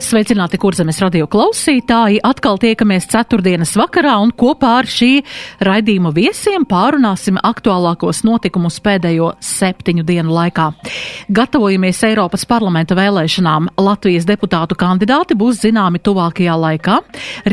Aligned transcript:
Sveicināti, 0.00 0.56
kurzemes 0.56 0.96
radio 1.02 1.26
klausītāji! 1.28 2.22
Atkal 2.24 2.56
tiekamies 2.60 3.04
ceturtdienas 3.12 3.74
vakarā 3.76 4.14
un 4.24 4.30
kopā 4.32 4.70
ar 4.78 4.86
šī 4.88 5.08
raidījuma 5.60 6.08
viesiem 6.16 6.64
pārunāsim 6.64 7.36
aktuālākos 7.44 8.22
notikumus 8.24 8.78
pēdējo 8.80 9.34
septiņu 9.44 10.04
dienu 10.08 10.32
laikā. 10.32 10.70
Gatavojamies 11.36 12.00
Eiropas 12.08 12.46
parlamenta 12.48 12.96
vēlēšanām. 12.96 13.68
Latvijas 13.76 14.24
deputātu 14.30 14.78
kandidāti 14.80 15.36
būs 15.36 15.60
zināmi 15.66 16.00
tuvākajā 16.00 16.56
laikā. 16.62 16.96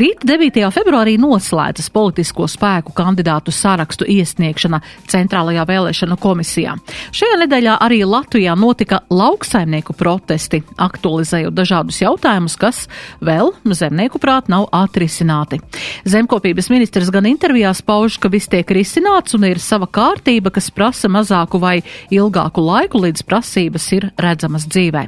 Rīt 0.00 0.24
9. 0.24 0.64
februārī 0.72 1.18
noslēdzas 1.20 1.92
politisko 1.92 2.48
spēku 2.48 2.96
kandidātu 2.96 3.52
sarakstu 3.52 4.08
iesniegšana 4.08 4.80
Centrālajā 5.04 5.68
vēlēšanu 5.68 6.16
komisijā. 6.16 6.78
Šajā 7.12 7.42
nedēļā 7.44 7.76
arī 7.84 8.00
Latvijā 8.08 8.56
notika 8.56 9.02
lauksaimnieku 9.12 9.92
protesti, 10.00 10.64
aktualizējot 10.88 11.60
dažādus 11.60 12.00
jautājumus 12.06 12.37
jautājumus, 12.38 12.56
kas 12.58 12.86
vēl 13.20 13.52
zemnieku 13.64 14.18
prāt 14.18 14.48
nav 14.48 14.68
atrisināti. 14.72 15.60
Zemkopības 16.06 16.70
ministrs 16.70 17.10
gan 17.10 17.26
intervijās 17.26 17.82
pauž, 17.82 18.18
ka 18.18 18.28
viss 18.28 18.48
tiek 18.48 18.68
risināts 18.70 19.34
un 19.34 19.44
ir 19.44 19.58
sava 19.58 19.86
kārtība, 19.86 20.50
kas 20.50 20.70
prasa 20.70 21.08
mazāku 21.08 21.58
vai 21.58 21.82
ilgāku 22.10 22.62
laiku, 22.62 22.98
līdz 23.02 23.24
prasības 23.26 23.92
ir 23.92 24.10
redzamas 24.18 24.66
dzīvē. 24.68 25.06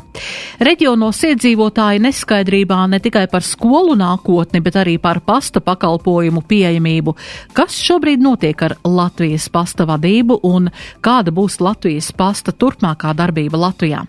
Reģionos 0.61 1.23
iedzīvotāji 1.31 2.03
neskaidrībā 2.03 2.81
ne 2.91 3.01
tikai 3.01 3.27
par 3.31 3.43
skolu 3.43 3.97
nākotni, 3.97 4.61
bet 4.61 4.77
arī 4.77 4.99
par 4.99 5.21
pasta 5.21 5.61
pakalpojumu 5.61 6.43
pieejamību. 6.43 7.17
Kas 7.55 7.79
šobrīd 7.81 8.21
notiek 8.21 8.61
ar 8.63 8.77
Latvijas 8.85 9.49
pasta 9.49 9.87
vadību 9.87 10.41
un 10.43 10.71
kāda 11.01 11.33
būs 11.33 11.61
Latvijas 11.61 12.11
pasta 12.13 12.53
turpmākā 12.53 13.15
darbība 13.17 13.61
Latvijā? 13.61 14.05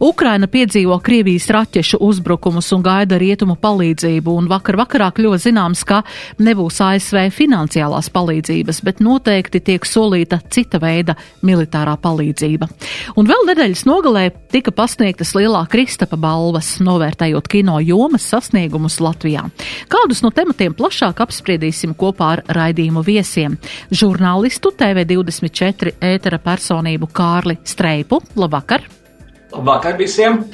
Ukraina 0.00 0.46
piedzīvo 0.50 0.98
Krievijas 1.02 1.48
raķešu 1.50 2.00
uzbrukumu 2.00 2.59
uzdevumus 2.60 2.72
un 2.72 2.82
gaida 2.84 3.18
rietumu 3.18 3.56
palīdzību, 3.60 4.34
un 4.36 4.48
vakar 4.48 4.76
vakarā 4.76 5.10
kļuva 5.14 5.38
zināms, 5.40 5.84
ka 5.84 6.02
nebūs 6.38 6.80
ASV 6.80 7.30
finansiālās 7.32 8.10
palīdzības, 8.12 8.82
bet 8.84 9.00
noteikti 9.00 9.60
tiek 9.60 9.84
solīta 9.84 10.40
cita 10.50 10.78
veida 10.80 11.16
militārā 11.42 11.96
palīdzība. 12.00 12.68
Un 13.16 13.26
vēl 13.26 13.46
nedēļas 13.48 13.86
nogalē 13.86 14.30
tika 14.52 14.72
pasniegtas 14.72 15.34
lielā 15.34 15.66
Kristapa 15.70 16.16
balvas, 16.16 16.78
novērtējot 16.80 17.48
kino 17.48 17.80
jomas 17.80 18.28
sasniegumus 18.28 19.00
Latvijā. 19.00 19.48
Kādus 19.88 20.22
no 20.22 20.30
tematiem 20.30 20.74
plašāk 20.74 21.20
apspriedīsim 21.24 21.94
kopā 21.94 22.36
ar 22.36 22.44
raidījumu 22.48 23.04
viesiem- 23.04 23.56
žurnālistu 24.00 24.72
TV24 24.76 25.96
ētera 26.00 26.38
personību 26.38 27.08
Kārli 27.12 27.58
Streipu. 27.64 28.20
Labvakar! 28.36 28.84
Labvakar 29.52 29.96
visiem! 29.98 30.44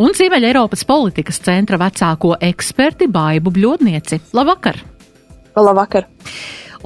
Un 0.00 0.16
Ziemeļa 0.16 0.50
Eiropas 0.50 0.86
politikas 0.88 1.40
centra 1.44 1.78
vecāko 1.80 2.34
eksperti 2.40 3.08
Baibu 3.12 3.52
Bļodnieci. 3.54 4.20
Labvakar! 4.36 4.80
Labvakar! 5.60 6.08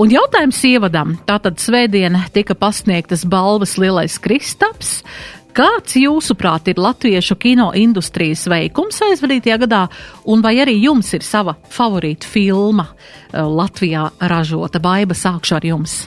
Un 0.02 0.10
jautājums 0.10 0.58
ievadam. 0.66 1.14
Tātad 1.28 1.60
svētdien 1.62 2.18
tika 2.34 2.56
pasniegtas 2.58 3.22
balvas 3.30 3.76
Lielais 3.78 4.18
Kristaps. 4.18 4.96
Kāds, 5.54 5.94
jūsuprāt, 5.94 6.66
ir 6.72 6.80
latviešu 6.82 7.36
kino 7.38 7.68
industrijas 7.78 8.42
veikums 8.50 8.98
aizvadītajā 9.06 9.60
gadā, 9.62 9.84
un 10.26 10.42
vai 10.42 10.56
arī 10.64 10.74
jums 10.82 11.12
ir 11.14 11.22
sava 11.22 11.54
favorīta 11.70 12.26
filma 12.26 12.88
eh, 12.90 13.38
Latvijā 13.38 14.08
ražota? 14.18 14.82
Baiba, 14.82 15.14
sākšu 15.14 15.60
ar 15.60 15.70
jums! 15.70 15.98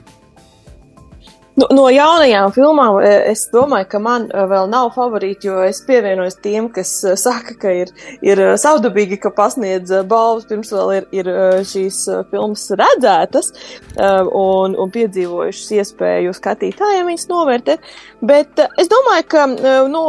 Nu, 1.58 1.66
no 1.74 1.88
jaunajām 1.90 2.52
filmām 2.54 3.00
e, 3.02 3.12
es 3.32 3.48
domāju, 3.50 3.88
ka 3.90 4.00
man 4.04 4.28
e, 4.30 4.44
vēl 4.52 4.68
nav 4.70 4.92
favorīti, 4.94 5.50
jo 5.50 5.64
es 5.66 5.80
pievienojos 5.88 6.38
tiem, 6.44 6.68
kas 6.70 6.92
e, 7.02 7.16
saka, 7.18 7.56
ka 7.58 7.72
ir, 7.74 7.90
ir 8.22 8.42
saudabīgi, 8.62 9.18
ka 9.24 9.32
pasniedz 9.34 9.90
balvas 10.06 10.46
pirms 10.46 10.70
vēl 10.76 10.94
ir, 11.00 11.08
ir 11.18 11.32
šīs 11.66 12.04
filmas 12.30 12.68
redzētas 12.78 13.50
un, 13.98 14.78
un 14.78 14.94
piedzīvojušas 14.94 15.74
iespēju 15.80 16.36
skatītājiem 16.38 17.10
viņas 17.10 17.26
novērtēt. 17.32 17.90
Bet 18.18 18.58
es 18.82 18.88
domāju, 18.90 19.26
ka 19.30 19.44
nu, 19.92 20.02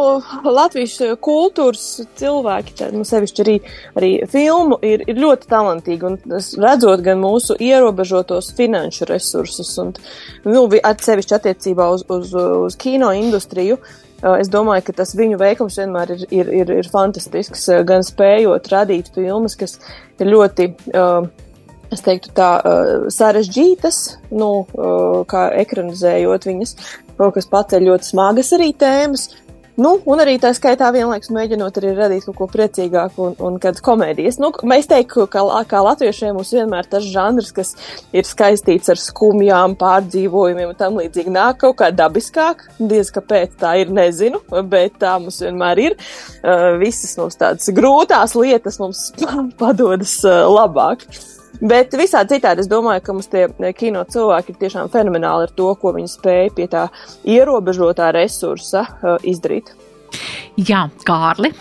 Latvijas 0.49 0.97
kultūras 1.21 1.85
cilvēki, 2.17 2.77
nu, 2.97 3.05
sevišķi 3.05 3.43
arī, 3.45 3.57
arī 4.01 4.11
filmu, 4.33 4.79
ir, 4.81 5.03
ir 5.05 5.19
ļoti 5.21 5.49
talantīgi 5.51 6.07
un 6.09 6.17
redzot 6.63 7.03
gan 7.05 7.21
mūsu 7.21 7.59
ierobežotos 7.61 8.55
finanšu 8.57 9.11
resursus 9.11 9.75
un 9.83 9.93
nu, 10.49 10.63
atsevišķi 10.65 11.37
attiecībā 11.37 11.89
uz, 11.93 12.07
uz, 12.09 12.33
uz 12.33 12.79
kino 12.81 13.11
industriju. 13.13 13.77
Es 14.39 14.49
domāju, 14.51 14.87
ka 14.87 14.95
tas 15.03 15.13
viņu 15.15 15.37
veikums 15.39 15.77
vienmēr 15.79 16.15
ir, 16.17 16.23
ir, 16.33 16.49
ir, 16.63 16.73
ir 16.81 16.89
fantastisks, 16.91 17.69
gan 17.87 18.07
spējot 18.07 18.71
radīt 18.73 19.13
filmas, 19.15 19.55
kas 19.61 19.77
ir 20.19 20.33
ļoti, 20.33 20.71
uh, 20.97 21.29
es 21.93 22.03
teiktu, 22.03 22.33
tā 22.35 22.49
sarežģītas, 23.15 24.01
nu, 24.33 24.51
kā 25.29 25.45
ekranizējot 25.61 26.49
viņas, 26.51 26.75
kas 27.19 27.51
paceļ 27.51 27.91
ļoti 27.91 28.11
smagas 28.13 28.55
arī 28.57 28.73
tēmas, 28.79 29.29
Nu, 29.79 29.93
un 30.11 30.19
arī 30.19 30.33
tā 30.43 30.51
skaitā 30.57 30.89
vienlaikus 30.91 31.31
mēģinot 31.31 31.77
arī 31.79 31.93
radīt 31.95 32.25
kaut 32.27 32.35
ko 32.41 32.47
priecīgāku 32.51 33.29
un, 33.29 33.37
un 33.47 33.59
kādas 33.63 33.85
komēdijas. 33.87 34.41
Nu, 34.43 34.51
mēs 34.67 34.91
teiktu, 34.91 35.29
ka 35.31 35.45
kā 35.71 35.83
latviešiem 35.87 36.35
mums 36.35 36.51
vienmēr 36.57 36.89
tas 36.91 37.07
žanrs, 37.07 37.53
kas 37.55 37.71
ir 38.11 38.27
skaistīts 38.27 38.91
ar 38.91 38.99
skumjām, 38.99 39.77
pārdzīvojumiem 39.79 40.73
un 40.73 40.81
tam 40.81 40.99
līdzīgi, 40.99 41.31
nāk 41.31 41.63
kaut 41.63 41.79
kā 41.79 41.93
dabiskāk. 41.95 42.67
Diez 42.81 43.15
kāpēc 43.15 43.55
tā 43.63 43.77
ir, 43.85 43.95
nezinu, 43.95 44.43
bet 44.67 44.99
tā 44.99 45.15
mums 45.23 45.39
vienmēr 45.47 45.85
ir. 45.87 45.99
Uh, 46.43 46.75
visas 46.83 47.15
mums 47.23 47.39
tādas 47.39 47.71
grūtās 47.71 48.35
lietas 48.35 48.83
mums 48.83 49.13
padodas 49.63 50.19
uh, 50.27 50.43
labāk. 50.59 51.07
Bet 51.59 51.97
visādi 51.99 52.37
citādi 52.37 52.63
es 52.63 52.71
domāju, 52.71 53.03
ka 53.05 53.15
mums 53.17 53.31
tie 53.33 53.49
kino 53.77 54.05
cilvēki 54.07 54.55
ir 54.55 54.61
tiešām 54.61 54.93
fenomenāli 54.93 55.49
ar 55.49 55.55
to, 55.57 55.73
ko 55.81 55.95
viņi 55.97 56.13
spēj 56.13 56.53
pie 56.55 56.69
tā 56.71 56.85
ierobežotā 57.27 58.13
resursa 58.15 58.85
uh, 58.85 59.17
izdarīt. 59.27 59.73
Jā, 60.69 60.87
Kārli. 61.07 61.53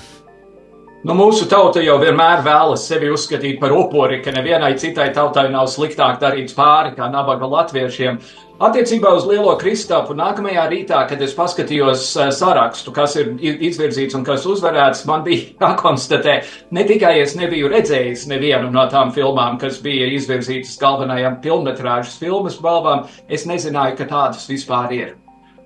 Nu, 1.07 1.13
mūsu 1.15 1.45
tauta 1.47 1.79
jau 1.79 1.95
vienmēr 2.01 2.41
vēlas 2.43 2.87
sevi 2.89 3.07
uzskatīt 3.13 3.61
par 3.61 3.71
upuri, 3.71 4.17
ka 4.25 4.33
nevienai 4.35 4.73
citai 4.81 5.11
tautai 5.15 5.45
nav 5.53 5.69
sliktāk 5.71 6.17
darīts 6.19 6.55
pāri 6.57 6.95
kā 6.97 7.07
nabaga 7.13 7.47
latviešiem. 7.47 8.17
Attiecībā 8.57 9.11
uz 9.13 9.25
Lielo 9.29 9.51
Kristapu 9.61 10.15
nākamajā 10.17 10.63
rītā, 10.71 11.03
kad 11.05 11.19
es 11.21 11.35
paskatījos 11.37 12.07
uh, 12.17 12.31
sarakstu, 12.33 12.89
kas 12.89 13.13
ir 13.21 13.35
izvirzīts 13.37 14.17
un 14.17 14.23
kas 14.25 14.47
uzvarēts, 14.49 15.03
man 15.05 15.21
bija 15.27 15.51
jākonstatē, 15.61 16.39
ne 16.73 16.85
tikai 16.89 17.19
es 17.21 17.35
nebiju 17.37 17.69
redzējis 17.69 18.25
nevienu 18.31 18.71
no 18.73 18.87
tām 18.89 19.13
filmām, 19.13 19.59
kas 19.61 19.77
bija 19.85 20.09
izvirzītas 20.15 20.73
galvenajām 20.81 21.37
filmmetrāžas 21.45 22.17
filmas 22.17 22.57
balvām, 22.63 23.05
es 23.29 23.45
nezināju, 23.45 23.99
ka 23.99 24.09
tādas 24.09 24.49
vispār 24.49 24.97
ir. 24.97 25.15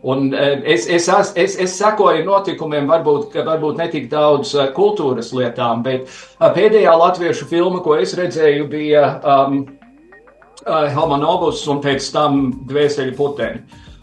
Un 0.04 0.34
uh, 0.36 0.60
es, 0.68 0.90
es, 0.92 1.08
es, 1.40 1.56
es, 1.64 1.80
sekoju 1.80 2.28
notikumiem, 2.28 2.92
varbūt, 2.92 3.40
varbūt 3.40 3.80
ne 3.80 3.88
tik 3.94 4.12
daudz 4.12 4.52
uh, 4.58 4.68
kultūras 4.76 5.32
lietām, 5.32 5.88
bet 5.88 6.12
pēdējā 6.44 7.00
latviešu 7.06 7.48
filma, 7.48 7.80
ko 7.88 7.96
es 8.04 8.20
redzēju, 8.20 8.68
bija 8.68 9.14
um, 9.24 9.62
uh, 10.66 10.88
Helmanovs 10.92 11.64
un 11.72 11.82
pēc 11.84 12.10
tam 12.14 12.44
Dvēseli 12.68 13.16
puteni. 13.18 13.62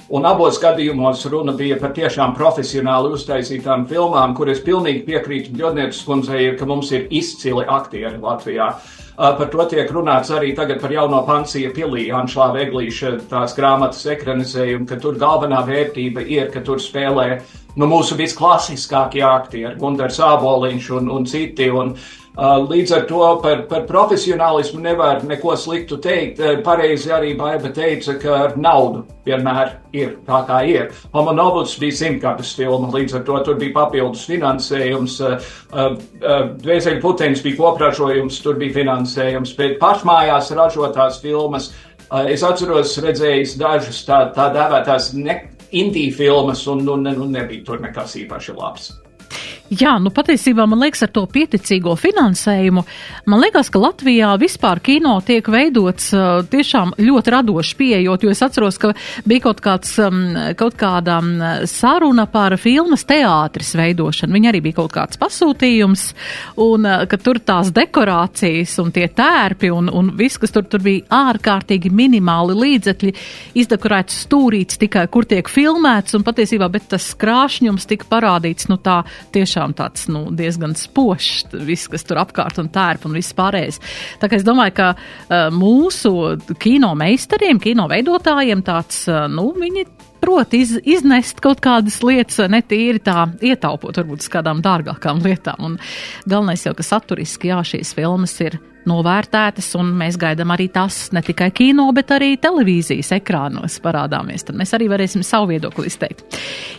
Un 0.08 0.24
abos 0.24 0.56
gadījumos 0.56 1.26
runa 1.28 1.52
bija 1.52 1.76
par 1.76 1.90
tiešām 1.92 2.32
profesionāli 2.36 3.10
uztaisītām 3.12 3.84
filmām, 3.90 4.32
kur 4.36 4.48
es 4.48 4.62
pilnīgi 4.64 5.02
piekrītu 5.04 5.52
Bjodnieces 5.52 6.00
kundzei, 6.06 6.46
ka 6.56 6.64
mums 6.68 6.94
ir 6.96 7.10
izcili 7.12 7.66
aktieri 7.68 8.16
Latvijā. 8.22 8.70
Uh, 9.18 9.34
par 9.36 9.50
to 9.52 9.66
tiek 9.68 9.90
runāts 9.92 10.32
arī 10.32 10.54
tagad 10.56 10.80
par 10.80 10.94
jauno 10.94 11.20
pansija 11.26 11.74
pilī, 11.76 12.06
Anšlāva 12.14 12.62
Eglīša 12.64 13.16
tās 13.28 13.56
grāmatas 13.58 14.06
ekranizējumu, 14.14 14.86
ka 14.88 14.96
tur 15.02 15.18
galvenā 15.20 15.60
vērtība 15.66 16.24
ir, 16.24 16.48
ka 16.54 16.64
tur 16.64 16.80
spēlē 16.80 17.28
nu, 17.76 17.86
mūsu 17.90 18.16
visklasiskākie 18.18 19.22
aktieri, 19.26 19.76
Gundars 19.78 20.18
Āboliņš 20.24 20.88
un, 20.98 21.12
un 21.18 21.28
citi. 21.28 21.68
Un, 21.68 21.92
līdz 22.38 22.92
ar 22.94 23.06
to 23.08 23.22
par, 23.42 23.62
par 23.70 23.86
profesionālismu 23.88 24.80
nevar 24.80 25.24
neko 25.26 25.56
sliktu 25.58 25.98
teikt. 26.02 26.38
Uh, 26.38 26.60
pareizi 26.62 27.10
arī 27.10 27.32
Baiba 27.38 27.72
teica, 27.74 28.14
ka 28.22 28.36
ar 28.44 28.54
naudu 28.56 29.02
vienmēr 29.26 29.72
ir 29.92 30.14
tā, 30.26 30.44
kā 30.46 30.60
ir. 30.70 30.92
Homonovs 31.14 31.74
bija 31.80 31.96
simtgadus 31.98 32.54
filma, 32.54 32.92
līdz 32.94 33.18
ar 33.18 33.24
to 33.26 33.40
tur 33.46 33.58
bija 33.58 33.74
papildus 33.80 34.26
finansējums. 34.30 35.18
Uh, 35.20 35.98
Dvēseli 36.62 37.02
puteņš 37.02 37.42
bija 37.42 37.58
kopražojums, 37.58 38.38
tur 38.44 38.58
bija 38.60 38.76
finansējums, 38.78 39.56
bet 39.58 39.78
pašmājās 39.82 40.54
ražotās 40.56 41.20
filmas. 41.22 41.72
Es 42.30 42.42
atceros, 42.46 42.94
redzējis 43.04 43.58
dažas 43.60 44.00
tā, 44.06 44.22
tā 44.32 44.48
dēvētās 44.54 45.10
indiju 45.76 46.14
filmas, 46.16 46.64
un, 46.70 46.86
un, 46.88 47.04
un 47.12 47.28
nebija 47.34 47.66
tur 47.66 47.82
nekas 47.84 48.16
īpaši 48.22 48.56
labs. 48.56 48.94
Jā, 49.68 49.98
nu 50.00 50.08
patiesībā 50.14 50.64
man 50.64 50.80
liekas 50.80 51.02
ar 51.04 51.10
to 51.12 51.26
pieticīgo 51.28 51.92
finansējumu. 52.00 52.82
Man 53.28 53.40
liekas, 53.42 53.68
ka 53.68 53.80
Latvijā 53.82 54.30
vispār 54.40 54.80
kino 54.80 55.18
tiek 55.20 55.44
veidots 55.52 56.06
uh, 56.16 56.38
tiešām 56.48 56.94
ļoti 56.96 57.34
radoši 57.34 57.76
pieejot, 57.76 58.24
jo 58.24 58.32
es 58.32 58.40
atceros, 58.46 58.78
ka 58.80 58.94
bija 59.28 59.44
kaut, 59.44 59.60
kāds, 59.60 59.90
um, 60.00 60.22
kaut 60.56 60.78
kāda 60.80 61.18
um, 61.20 61.34
saruna 61.68 62.24
par 62.32 62.56
filmas 62.56 63.04
teātris 63.08 63.74
veidošanu. 63.76 64.32
Viņa 64.38 64.48
arī 64.54 64.62
bija 64.64 64.78
kaut 64.78 64.94
kāds 64.96 65.20
pasūtījums, 65.20 66.06
un 66.64 66.88
uh, 66.88 67.04
ka 67.10 67.20
tur 67.20 67.42
tās 67.44 67.68
dekorācijas 67.76 68.78
un 68.80 68.94
tie 68.96 69.04
tērpi 69.12 69.68
un, 69.74 69.92
un 69.92 70.14
viss, 70.16 70.40
kas 70.40 70.56
tur, 70.56 70.64
tur 70.64 70.80
bija 70.86 71.04
ārkārtīgi 71.28 71.92
minimāli 71.92 72.56
līdzekļi, 72.56 73.14
izdekorēts 73.60 74.24
stūrīts 74.24 74.80
tikai, 74.80 75.04
kur 75.12 75.28
tiek 75.28 75.52
filmēts, 75.52 76.16
un 76.16 76.24
patiesībā, 76.24 76.72
bet 76.72 76.88
tas 76.96 77.12
krāšņums 77.20 77.84
tika 77.92 78.08
parādīts, 78.16 78.72
nu 78.72 78.80
tā 78.80 79.02
tiešām 79.36 79.56
tiešām 79.58 79.74
tāds 79.74 80.06
nu, 80.08 80.28
diezgan 80.30 80.74
spožs, 80.78 81.46
viss, 81.66 81.88
kas 81.90 82.04
tur 82.06 82.20
apkārt 82.22 82.58
un 82.62 82.68
tērp 82.70 83.06
un 83.06 83.16
viss 83.16 83.34
pārējais. 83.34 83.80
Tā 84.20 84.28
kā 84.28 84.38
es 84.38 84.46
domāju, 84.46 84.74
ka 84.76 84.88
uh, 84.94 85.48
mūsu 85.50 86.38
kino 86.58 86.94
meistariem, 86.94 87.58
kino 87.58 87.88
veidotājiem 87.88 88.62
tāds, 88.62 89.06
uh, 89.08 89.26
nu, 89.28 89.50
viņi 89.58 89.86
prot 90.22 90.54
iz, 90.54 90.76
iznest 90.84 91.40
kaut 91.42 91.60
kādas 91.60 92.00
lietas, 92.02 92.40
ne 92.50 92.62
tīri 92.62 93.02
tā 93.02 93.26
ietaupot 93.42 93.98
varbūt 93.98 94.22
uz 94.22 94.30
kādām 94.30 94.62
dārgākām 94.62 95.22
lietām. 95.24 95.58
Un 95.64 95.78
galvenais 96.26 96.66
jau, 96.66 96.74
ka 96.74 96.86
saturiski, 96.86 97.50
jā, 97.50 97.62
šīs 97.62 97.94
filmas 97.98 98.34
ir 98.44 98.58
novērtētas, 98.88 99.70
un 99.78 99.92
mēs 99.98 100.18
gaidām 100.20 100.52
arī 100.54 100.68
tas 100.72 101.08
ne 101.14 101.22
tikai 101.24 101.50
kino, 101.54 101.86
bet 101.96 102.12
arī 102.16 102.32
televīzijas 102.40 103.12
ekrānos 103.18 103.78
parādāmies. 103.84 104.46
Tad 104.48 104.58
mēs 104.58 104.74
arī 104.76 104.88
varēsim 104.90 105.24
savu 105.26 105.52
viedokli 105.52 105.88
izteikt. 105.90 106.38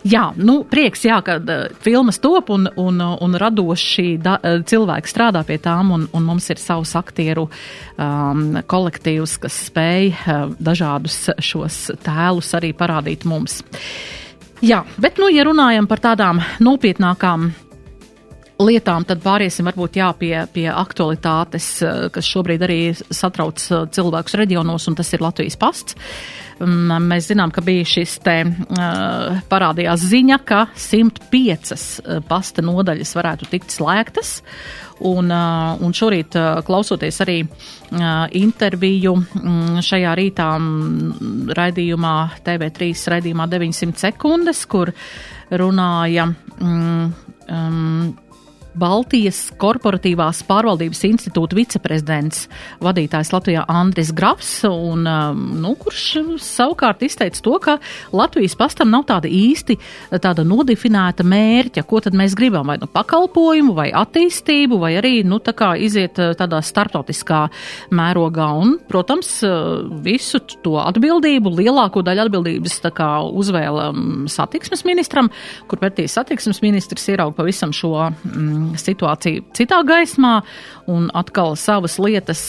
Jā, 0.10 0.30
nu, 0.38 0.62
prieks, 0.70 1.06
jā, 1.08 1.20
ka 1.26 1.38
uh, 1.40 1.68
filmas 1.84 2.22
top 2.24 2.52
un, 2.56 2.68
un, 2.80 3.00
un 3.00 3.40
radoši 3.40 4.18
da, 4.24 4.38
uh, 4.40 4.60
cilvēki 4.66 5.12
strādā 5.12 5.44
pie 5.48 5.60
tām, 5.64 5.94
un, 5.96 6.08
un 6.16 6.28
mums 6.28 6.50
ir 6.54 6.62
savs 6.62 6.96
aktieru 7.00 7.48
um, 7.50 8.60
kolektīvs, 8.70 9.38
kas 9.46 9.64
spēj 9.70 10.12
uh, 10.14 10.46
dažādus 10.60 11.30
šos 11.44 11.90
tēlus 12.06 12.54
arī 12.58 12.74
parādīt 12.78 13.28
mums. 13.30 13.62
Jā, 14.66 14.84
bet, 15.00 15.20
nu, 15.22 15.30
ja 15.32 15.46
runājam 15.48 15.88
par 15.88 16.02
tādām 16.04 16.42
nopietnākām 16.60 17.52
lietām, 18.60 19.06
tad 19.08 19.22
pāriesim 19.24 19.70
varbūt 19.70 20.00
jā, 20.00 20.10
pie, 20.20 20.34
pie 20.54 20.68
aktualitātes, 20.72 21.70
eh, 21.84 22.04
kas 22.14 22.28
šobrīd 22.28 22.66
arī 22.66 22.82
satrauc 22.98 23.64
eh, 23.64 23.88
cilvēkus 23.96 24.38
reģionos, 24.42 24.90
un 24.92 25.00
tas 25.00 25.14
ir 25.16 25.24
Latvijas 25.24 25.58
pasts. 25.60 25.98
Mm, 26.60 27.08
mēs 27.08 27.30
zinām, 27.32 27.54
ka 27.56 27.64
bija 27.64 27.86
šis 27.88 28.18
te 28.20 28.34
uh, 28.44 29.38
parādījās 29.48 30.02
ziņa, 30.12 30.38
ka 30.44 30.66
105 30.76 31.72
pasta 32.28 32.66
nodaļas 32.68 33.16
varētu 33.16 33.48
tikt 33.48 33.72
slēgtas. 33.72 34.42
Un, 35.08 35.32
un 35.32 35.96
šorīt, 35.96 36.36
klausoties 36.68 37.22
arī 37.24 37.38
interviju 38.36 39.14
um, 39.16 39.78
šajā 39.80 40.12
rītā 40.20 40.50
um, 40.60 41.48
raidījumā, 41.56 42.16
TV3 42.44 42.92
raidījumā 43.16 43.48
900 43.48 44.04
sekundes, 44.10 44.66
kur 44.68 44.92
runāja 45.56 46.28
um, 46.60 47.14
Baltijas 48.80 49.50
korporatīvās 49.60 50.42
pārvaldības 50.48 51.02
institūta 51.10 51.58
viceprezidents, 51.58 52.46
vadītājs 52.84 53.32
Latvijā 53.34 53.66
Andris 53.70 54.12
Grafs, 54.16 54.52
un, 54.68 55.04
um, 55.10 55.42
nu, 55.60 55.74
kurš 55.80 56.06
savukārt 56.44 57.04
izteica 57.06 57.44
to, 57.44 57.56
ka 57.64 57.78
Latvijas 58.16 58.56
pastam 58.60 58.92
nav 58.94 59.06
tāda 59.10 59.30
īsti 59.30 59.78
tāda 60.24 60.46
nodefinēta 60.48 61.26
mērķa, 61.28 61.84
ko 61.90 62.02
tad 62.06 62.16
mēs 62.18 62.36
gribam, 62.40 62.68
vai 62.70 62.78
nu 62.82 62.90
pakalpojumu, 62.92 63.76
vai 63.78 63.90
attīstību, 63.96 64.80
vai 64.82 64.94
arī, 65.02 65.14
nu, 65.28 65.42
tā 65.44 65.54
kā 65.58 65.74
iziet 65.80 66.20
uh, 66.22 66.32
tādā 66.40 66.62
startautiskā 66.66 67.46
mērogā, 67.96 68.50
un, 68.62 68.78
protams, 68.90 69.32
uh, 69.48 69.84
visu 70.06 70.42
to 70.64 70.78
atbildību, 70.82 71.54
lielāko 71.60 72.04
daļu 72.06 72.28
atbildības 72.28 72.80
tā 72.86 72.94
kā 72.96 73.10
uzvēla 73.28 73.90
um, 73.94 74.26
satiksmes 74.32 74.86
ministram, 74.88 75.32
kur 75.68 75.82
pretī 75.82 76.08
satiksmes 76.10 76.64
ministrs 76.64 77.10
ierauga 77.12 77.38
pavisam 77.42 77.74
šo 77.76 77.94
mm, 78.10 78.69
situāciju 78.78 79.46
citā 79.58 79.80
gaismā 79.88 80.40
un 80.90 81.08
atkal 81.18 81.56
savas 81.60 81.98
lietas 82.02 82.42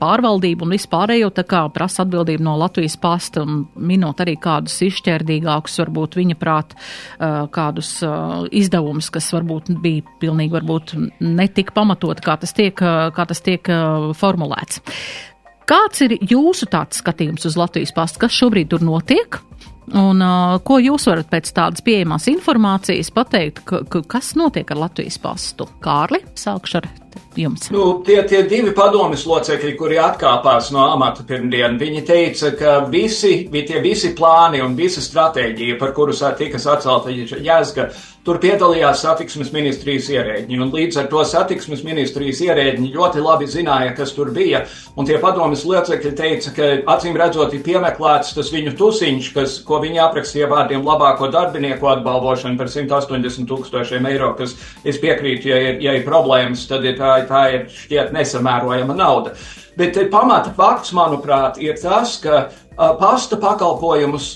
pārvaldību 0.00 0.66
un 0.66 0.74
vispārējo 0.76 1.30
tā 1.34 1.46
kā 1.48 1.64
prasa 1.74 2.04
atbildību 2.04 2.44
no 2.44 2.54
Latvijas 2.60 2.96
pasta, 3.00 3.44
minot 3.74 4.20
arī 4.22 4.36
kādus 4.40 4.76
izšķērdīgākus, 4.86 5.80
varbūt 5.82 6.18
viņa 6.20 6.38
prāt, 6.38 6.74
kādus 7.54 7.96
izdevumus, 8.54 9.10
kas 9.14 9.30
varbūt 9.34 9.74
bija 9.82 10.04
pilnīgi 10.22 10.54
varbūt 10.54 10.96
netik 11.20 11.74
pamatot, 11.76 12.20
kā 12.24 12.38
tas 12.40 12.54
tiek, 12.56 12.74
kā 12.74 13.28
tas 13.30 13.42
tiek 13.44 13.70
formulēts. 14.18 14.82
Kāds 15.64 16.02
ir 16.04 16.18
jūsu 16.20 16.68
tāds 16.68 17.00
skatījums 17.00 17.46
uz 17.48 17.56
Latvijas 17.56 17.94
pastu? 17.96 18.20
Kas 18.26 18.36
šobrīd 18.36 18.68
tur 18.74 18.84
notiek? 18.84 19.40
Un, 19.92 20.20
uh, 20.24 20.56
ko 20.64 20.78
jūs 20.80 21.04
varat 21.10 21.28
pēc 21.28 21.50
tādas 21.52 21.84
pieejamās 21.84 22.24
informācijas 22.32 23.10
pateikt, 23.12 23.60
ka, 23.68 23.82
ka, 23.84 24.00
kas 24.16 24.32
notiek 24.38 24.70
ar 24.72 24.80
Latvijas 24.86 25.18
pastu? 25.20 25.66
Kārli, 25.84 26.22
sākšu 26.40 26.78
ar 26.80 26.88
jums. 27.36 27.68
Nu, 27.74 27.84
tie, 28.06 28.22
tie 28.28 28.42
divi 28.48 28.72
padomjas 28.76 29.26
locekļi, 29.28 29.74
kuri 29.78 29.98
atkāpās 30.00 30.70
no 30.74 30.86
amata 30.88 31.26
pirmdien, 31.28 31.76
viņi 31.80 32.02
teica, 32.06 32.54
ka 32.58 32.74
visi, 32.90 33.36
tie 33.52 33.82
visi 33.84 34.14
plāni 34.16 34.62
un 34.64 34.76
visa 34.78 35.04
stratēģija, 35.04 35.78
par 35.80 35.92
kuru 35.96 36.16
tika 36.38 36.60
sacelta 36.62 37.12
Jāzga, 37.12 37.90
tur 38.24 38.38
piedalījās 38.40 39.02
satiksmes 39.04 39.50
ministrijas 39.54 40.08
ierēģi. 40.12 40.58
Un 40.64 40.72
līdz 40.72 41.00
ar 41.02 41.08
to 41.12 41.22
satiksmes 41.28 41.84
ministrijas 41.84 42.40
ierēģi 42.44 42.92
ļoti 42.94 43.24
labi 43.24 43.48
zināja, 43.50 43.92
kas 43.96 44.14
tur 44.16 44.32
bija. 44.34 44.64
Un 44.96 45.08
tie 45.08 45.18
padomjas 45.22 45.64
locekļi 45.68 46.12
teica, 46.16 46.54
ka 46.56 46.70
acīm 46.94 47.18
redzot, 47.20 47.52
ir 47.52 47.64
piemeklēts 47.66 48.34
tas 48.36 48.52
viņu 48.54 48.74
tusiņš, 48.80 49.30
kas, 49.36 49.58
ko 49.66 49.80
viņi 49.84 50.00
aprakstīja 50.06 50.48
vārdiem 50.50 50.86
labāko 50.86 51.28
darbinieku 51.34 51.90
atbalvošanu 51.92 52.60
par 52.60 52.72
180 52.72 53.50
tūkstošiem 53.50 54.08
eiro, 54.12 54.32
kas 54.38 54.56
es 54.84 55.00
piekrītu, 55.02 55.50
ja 55.52 55.60
ir, 55.68 55.82
ja 55.84 55.98
ir 55.98 56.08
problēmas, 56.08 56.64
tad 56.70 56.86
ir 56.88 56.96
tā 57.00 57.18
tā 57.28 57.44
ir 57.52 57.68
šķiet 57.72 58.14
nesamērojama 58.16 58.96
nauda. 58.96 59.34
Bet 59.78 59.98
pamata 60.10 60.52
fakts, 60.54 60.92
manuprāt, 60.94 61.58
ir 61.58 61.74
tas, 61.82 62.14
ka 62.22 62.44
uh, 62.46 62.92
pasta 63.00 63.38
pakalpojumus 63.42 64.28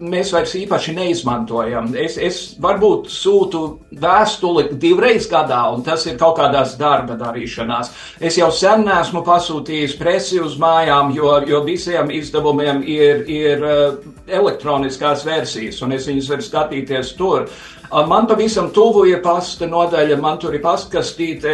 mēs 0.00 0.32
vairs 0.34 0.52
īpaši 0.60 0.94
neizmantojam. 0.98 1.88
Es, 1.96 2.18
es 2.20 2.40
varbūt 2.60 3.08
sūtu 3.12 3.62
vēstuli 4.00 4.66
divreiz 4.80 5.28
gadā, 5.30 5.62
un 5.72 5.84
tas 5.86 6.04
ir 6.04 6.18
kaut 6.20 6.36
kādās 6.40 6.76
darba 6.80 7.16
darīšanās. 7.20 7.92
Es 8.20 8.36
jau 8.40 8.50
sen 8.52 8.84
esmu 8.92 9.24
pasūtījis 9.24 9.96
presi 10.00 10.40
uz 10.44 10.58
mājām, 10.60 11.14
jo, 11.16 11.32
jo 11.48 11.62
visiem 11.64 12.12
izdevumiem 12.12 12.84
ir, 12.84 13.24
ir 13.24 13.64
uh, 13.64 14.02
elektroniskās 14.28 15.24
versijas, 15.24 15.80
un 15.84 15.96
es 15.96 16.10
viņus 16.10 16.28
varu 16.34 16.48
skatīties 16.50 17.16
tur. 17.16 17.48
Man 17.94 18.26
pavisam 18.26 18.70
tuvu 18.74 19.04
ir 19.06 19.20
pasta 19.22 19.68
nodaļa, 19.70 20.16
man 20.18 20.38
tur 20.42 20.56
ir 20.56 20.62
pastkastīte, 20.64 21.52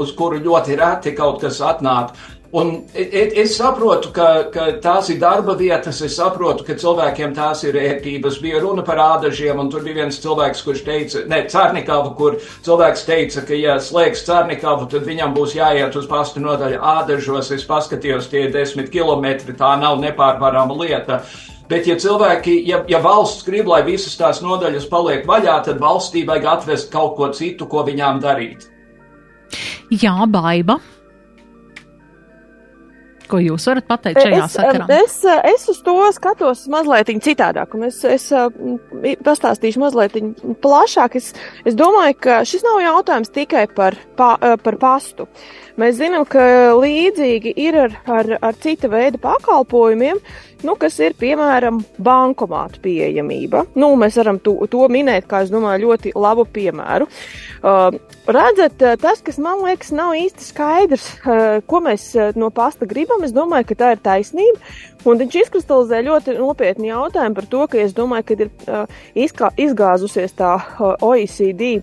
uz 0.00 0.10
kuru 0.18 0.40
ļoti 0.42 0.78
reti 0.80 1.12
kaut 1.14 1.44
kas 1.44 1.60
atnāk. 1.62 2.16
Un 2.56 2.70
es 2.94 3.56
saprotu, 3.58 4.08
ka, 4.16 4.26
ka 4.48 4.66
tās 4.80 5.10
ir 5.12 5.18
darba 5.20 5.52
vietas, 5.58 5.98
es 6.06 6.14
saprotu, 6.16 6.64
ka 6.64 6.76
cilvēkiem 6.80 7.34
tās 7.36 7.66
ir 7.68 7.76
ērtības. 7.76 8.38
Bija 8.40 8.62
runa 8.62 8.84
par 8.86 9.00
ādažiem, 9.02 9.60
un 9.60 9.68
tur 9.72 9.84
bija 9.84 9.98
viens 9.98 10.16
cilvēks, 10.22 10.62
kurš 10.64 10.80
teica, 10.86 11.24
ne, 11.28 11.42
Cārnikavu, 11.52 12.14
kur 12.16 12.38
cilvēks 12.64 13.04
teica, 13.08 13.44
ka, 13.44 13.58
ja 13.60 13.76
slēgs 13.82 14.24
Cārnikavu, 14.24 14.88
tad 14.94 15.04
viņam 15.04 15.36
būs 15.36 15.52
jāiet 15.58 16.00
uz 16.00 16.08
pastu 16.08 16.40
nodaļu 16.40 16.80
ādažos. 16.94 17.52
Es 17.52 17.68
paskatījos, 17.68 18.30
tie 18.32 18.46
ir 18.46 18.56
desmit 18.56 18.88
kilometri, 18.94 19.52
tā 19.60 19.74
nav 19.82 20.00
nepārvarama 20.00 20.80
lieta. 20.80 21.20
Bet, 21.68 21.84
ja 21.90 22.00
cilvēki, 22.00 22.60
ja, 22.70 22.80
ja 22.88 23.04
valsts 23.04 23.44
grib, 23.44 23.68
lai 23.68 23.82
visas 23.84 24.16
tās 24.16 24.40
nodaļas 24.40 24.88
paliek 24.88 25.28
vaļā, 25.28 25.60
tad 25.68 25.82
valstī 25.82 26.24
vajag 26.24 26.52
atvest 26.56 26.92
kaut 26.94 27.18
ko 27.20 27.34
citu, 27.36 27.68
ko 27.68 27.84
viņām 27.84 28.24
darīt. 28.24 28.70
Jā, 29.92 30.22
baiva. 30.30 30.80
Ko 33.30 33.40
jūs 33.42 33.66
varat 33.68 33.86
pateikt 33.88 34.22
šajā 34.22 34.40
es, 34.44 34.54
sakarā? 34.54 34.86
Es, 34.96 35.16
es 35.50 35.66
uz 35.72 35.80
to 35.86 35.96
skatos 36.14 36.64
mazliet 36.72 37.10
citādāk, 37.24 37.74
un 37.76 37.88
es, 37.88 38.00
es 38.06 38.28
pastāstīšu 39.26 39.82
mazliet 39.82 40.18
plašāk. 40.62 41.18
Es, 41.18 41.32
es 41.66 41.78
domāju, 41.78 42.18
ka 42.26 42.40
šis 42.46 42.64
nav 42.66 42.80
jautājums 42.84 43.32
tikai 43.34 43.66
par, 43.74 43.98
pa, 44.18 44.34
par 44.62 44.78
pastu. 44.82 45.28
Mēs 45.80 45.98
zinām, 45.98 46.24
ka 46.28 46.42
līdzīgi 46.78 47.52
ir 47.66 47.76
ar, 47.82 47.96
ar, 48.08 48.36
ar 48.40 48.60
cita 48.62 48.88
veida 48.92 49.20
pakalpojumiem, 49.20 50.22
nu, 50.66 50.74
kas 50.80 50.98
ir 51.02 51.14
piemēram 51.18 51.78
bankomātu 52.02 52.80
pieejamība. 52.84 53.64
Nu, 53.78 53.92
mēs 53.98 54.18
varam 54.20 54.40
to, 54.42 54.56
to 54.70 54.86
minēt, 54.92 55.28
kā 55.30 55.44
domāju, 55.50 55.86
ļoti 55.86 56.12
labu 56.18 56.46
piemēru. 56.52 57.06
Uh, 57.66 57.96
redzat, 58.30 58.82
tas, 59.02 59.22
kas 59.24 59.38
man 59.42 59.62
liekas, 59.64 59.92
nav 59.96 60.14
īsti 60.18 60.48
skaidrs, 60.50 61.08
uh, 61.22 61.58
ko 61.66 61.82
mēs 61.84 62.10
no 62.38 62.50
pasta 62.54 62.88
gribam, 62.88 63.24
es 63.26 63.34
domāju, 63.36 63.70
ka 63.70 63.80
tā 63.82 63.92
ir 63.94 64.02
taisnība. 64.04 64.76
Un 65.06 65.20
viņš 65.22 65.36
izkristalizē 65.44 66.02
ļoti 66.02 66.34
nopietni 66.40 66.90
jautājumu 66.90 67.38
par 67.38 67.50
to, 67.50 67.66
ka 67.70 67.82
es 67.82 67.94
domāju, 67.96 68.26
ka 68.26 68.38
ir 68.38 68.48
uh, 68.48 69.04
izkā, 69.14 69.52
izgāzusies 69.68 70.34
tā 70.38 70.56
uh, 70.58 70.96
OECD 71.04 71.78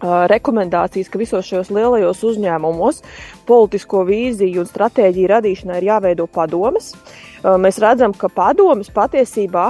rekomendācijas, 0.00 1.10
ka 1.12 1.18
visos 1.20 1.44
šajos 1.44 1.68
lielajos 1.76 2.22
uzņēmumos 2.24 3.02
politisko 3.44 4.06
vīziju 4.08 4.62
un 4.62 4.68
stratēģiju 4.70 5.28
radīšanai 5.28 5.76
ir 5.76 5.90
jāveido 5.90 6.24
padomas. 6.24 6.94
Uh, 6.94 7.29
mēs 7.42 7.78
redzam, 7.80 8.12
ka 8.16 8.28
padomas 8.32 8.90
patiesībā 8.92 9.66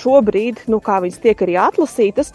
šobrīd, 0.00 0.64
nu, 0.70 0.80
kā 0.84 0.98
viņas 1.04 1.20
tiek 1.22 1.44
arī 1.46 1.56
atlasītas, 1.60 2.32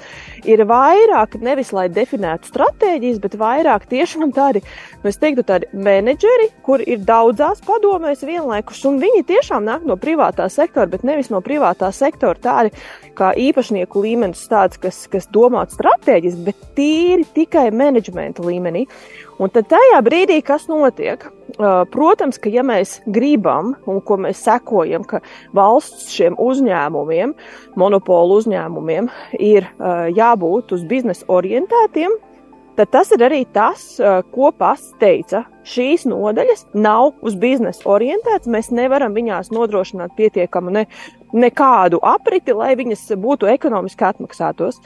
ir 0.47 0.63
vairāk 0.69 1.37
nevis 1.43 1.71
lai 1.75 1.87
definētu 1.93 2.49
stratēģijas, 2.49 3.21
bet 3.23 3.37
vairāk 3.39 3.85
tiešām 3.91 4.33
tādi, 4.35 4.63
nu, 5.03 5.11
es 5.11 5.19
teiktu, 5.21 5.45
tādi 5.47 5.69
menedžeri, 5.73 6.49
kur 6.65 6.81
ir 6.81 7.03
daudzās 7.05 7.61
padomēs 7.65 8.25
vienlaikus, 8.25 8.81
un 8.89 8.99
viņi 9.03 9.25
tiešām 9.29 9.67
nāk 9.67 9.85
no 9.89 9.97
privātā 9.99 10.49
sektora, 10.51 10.89
bet 10.89 11.05
nevis 11.07 11.31
no 11.33 11.43
privātā 11.45 11.91
sektora 11.95 12.39
tādi 12.39 12.73
kā 13.19 13.33
īpašnieku 13.37 14.03
līmenis 14.03 14.47
tāds, 14.49 14.79
kas, 14.81 15.05
kas 15.11 15.29
domātu 15.33 15.77
stratēģiski, 15.77 16.45
bet 16.45 16.69
tīri 16.77 17.27
tikai 17.35 17.69
menedžmenta 17.75 18.45
līmenī. 18.45 18.87
Un 19.39 19.51
tad 19.55 19.69
tajā 19.71 19.99
brīdī, 20.03 20.41
kas 20.43 20.65
notiek? 20.67 21.21
Protams, 21.93 22.37
ka 22.43 22.51
ja 22.51 22.63
mēs 22.63 22.97
gribam 23.07 23.73
un 23.87 24.01
ko 24.03 24.17
mēs 24.19 24.41
sekojam, 24.43 25.05
ka 25.07 25.21
valsts 25.55 26.09
šiem 26.11 26.35
uzņēmumiem, 26.39 27.31
monopolu 27.79 28.41
uzņēmumiem 28.41 29.07
ir 29.39 29.67
jābūt 30.15 30.73
uz 30.75 30.83
biznesa 30.87 31.23
orientētiem, 31.31 32.17
tad 32.75 32.91
tas 32.91 33.13
ir 33.15 33.23
arī 33.27 33.45
tas, 33.55 33.85
ko 34.35 34.51
pats 34.55 34.91
teica. 34.99 35.45
Šīs 35.67 36.03
nodaļas 36.09 36.65
nav 36.75 37.15
uz 37.23 37.39
biznesa 37.39 37.87
orientētas. 37.95 38.51
Mēs 38.51 38.71
nevaram 38.75 39.15
viņās 39.15 39.53
nodrošināt 39.55 40.15
pietiekamu 40.19 40.75
ne, 40.75 40.85
nekādu 41.31 41.99
apriti, 42.03 42.55
lai 42.55 42.73
viņas 42.79 43.07
būtu 43.19 43.51
ekonomiski 43.55 44.07
atmaksātos. 44.11 44.79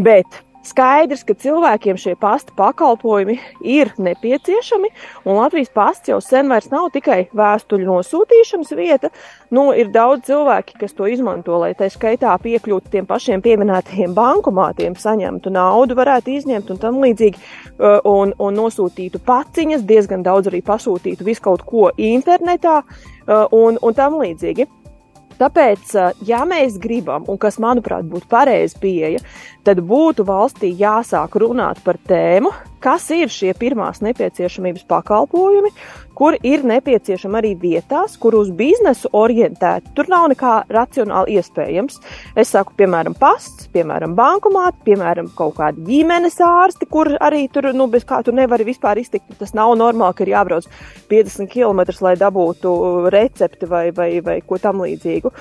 Bet 0.00 0.40
Skaidrs, 0.64 1.26
ka 1.28 1.34
cilvēkiem 1.36 1.98
šie 2.00 2.14
pasta 2.16 2.54
pakalpojumi 2.56 3.36
ir 3.68 3.90
nepieciešami, 4.00 4.88
un 5.28 5.36
Latvijas 5.36 5.68
pasts 5.74 6.08
jau 6.08 6.16
sen 6.24 6.48
vairs 6.48 6.70
nav 6.72 6.86
tikai 6.94 7.26
vēstuļu 7.36 7.84
nosūtīšanas 7.90 8.72
vieta. 8.78 9.10
Nu, 9.52 9.66
ir 9.76 9.90
daudz 9.92 10.24
cilvēki, 10.30 10.78
kas 10.80 10.96
to 10.96 11.08
izmanto, 11.10 11.58
lai 11.60 11.74
tā 11.76 11.90
skaitā 11.92 12.32
piekļūtu 12.40 12.92
tiem 12.94 13.08
pašiem 13.10 13.44
pieminētajiem 13.44 14.14
bankomātiem, 14.16 14.96
saņemtu 14.96 15.52
naudu, 15.52 15.98
varētu 15.98 16.32
izņemt 16.38 16.72
un 16.72 16.80
tam 16.80 17.02
līdzīgi, 17.04 17.42
uh, 17.76 17.98
un, 18.08 18.32
un 18.40 18.56
nosūtītu 18.62 19.20
paciņas, 19.26 19.84
diezgan 19.84 20.24
daudz 20.24 20.48
arī 20.48 20.62
pasūtītu 20.64 21.28
visu 21.28 21.44
kaut 21.44 21.66
ko 21.68 21.90
internetā 22.00 22.80
uh, 22.80 23.44
un, 23.52 23.76
un 23.82 24.00
tam 24.00 24.16
līdzīgi. 24.22 24.70
Tāpēc, 25.40 25.94
ja 26.26 26.44
mēs 26.48 26.78
gribam, 26.82 27.24
un 27.30 27.38
kas 27.40 27.58
manuprāt 27.62 28.06
būtu 28.10 28.28
pareiza 28.30 28.78
pieeja, 28.80 29.22
tad 29.66 29.82
būtu 29.82 30.26
valstī 30.28 30.70
jāsāk 30.78 31.34
runāt 31.42 31.80
par 31.84 31.98
tēmu, 32.08 32.52
kas 32.84 33.06
ir 33.14 33.32
šie 33.32 33.54
pirmās 33.56 34.02
nepieciešamības 34.04 34.84
pakalpojumi, 34.90 35.70
kur 36.14 36.36
ir 36.46 36.62
nepieciešama 36.68 37.40
arī 37.40 37.54
vietās, 37.58 38.18
kur 38.20 38.36
uz 38.38 38.50
biznesu 38.54 39.10
orientēti. 39.16 39.94
Tur 39.96 40.10
nav 40.12 40.28
nekā 40.34 40.52
racionāli 40.72 41.38
iespējams. 41.38 41.98
Es 42.38 42.52
saku, 42.54 42.76
piemēram, 42.78 43.16
pasts, 43.18 43.66
piemēram, 43.74 44.14
bankomāti, 44.18 44.84
piemēram, 44.90 45.32
kaut 45.38 45.56
kādi 45.58 45.84
ģimenes 45.88 46.38
ārsti, 46.44 46.88
kur 46.90 47.14
arī 47.24 47.46
tur, 47.52 47.72
nu, 47.74 47.88
bez 47.90 48.06
kā 48.08 48.20
tu 48.24 48.34
nevari 48.36 48.68
vispār 48.68 49.00
iztikt. 49.02 49.34
Tas 49.40 49.56
nav 49.56 49.74
normāli, 49.80 50.18
ka 50.18 50.26
ir 50.26 50.34
jābrauc 50.36 50.70
50 51.10 51.50
km, 51.50 51.84
lai 52.04 52.16
dabūtu 52.20 52.74
recepti 53.14 53.70
vai, 53.70 53.88
vai, 53.96 54.10
vai 54.24 54.40
ko 54.44 54.60
tam 54.62 54.84
līdzīgu. 54.84 55.34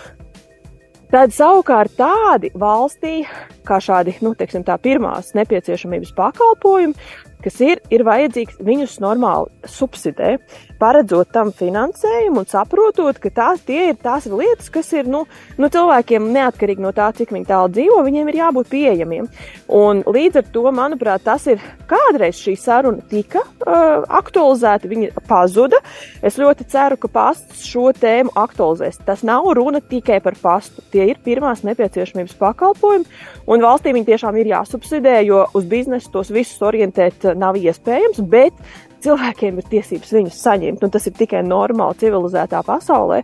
Tad 1.14 1.30
savukārt 1.30 1.94
tādi 1.94 2.50
valstī, 2.58 3.20
kā 3.68 3.80
šādi, 3.84 4.18
nu, 4.26 4.34
teiksim, 4.38 4.66
tā 4.68 4.78
pirmās 4.82 5.34
nepieciešamības 5.38 6.14
pakalpojumi, 6.18 6.96
kas 7.44 7.60
ir, 7.64 7.82
ir 7.94 8.04
vajadzīgs 8.08 8.60
viņus 8.64 9.00
normāli 9.04 9.52
subsidē, 9.68 10.38
paredzot 10.80 11.32
tam 11.36 11.52
finansējumu 11.56 12.44
un 12.44 12.50
saprotot, 12.50 13.20
ka 13.22 13.32
tās 13.34 13.64
ir 13.72 13.96
tās 14.04 14.28
lietas, 14.32 14.70
kas 14.74 14.92
ir 14.96 15.10
nu, 15.10 15.24
nu, 15.60 15.70
cilvēkiem 15.72 16.30
neatkarīgi 16.36 16.84
no 16.84 16.94
tā, 16.96 17.10
cik 17.16 17.34
viņi 17.36 17.50
tālu 17.50 17.72
dzīvo, 17.76 18.00
viņiem 18.08 18.32
ir 18.32 18.40
jābūt 18.42 18.72
pieejamiem. 18.72 19.30
Un 19.74 20.04
līdz 20.08 20.42
ar 20.42 20.50
to, 20.56 20.66
manuprāt, 20.76 21.24
tas 21.28 21.48
ir 21.52 21.64
kādreiz 21.90 22.40
šī 22.40 22.56
saruna 22.60 23.04
tika 23.12 23.44
uh, 23.44 24.04
aktualizēta, 24.22 24.92
viņa 24.92 25.24
pazuda. 25.30 25.80
Es 26.24 26.40
ļoti 26.40 26.68
ceru, 26.72 27.00
ka 27.00 27.12
pasts 27.12 27.64
šo 27.68 27.92
tēmu 27.96 28.34
aktualizēs. 28.40 29.02
Tas 29.08 29.24
nav 29.28 29.48
runa 29.58 29.84
tikai 29.84 30.20
par 30.24 30.38
pastu. 30.40 30.84
Tie 30.94 31.08
ir 31.12 31.20
pirmās 31.24 31.64
nepieciešamības 31.68 32.36
pakalpojumi, 32.40 33.08
un 33.54 33.64
valstī 33.64 33.94
viņi 33.94 34.10
tiešām 34.12 34.40
ir 34.42 34.52
jāsubsidē, 34.54 35.20
jo 35.28 35.44
uz 35.58 35.68
biznesu 35.70 36.12
tos 36.14 36.32
visus 36.34 36.62
orientēt 36.66 37.30
nav 37.38 37.60
iespējams, 37.60 38.24
bet 38.30 38.58
cilvēkiem 39.04 39.60
ir 39.60 39.70
tiesības 39.72 40.14
viņus 40.18 40.40
saņemt. 40.46 40.86
Tas 40.94 41.10
ir 41.10 41.16
tikai 41.18 41.44
normāli 41.46 42.00
civilizētā 42.02 42.64
pasaulē, 42.66 43.22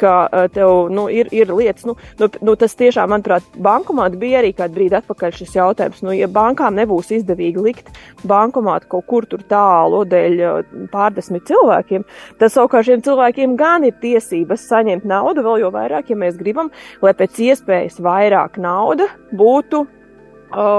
ka 0.00 0.14
uh, 0.26 0.46
tev 0.52 0.90
nu, 0.92 1.06
ir, 1.12 1.30
ir 1.34 1.52
lietas, 1.54 1.86
nu, 1.88 1.96
nu, 2.20 2.28
nu, 2.44 2.56
tas 2.58 2.76
tiešām, 2.78 3.10
manuprāt, 3.12 3.46
bankomāti 3.62 4.20
bija 4.20 4.40
arī 4.42 4.52
kādu 4.56 4.78
brīdi 4.78 4.98
atpakaļ 5.00 5.34
šis 5.38 5.56
jautājums. 5.58 6.02
Nu, 6.06 6.14
ja 6.16 6.28
bankām 6.30 6.76
nebūs 6.78 7.12
izdevīgi 7.18 7.64
likt 7.64 7.90
bankomātu 8.26 8.90
kaut 8.92 9.08
kur 9.10 9.26
tur 9.30 9.44
tālu 9.48 10.04
dēļ 10.08 10.44
pārdesmit 10.92 11.46
cilvēkiem, 11.48 12.06
tad 12.40 12.54
savukārt 12.54 12.90
šiem 12.90 13.04
cilvēkiem 13.06 13.58
gan 13.58 13.86
ir 13.88 13.96
tiesības 14.02 14.68
saņemt 14.70 15.06
naudu, 15.08 15.44
vēl 15.46 15.64
jo 15.64 15.72
vairāk, 15.74 16.12
ja 16.12 16.20
mēs 16.20 16.38
gribam, 16.40 16.72
lai 17.02 17.14
pēc 17.16 17.42
iespējas 17.50 18.00
vairāk 18.02 18.60
nauda 18.62 19.08
būtu 19.36 19.86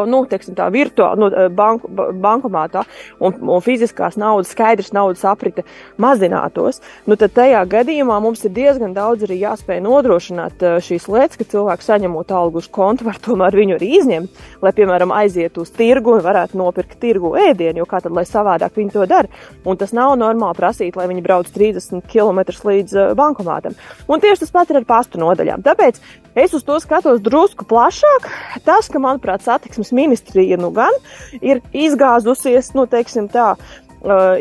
nu, 0.07 0.21
teiksim, 0.29 0.55
tā 0.57 0.67
virtuāli, 0.73 1.21
nu, 1.21 1.29
banku, 1.55 1.89
bankomātā 2.21 2.83
un, 3.19 3.35
un 3.41 3.63
fiziskās 3.63 4.17
naudas, 4.19 4.51
skaidrs 4.53 4.93
naudas 4.95 5.23
aprite 5.27 5.65
mazinātos, 6.01 6.81
nu, 7.07 7.17
tad 7.19 7.35
tajā 7.35 7.63
gadījumā 7.69 8.19
mums 8.23 8.45
ir 8.47 8.53
diezgan 8.55 8.95
daudz 8.95 9.27
arī 9.27 9.39
jāspēj 9.41 9.81
nodrošināt 9.85 10.63
šīs 10.85 11.07
lietas, 11.11 11.39
ka 11.39 11.47
cilvēks 11.51 11.89
saņemot 11.91 12.31
algu 12.31 12.61
uz 12.61 12.69
kontu, 12.71 13.07
var 13.07 13.19
tomēr 13.23 13.57
viņu 13.57 13.77
arī 13.77 13.91
izņemt, 13.99 14.43
lai, 14.63 14.73
piemēram, 14.77 15.13
aiziet 15.15 15.57
uz 15.61 15.71
tirgu 15.75 16.17
un 16.17 16.23
varētu 16.25 16.59
nopirkt 16.59 16.99
tirgu 17.01 17.33
ēdienu, 17.39 17.83
jo 17.83 17.89
kā 17.89 18.01
tad, 18.03 18.15
lai 18.15 18.25
savādāk 18.27 18.77
viņi 18.77 18.95
to 18.95 19.07
dara. 19.09 19.31
Un 19.67 19.79
tas 19.79 19.93
nav 19.95 20.15
normāli 20.19 20.57
prasīt, 20.57 20.97
lai 20.97 21.09
viņi 21.11 21.25
brauc 21.25 21.51
30 21.53 22.07
km 22.11 22.43
līdz 22.69 23.13
bankomātam. 23.17 23.75
Un 24.07 24.23
tieši 24.23 24.45
tas 24.45 24.55
pats 24.55 24.73
ir 24.73 24.81
ar 24.81 24.87
pastu 24.87 25.21
nodaļām. 25.21 25.65
Tāpēc 25.65 26.01
Es 26.37 26.51
uz 26.53 26.61
to 26.61 26.75
skatos 26.77 27.17
drusku 27.25 27.65
plašāk. 27.65 28.27
Tas, 28.61 28.85
ka, 28.93 28.99
manuprāt, 29.01 29.41
satiksmes 29.57 29.91
ministrija 29.95 30.57
nu 30.61 30.71
gan 30.75 30.93
ir 31.41 31.61
izgāzusies, 31.73 32.73
nu, 32.77 32.85
teiksim 32.89 33.29
tā, 33.31 33.55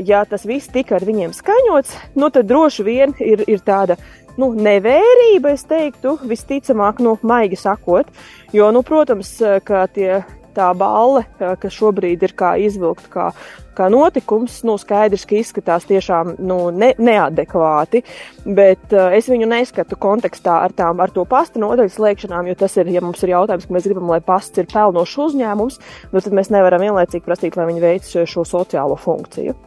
ja 0.04 0.24
tas 0.28 0.46
viss 0.46 0.70
tika 0.72 0.98
ar 0.98 1.06
viņiem 1.08 1.34
skaņots, 1.36 1.96
nu, 2.20 2.30
tad 2.30 2.48
droši 2.50 2.86
vien 2.86 3.16
ir, 3.24 3.44
ir 3.48 3.64
tāda 3.64 3.96
nu, 4.36 4.50
nevērība, 4.52 5.54
es 5.56 5.64
teiktu, 5.68 6.18
visticamāk, 6.28 7.00
nu, 7.00 7.16
maigi 7.24 7.56
sakot. 7.56 8.10
Jo, 8.52 8.68
nu, 8.74 8.82
protams, 8.84 9.32
ka 9.64 9.86
tie 9.92 10.20
tā 10.56 10.70
balle, 10.78 11.26
kas 11.38 11.76
šobrīd 11.76 12.24
ir 12.26 12.34
kā 12.38 12.54
izvilkt 12.62 13.10
kā, 13.12 13.28
kā 13.76 13.88
notikums, 13.92 14.58
nu, 14.66 14.78
skaidrs, 14.80 15.26
ka 15.28 15.36
izskatās 15.38 15.86
tiešām 15.88 16.34
nu, 16.38 16.58
ne, 16.72 16.92
neadekvāti, 16.98 18.02
bet 18.46 18.96
uh, 18.96 19.12
es 19.16 19.28
viņu 19.30 19.48
neskatu 19.52 19.98
kontekstā 20.00 20.58
ar, 20.64 20.74
tām, 20.76 21.02
ar 21.04 21.12
to 21.14 21.26
pasta 21.28 21.62
nodaļu 21.62 21.92
slēgšanām, 21.98 22.50
jo 22.50 22.58
tas 22.64 22.78
ir, 22.80 22.90
ja 22.94 23.04
mums 23.04 23.22
ir 23.24 23.34
jautājums, 23.34 23.68
ka 23.68 23.76
mēs 23.76 23.88
gribam, 23.90 24.10
lai 24.12 24.22
pasts 24.24 24.62
ir 24.62 24.70
pelnošs 24.72 25.20
uzņēmums, 25.28 25.80
nu, 26.12 26.20
tad 26.20 26.36
mēs 26.36 26.52
nevaram 26.54 26.86
vienlaicīgi 26.86 27.26
prasīt, 27.28 27.60
lai 27.60 27.70
viņi 27.72 27.84
veic 27.84 28.12
šo 28.24 28.48
sociālo 28.48 28.98
funkciju. 29.00 29.65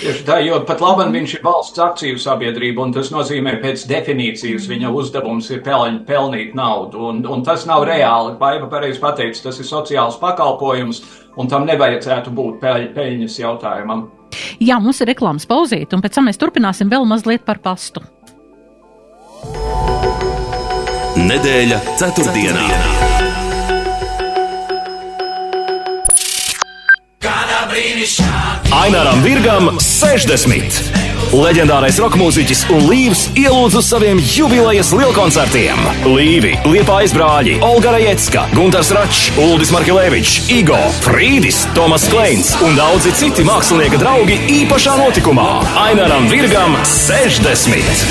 Tieši 0.00 0.22
tā, 0.24 0.38
jo 0.40 0.56
pat 0.64 0.80
labi 0.80 1.04
viņš 1.12 1.34
ir 1.36 1.42
valsts 1.44 1.80
akciju 1.84 2.20
sabiedrība, 2.20 2.86
un 2.86 2.94
tas 2.96 3.10
nozīmē 3.12 3.58
pēc 3.60 3.84
definīcijas 3.90 4.68
viņa 4.70 4.92
uzdevums 4.96 5.50
ir 5.52 5.60
peln, 5.66 6.00
pelnīt 6.08 6.54
naudu. 6.56 7.02
Un, 7.10 7.20
un 7.28 7.44
tas 7.44 7.66
nav 7.68 7.84
reāli. 7.88 8.32
Baiva 8.40 8.70
pareizi 8.72 9.02
pateica, 9.02 9.42
tas 9.48 9.60
ir 9.60 9.68
sociāls 9.68 10.16
pakalpojums, 10.22 11.02
un 11.36 11.52
tam 11.52 11.68
nevajadzētu 11.68 12.32
būt 12.32 12.58
peļ, 12.64 12.88
peļņas 12.96 13.38
jautājumam. 13.42 14.08
Jā, 14.62 14.80
mums 14.80 15.02
ir 15.02 15.10
reklāmas 15.12 15.48
pauzīt, 15.50 15.92
un 15.92 16.00
pēc 16.04 16.16
tam 16.16 16.30
mēs 16.30 16.40
turpināsim 16.40 16.88
vēl 16.92 17.04
mazliet 17.08 17.44
par 17.44 17.60
pastu. 17.60 18.04
Nedēļa 21.20 21.84
ceturtdienā. 22.00 22.64
ceturtdienā. 22.64 23.09
Aināram 28.72 29.18
Virgam 29.20 29.66
60. 29.76 30.78
Leģendārais 31.36 31.98
roka 32.00 32.16
mūziķis 32.16 32.62
un 32.72 32.86
Līvs 32.88 33.26
ielūdz 33.36 33.76
uz 33.76 33.90
saviem 33.92 34.22
jubilejas 34.24 34.94
lielkoncertiem. 34.96 35.82
Līvi, 36.08 36.54
Liepājas 36.64 37.12
brāļi, 37.12 37.58
Olga 37.66 37.92
Rajecka, 37.92 38.46
Gunārs 38.54 38.94
Račs, 38.96 39.28
Uldis 39.44 39.74
Markelēvičs, 39.76 40.48
Igo, 40.56 40.80
Frīdis, 41.04 41.60
Tomas 41.76 42.08
Kleins 42.08 42.54
un 42.64 42.80
daudzi 42.80 43.12
citi 43.20 43.44
mākslinieka 43.44 44.00
draugi 44.00 44.40
īpašā 44.62 44.96
notikumā- 45.02 45.60
Ainaram 45.90 46.24
Virgam 46.32 46.80
60! 46.80 48.08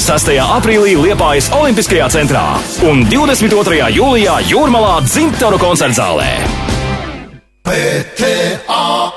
6. 0.00 0.36
aprīlī 0.56 0.96
Liepājas 0.96 1.52
Olimpiskajā 1.52 2.08
centrā 2.16 2.48
un 2.88 3.04
22. 3.12 3.92
jūlijā 3.92 4.40
Jūrmalā 4.48 5.02
Dzintaru 5.04 5.60
koncertzālē. 5.60 6.71
PTA 7.62 9.10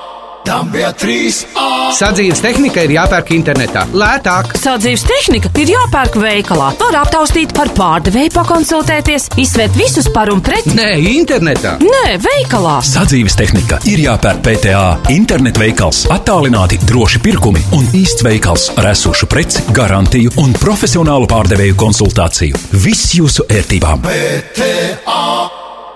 tam 0.46 0.68
bija 0.70 0.92
trīs 0.94 1.40
A. 1.58 1.90
Sadzīves 1.98 2.44
tehnika 2.44 2.84
ir 2.86 2.92
jāpērk 2.94 3.32
internetā. 3.34 3.88
Lētāk. 3.98 4.52
Sadzīves 4.62 5.02
tehnika 5.10 5.50
ir 5.58 5.72
jāpērk 5.74 6.20
veikalā. 6.22 6.68
Var 6.78 6.98
aptaustīt 7.00 7.56
par 7.58 7.72
pārdevēju, 7.74 8.30
pakonsultēties, 8.36 9.32
izsvērt 9.42 9.74
visus 9.80 10.12
par 10.14 10.30
un 10.30 10.44
pret. 10.46 10.70
Nē, 10.78 10.92
internetā. 11.16 11.80
Nē, 11.82 12.20
veikalā. 12.22 12.78
Sadzīves 12.86 13.40
tehnika 13.42 13.82
ir 13.90 14.06
jāpērk 14.06 14.46
PTA. 14.46 14.86
Internet 15.16 15.58
veikals, 15.62 16.06
attālināti 16.14 16.78
droši 16.86 17.24
pirkumi 17.26 17.66
un 17.74 17.90
īsts 17.98 18.22
veikals 18.28 18.70
ar 18.78 18.92
esošu 18.94 19.26
preci, 19.32 19.66
garantiju 19.74 20.38
un 20.46 20.54
profesionālu 20.62 21.26
pārdevēju 21.34 21.82
konsultāciju. 21.82 22.66
Viss 22.86 23.18
jūsu 23.18 23.50
ērtībām. 23.50 24.06
PTA 24.06 25.30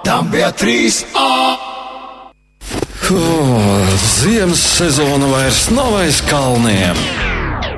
tam 0.09 0.33
bija 0.33 0.49
trīs 0.57 1.03
A. 1.13 1.68
Ziemas 3.09 4.59
sezona 4.77 5.25
vairs 5.25 5.69
nav 5.69 5.95
aiz 5.97 6.21
kalniem. 6.29 6.97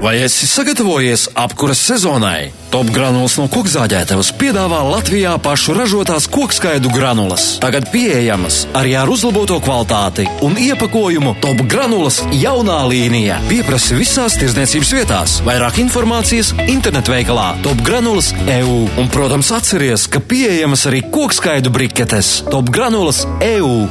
Vai 0.03 0.17
esi 0.23 0.47
sagatavojies 0.47 1.29
apkuras 1.35 1.79
sezonai? 1.87 2.49
Top 2.73 2.89
granulas 2.91 3.37
no 3.39 3.45
kokzāģētavas 3.47 4.33
piedāvā 4.35 4.81
Latvijā 4.89 5.37
pašu 5.39 5.75
ražotās 5.77 6.27
kokskaidu 6.27 6.91
granulas. 6.91 7.45
Tagad 7.63 7.87
pieejamas 7.93 8.65
arī 8.75 8.97
ar 8.99 9.11
uzlaboto 9.13 9.61
kvalitāti 9.63 10.25
un 10.43 10.57
iepakojumu 10.59 11.37
Top 11.39 11.63
granulas 11.63 12.19
jaunā 12.35 12.81
līnija. 12.91 13.39
Pieprasi 13.47 13.95
visās 14.01 14.35
tirdzniecības 14.41 14.95
vietās. 14.97 15.37
Vairāk 15.47 15.79
informācijas 15.85 16.51
internetveikalā 16.65 17.53
Top 17.63 17.79
granulas 17.87 18.33
EU. 18.57 18.81
Un, 18.99 19.07
protams, 19.13 19.53
atceries, 19.55 20.09
ka 20.11 20.19
pieejamas 20.19 20.89
arī 20.91 21.05
kokskaidu 21.07 21.71
briketes 21.71 22.41
Top 22.51 22.73
granulas 22.73 23.23
EU. 23.53 23.85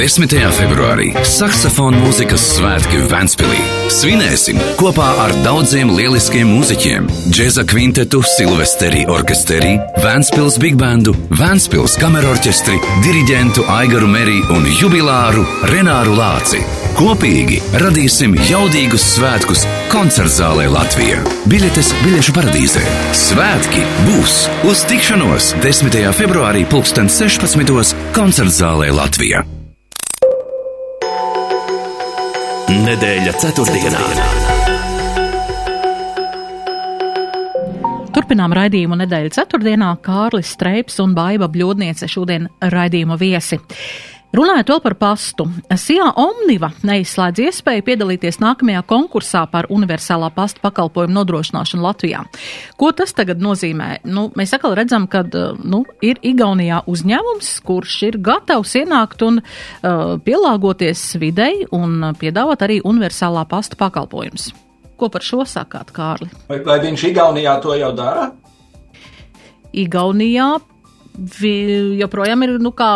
10. 0.00 0.32
februārī 0.56 1.10
saksofona 1.28 1.98
mūzikas 2.00 2.40
svētki 2.54 3.02
Vēnspilī. 3.10 3.58
Svinēsim 3.92 4.56
kopā 4.78 5.10
ar 5.26 5.34
daudziem 5.44 5.90
lieliskiem 5.92 6.48
mūziķiem- 6.48 7.10
džēza 7.36 7.66
kvintetu, 7.68 8.22
Silvesteri 8.24 9.04
orķesteri, 9.04 9.74
Vēnspils 10.00 10.56
big 10.58 10.78
bandu, 10.80 11.12
Vēnspils 11.28 11.98
kamerorķestri, 12.00 12.80
diriģentu 13.04 13.66
Aigaru 13.68 14.08
Meri 14.08 14.40
un 14.56 14.64
jubilāru 14.64 15.44
Renāru 15.68 16.16
Lāci. 16.16 16.64
Kopīgi 16.96 17.60
radīsim 17.84 18.40
jaudīgus 18.48 19.04
svētkus 19.18 19.66
koncertzālē 19.92 20.64
Latvijā. 20.72 21.20
Biļetes 21.44 21.92
biļešu 22.00 22.32
paradīzē. 22.40 22.88
Svētki 23.12 23.84
būs 24.08 24.48
uz 24.64 24.82
tikšanos 24.88 25.54
10. 25.60 26.12
februārī 26.14 26.64
2016. 26.64 27.94
koncertzālē 28.16 28.94
Latvijā. 28.96 29.59
Nedēļa 32.90 33.32
ceturtdienā. 33.38 33.98
Turpinām 38.10 38.54
raidījumu 38.56 38.96
nedēļas 38.98 39.36
ceturtdienā. 39.36 39.92
Kārlis 40.02 40.50
Streips 40.56 40.98
un 41.04 41.14
Baiva 41.14 41.46
Bļodniece 41.52 42.08
šodien 42.10 42.48
raidījuma 42.74 43.14
viesi. 43.20 43.60
Runājot 44.30 44.68
vēl 44.70 44.80
par 44.84 44.94
pastu, 44.94 45.44
SIA 45.74 46.04
Omniva 46.22 46.68
neizslēdz 46.86 47.40
iespēju 47.48 47.82
piedalīties 47.88 48.36
nākamajā 48.38 48.84
konkursā 48.86 49.40
par 49.50 49.66
universālā 49.74 50.28
pasta 50.36 50.62
pakalpojumu 50.62 51.16
nodrošināšanu 51.16 51.82
Latvijā. 51.82 52.20
Ko 52.78 52.92
tas 52.94 53.10
tagad 53.18 53.42
nozīmē? 53.42 53.88
Nu, 54.06 54.28
mēs 54.38 54.54
atkal 54.54 54.76
redzam, 54.78 55.08
ka 55.10 55.24
nu, 55.66 55.82
ir 55.98 56.22
Igaunijā 56.22 56.84
uzņēmums, 56.86 57.50
kurš 57.66 57.96
ir 58.06 58.20
gatavs 58.22 58.76
ienākt 58.78 59.26
un 59.26 59.42
uh, 59.42 60.14
pielāgoties 60.22 61.02
videi 61.18 61.66
un 61.74 62.12
piedāvāt 62.22 62.62
arī 62.68 62.78
universālā 62.86 63.42
pasta 63.50 63.74
pakalpojumus. 63.82 64.52
Ko 64.94 65.10
par 65.10 65.26
šo 65.26 65.42
sakāt, 65.42 65.90
Kārli? 65.96 66.30
Vai, 66.46 66.62
vai 66.62 66.78
viņš 66.86 67.08
Igaunijā 67.10 67.58
to 67.66 67.74
jau 67.74 67.90
dara? 67.98 68.30
Igaunijā 69.74 70.52
joprojām 72.00 72.44
ir, 72.46 72.56
nu, 72.62 72.72
kā, 72.76 72.90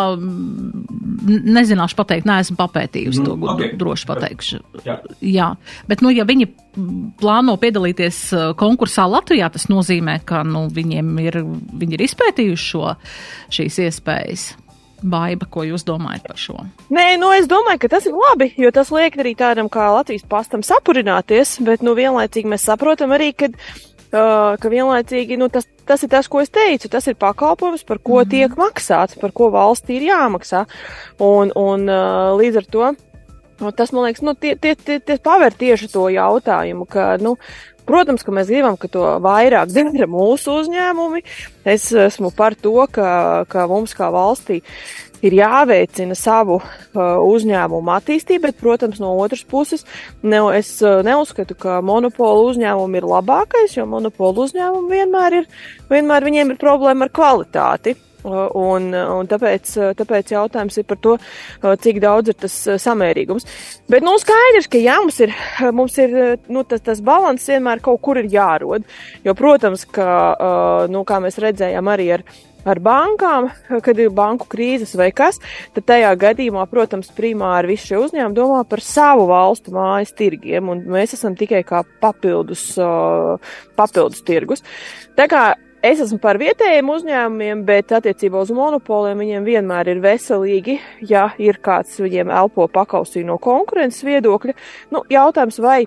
nezināšu 1.26 1.98
pateikt, 1.98 2.28
neesmu 2.28 2.56
papētījusi 2.58 3.22
mm, 3.22 3.28
to, 3.28 3.36
okay. 3.52 3.72
droši 3.80 4.08
pateikšu. 4.08 4.60
Jā. 4.86 4.98
Jā, 5.20 5.48
bet, 5.90 6.04
nu, 6.04 6.12
ja 6.14 6.26
viņi 6.28 6.48
plāno 7.20 7.56
piedalīties 7.60 8.18
uh, 8.34 8.50
konkursā 8.58 9.06
Latvijā, 9.10 9.48
tas 9.54 9.68
nozīmē, 9.70 10.18
ka, 10.26 10.42
nu, 10.48 10.66
viņiem 10.72 11.14
ir, 11.24 11.40
viņi 11.84 11.98
ir 11.98 12.04
izpētījuši 12.08 12.68
šo, 12.72 12.92
šīs 13.54 13.80
iespējas. 13.88 14.52
Baiba, 15.04 15.44
ko 15.50 15.66
jūs 15.66 15.82
domājat 15.84 16.24
par 16.24 16.38
šo? 16.40 16.54
Nē, 16.94 17.18
nu 17.20 17.28
es 17.36 17.44
domāju, 17.50 17.82
ka 17.82 17.90
tas 17.92 18.06
ir 18.08 18.14
labi, 18.16 18.48
jo 18.56 18.70
tas 18.72 18.88
liek 18.94 19.18
arī 19.20 19.34
tādam 19.36 19.68
kā 19.72 19.90
Latvijas 19.92 20.24
pastam 20.30 20.62
sapurināties, 20.64 21.58
bet 21.66 21.84
nu 21.84 21.92
vienlaicīgi 21.98 22.48
mēs 22.48 22.64
saprotam 22.70 23.12
arī, 23.12 23.34
ka 23.36 23.50
Uh, 24.14 24.54
ka 24.62 24.70
vienlaicīgi 24.70 25.34
nu, 25.40 25.48
tas, 25.50 25.66
tas 25.88 26.04
ir 26.06 26.10
tas, 26.12 26.28
ko 26.30 26.38
es 26.38 26.52
teicu, 26.54 26.86
tas 26.92 27.08
ir 27.10 27.16
pakalpojums, 27.18 27.82
par 27.82 27.98
ko 27.98 28.20
mm 28.20 28.22
-hmm. 28.22 28.30
tiek 28.30 28.52
maksāts, 28.54 29.18
par 29.20 29.32
ko 29.32 29.50
valstī 29.50 29.98
ir 29.98 30.08
jāmaksā. 30.12 30.66
Un, 31.18 31.50
un 31.56 31.88
uh, 31.88 32.38
līdz 32.38 32.56
ar 32.56 32.66
to 32.70 32.94
nu, 33.60 33.72
tas, 33.72 33.92
man 33.92 34.04
liekas, 34.04 34.22
nu, 34.22 34.34
tie, 34.34 34.56
tie, 34.56 34.74
tie, 34.74 35.00
tie 35.00 35.18
paver 35.18 35.52
tieši 35.52 35.88
to 35.92 36.08
jautājumu, 36.08 36.86
ka, 36.86 37.16
nu, 37.20 37.36
Protams, 37.84 38.22
ka 38.24 38.32
mēs 38.32 38.48
gribam, 38.48 38.78
ka 38.80 38.88
to 38.88 39.02
vairāk 39.20 39.68
dara 39.76 40.06
mūsu 40.08 40.60
uzņēmumi. 40.62 41.20
Es 41.68 41.90
esmu 41.92 42.30
par 42.36 42.56
to, 42.56 42.86
ka, 42.90 43.44
ka 43.48 43.66
mums 43.68 43.92
kā 43.96 44.08
valstī 44.08 44.62
ir 45.24 45.36
jāveicina 45.38 46.16
savu 46.18 46.60
uh, 46.60 47.00
uzņēmumu 47.24 47.92
attīstību, 47.96 48.46
bet, 48.48 48.60
protams, 48.60 49.00
no 49.02 49.14
otras 49.22 49.44
puses, 49.48 49.84
ne, 50.22 50.40
es 50.58 50.76
uh, 50.84 51.00
neuzskatu, 51.06 51.56
ka 51.58 51.80
monopolu 51.84 52.50
uzņēmumi 52.52 53.00
ir 53.00 53.10
labākais, 53.10 53.76
jo 53.78 53.86
monopolu 53.90 54.48
uzņēmumi 54.48 54.98
vienmēr 54.98 55.40
ir, 55.42 55.52
vienmēr 55.92 56.30
viņiem 56.30 56.54
ir 56.54 56.60
problēma 56.60 57.08
ar 57.08 57.14
kvalitāti. 57.14 57.96
Uh, 58.24 58.46
un, 58.56 58.88
un 58.94 59.28
tāpēc, 59.28 59.74
tāpēc 59.98 60.30
jautājums 60.32 60.78
ir 60.80 60.86
par 60.88 60.96
to, 61.04 61.18
cik 61.60 61.98
daudz 62.00 62.32
ir 62.32 62.38
tas 62.46 62.54
samērīgums. 62.80 63.44
Bet, 63.92 64.00
nu, 64.06 64.14
skaidrs, 64.20 64.70
ka 64.72 64.80
jā, 64.80 64.96
mums 65.02 65.20
ir, 65.20 65.34
mums 65.76 65.98
ir 66.00 66.16
nu, 66.48 66.64
tas, 66.64 66.80
tas 66.86 67.04
balans 67.04 67.44
vienmēr 67.52 67.84
kaut 67.84 68.00
kur 68.04 68.22
ir 68.22 68.30
jārod. 68.32 68.88
Jo, 69.28 69.36
protams, 69.36 69.84
ka, 69.84 70.08
nu, 70.88 71.04
kā 71.04 71.20
mēs 71.20 71.36
redzējām 71.44 71.92
arī 71.92 72.08
ar 72.16 72.24
ar 72.68 72.80
bankām, 72.84 73.50
kad 73.86 74.00
ir 74.00 74.12
banku 74.14 74.48
krīzes 74.50 74.94
vai 74.98 75.10
kas, 75.16 75.40
tad 75.76 75.88
tajā 75.90 76.14
gadījumā, 76.20 76.66
protams, 76.70 77.12
primāri 77.16 77.74
visi 77.74 77.92
šie 77.92 78.00
uzņēmumi 78.04 78.38
domā 78.38 78.62
par 78.68 78.84
savu 78.84 79.28
valstu 79.30 79.74
mājas 79.74 80.14
tirgiem, 80.16 80.70
un 80.72 80.86
mēs 80.96 81.16
esam 81.18 81.36
tikai 81.38 81.64
kā 81.66 81.84
papildus, 82.02 82.70
uh, 82.80 83.54
papildus 83.78 84.24
tirgus. 84.26 84.64
Tā 85.18 85.28
kā 85.30 85.52
Es 85.84 85.98
esmu 86.00 86.16
par 86.16 86.38
vietējiem 86.40 86.88
uzņēmumiem, 86.88 87.58
bet 87.68 87.90
attiecībā 87.92 88.40
uz 88.40 88.48
monopoliem 88.56 89.18
viņiem 89.20 89.44
vienmēr 89.44 89.90
ir 89.92 89.98
veselīgi, 90.00 90.78
ja 91.10 91.26
ir 91.36 91.58
kāds 91.60 91.98
viņiem 92.00 92.32
elpo 92.32 92.64
pakausī 92.72 93.20
no 93.28 93.36
konkurences 93.36 94.00
viedokļa. 94.08 94.54
Nu, 94.96 95.02
jautājums, 95.12 95.60
vai 95.60 95.82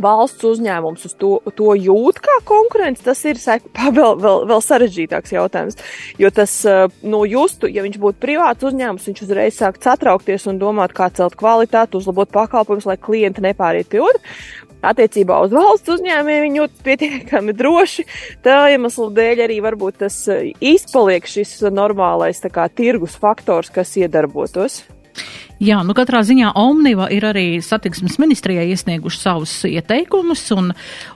valsts 0.00 0.44
uzņēmums 0.46 1.06
uz 1.08 1.14
to, 1.18 1.30
to 1.56 1.74
jūt 1.78 2.18
kā 2.24 2.38
konkurence, 2.48 3.04
tas 3.04 3.20
ir 3.28 3.38
vēl, 3.98 4.16
vēl, 4.20 4.44
vēl 4.50 4.64
sarežģītāks 4.64 5.34
jautājums. 5.36 5.78
Jo 6.20 6.30
tas, 6.34 6.56
eh, 6.68 6.86
nu, 7.06 7.24
justu, 7.28 7.70
ja 7.70 7.84
viņš 7.86 8.00
būtu 8.02 8.20
privāts 8.22 8.66
uzņēmums, 8.66 9.08
viņš 9.10 9.24
uzreiz 9.26 9.58
sāktu 9.60 9.90
satraukties 9.90 10.48
un 10.50 10.60
domāt, 10.62 10.94
kā 10.96 11.10
celt 11.14 11.38
kvalitāti, 11.38 11.98
uzlabot 12.00 12.30
pakalpojumus, 12.34 12.88
lai 12.90 12.98
klienti 13.00 13.44
nepāriet 13.44 13.90
pie 13.92 14.02
otra. 14.04 14.22
Attiecībā 14.84 15.38
uz 15.46 15.54
valsts 15.54 15.94
uzņēmumiem 15.94 16.42
viņi 16.44 16.60
jūtas 16.60 16.82
pietiekami 16.84 17.54
droši. 17.56 18.04
Tā 18.44 18.58
iemesla 18.74 19.06
dēļ 19.16 19.46
arī 19.46 19.60
varbūt 19.64 20.02
tas 20.04 20.18
eh, 20.32 20.50
izpaliek 20.60 21.24
šis 21.28 21.62
normālais 21.72 22.42
kā, 22.52 22.68
tirgus 22.68 23.16
faktors, 23.20 23.72
kas 23.72 23.96
iedarbotos. 24.00 24.82
Jā, 25.64 25.78
nu 25.86 25.94
katrā 25.96 26.20
ziņā 26.26 26.50
Omniva 26.60 27.06
ir 27.14 27.24
arī 27.24 27.44
satiksmes 27.64 28.18
ministrijai 28.20 28.66
iesnieguši 28.74 29.20
savus 29.20 29.52
ieteikumus, 29.64 30.42
un, 30.52 30.72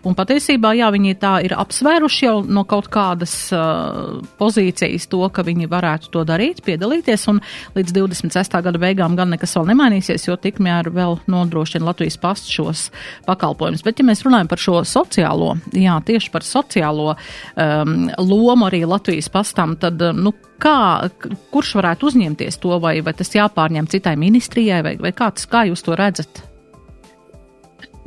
un 0.09 0.17
patiesībā, 0.17 0.71
jā, 0.79 0.89
viņi 0.95 1.17
tā 1.21 1.33
ir 1.45 1.53
apsvēruši 1.59 2.25
jau 2.25 2.39
no 2.47 2.63
kaut 2.69 2.89
kādas 2.93 3.35
uh, 3.53 4.23
pozīcijas 4.41 5.09
to, 5.13 5.21
ka 5.35 5.45
viņi 5.45 5.69
varētu 5.69 6.13
to 6.15 6.25
darīt, 6.29 6.63
piedalīties, 6.65 7.27
un 7.35 7.43
līdz 7.77 7.93
26. 7.99 8.59
gada 8.65 8.81
beigām 8.81 9.19
gan 9.19 9.35
nekas 9.35 9.53
vēl 9.59 9.69
nemainīsies, 9.75 10.29
jo 10.31 10.39
tikmēr 10.41 10.89
vēl 10.97 11.19
nodrošina 11.29 11.91
Latvijas 11.91 12.17
pasts 12.23 12.55
šos 12.55 12.89
pakalpojumus. 13.29 13.85
Bet, 13.85 14.01
ja 14.01 14.09
mēs 14.09 14.25
runājam 14.25 14.49
par 14.49 14.65
šo 14.65 14.81
sociālo, 14.89 15.59
jā, 15.77 16.01
tieši 16.09 16.33
par 16.33 16.47
sociālo 16.47 17.11
um, 17.19 17.97
lomu 18.17 18.71
arī 18.71 18.87
Latvijas 18.89 19.29
pastam, 19.35 19.77
tad, 19.77 20.01
nu, 20.17 20.33
Kā, 20.59 21.07
kurš 21.55 21.77
varētu 21.79 22.09
uzņemties 22.11 22.57
to, 22.59 22.73
vai, 22.83 22.97
vai 23.07 23.13
tas 23.15 23.31
jāpārņem 23.31 23.87
citai 23.93 24.17
ministrijai, 24.19 24.38
vai, 24.85 24.96
vai 25.01 25.12
kā, 25.12 25.33
tas, 25.35 25.46
kā 25.46 25.66
jūs 25.68 25.85
to 25.85 25.96
redzat? 25.98 26.44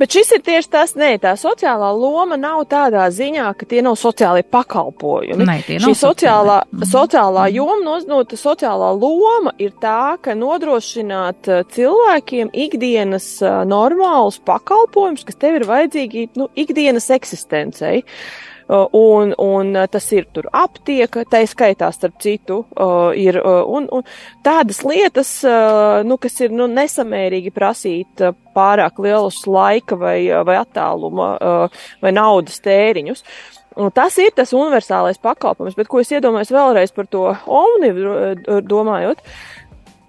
Bet 0.02 0.10
šis 0.16 0.32
ir 0.34 0.40
tieši 0.42 0.70
tas, 0.72 0.94
nē, 0.98 1.12
tā 1.22 1.36
sociālā 1.38 1.92
loma 1.94 2.34
nav 2.34 2.64
tādā 2.66 3.04
ziņā, 3.14 3.44
ka 3.54 3.68
tie 3.70 3.84
nav 3.86 3.94
sociālie 4.00 4.42
pakalpojumi. 4.42 5.46
Nē, 5.46 5.56
tie 5.62 5.76
nav 5.78 5.86
Šī 5.86 5.94
sociālā, 6.00 6.56
sociālie. 6.64 6.88
sociālā 6.90 7.44
joma, 7.54 7.76
no, 7.84 7.98
no, 8.10 8.22
sociālā 8.26 8.88
loma 8.98 9.52
ir 9.62 9.70
tā, 9.78 10.16
ka 10.18 10.34
nodrošināt 10.34 11.52
uh, 11.52 11.62
cilvēkiem 11.70 12.50
ikdienas 12.50 13.28
uh, 13.44 13.62
normālus 13.68 14.40
pakalpojumus, 14.42 15.22
kas 15.28 15.38
tev 15.38 15.60
ir 15.60 15.68
vajadzīgi 15.70 16.32
nu, 16.34 16.50
ikdienas 16.58 17.06
eksistencei. 17.14 18.02
Uh, 18.02 18.51
Un, 18.68 19.32
un 19.38 19.72
uh, 19.76 19.86
tas 19.90 20.04
ir 20.14 20.28
tur 20.32 20.46
aptieka, 20.54 21.24
tā 21.28 21.42
skaitā 21.48 21.90
starp 21.92 22.20
citu, 22.22 22.62
uh, 22.76 23.10
ir 23.18 23.36
uh, 23.40 23.62
un, 23.66 23.88
un 23.92 24.04
tādas 24.44 24.82
lietas, 24.86 25.32
uh, 25.46 26.02
nu, 26.06 26.16
kas 26.22 26.38
ir 26.44 26.54
nu, 26.54 26.68
nesamērīgi 26.70 27.52
prasīt 27.54 28.22
uh, 28.22 28.36
pārāk 28.56 29.00
lielus 29.02 29.42
laika 29.50 29.98
vai, 29.98 30.18
uh, 30.30 30.44
vai 30.46 30.60
attāluma 30.60 31.32
uh, 31.36 31.82
vai 32.02 32.14
naudas 32.14 32.62
tēriņus. 32.64 33.26
Un 33.80 33.90
tas 33.94 34.16
ir 34.20 34.32
tas 34.36 34.52
universālais 34.52 35.20
pakalpojums, 35.22 35.76
bet 35.78 35.88
ko 35.88 36.02
es 36.02 36.12
iedomājos 36.12 36.52
vēlreiz 36.52 36.92
par 36.94 37.08
to 37.10 37.26
omnivu 37.48 38.14
uh, 38.14 38.62
domājot. 38.68 39.22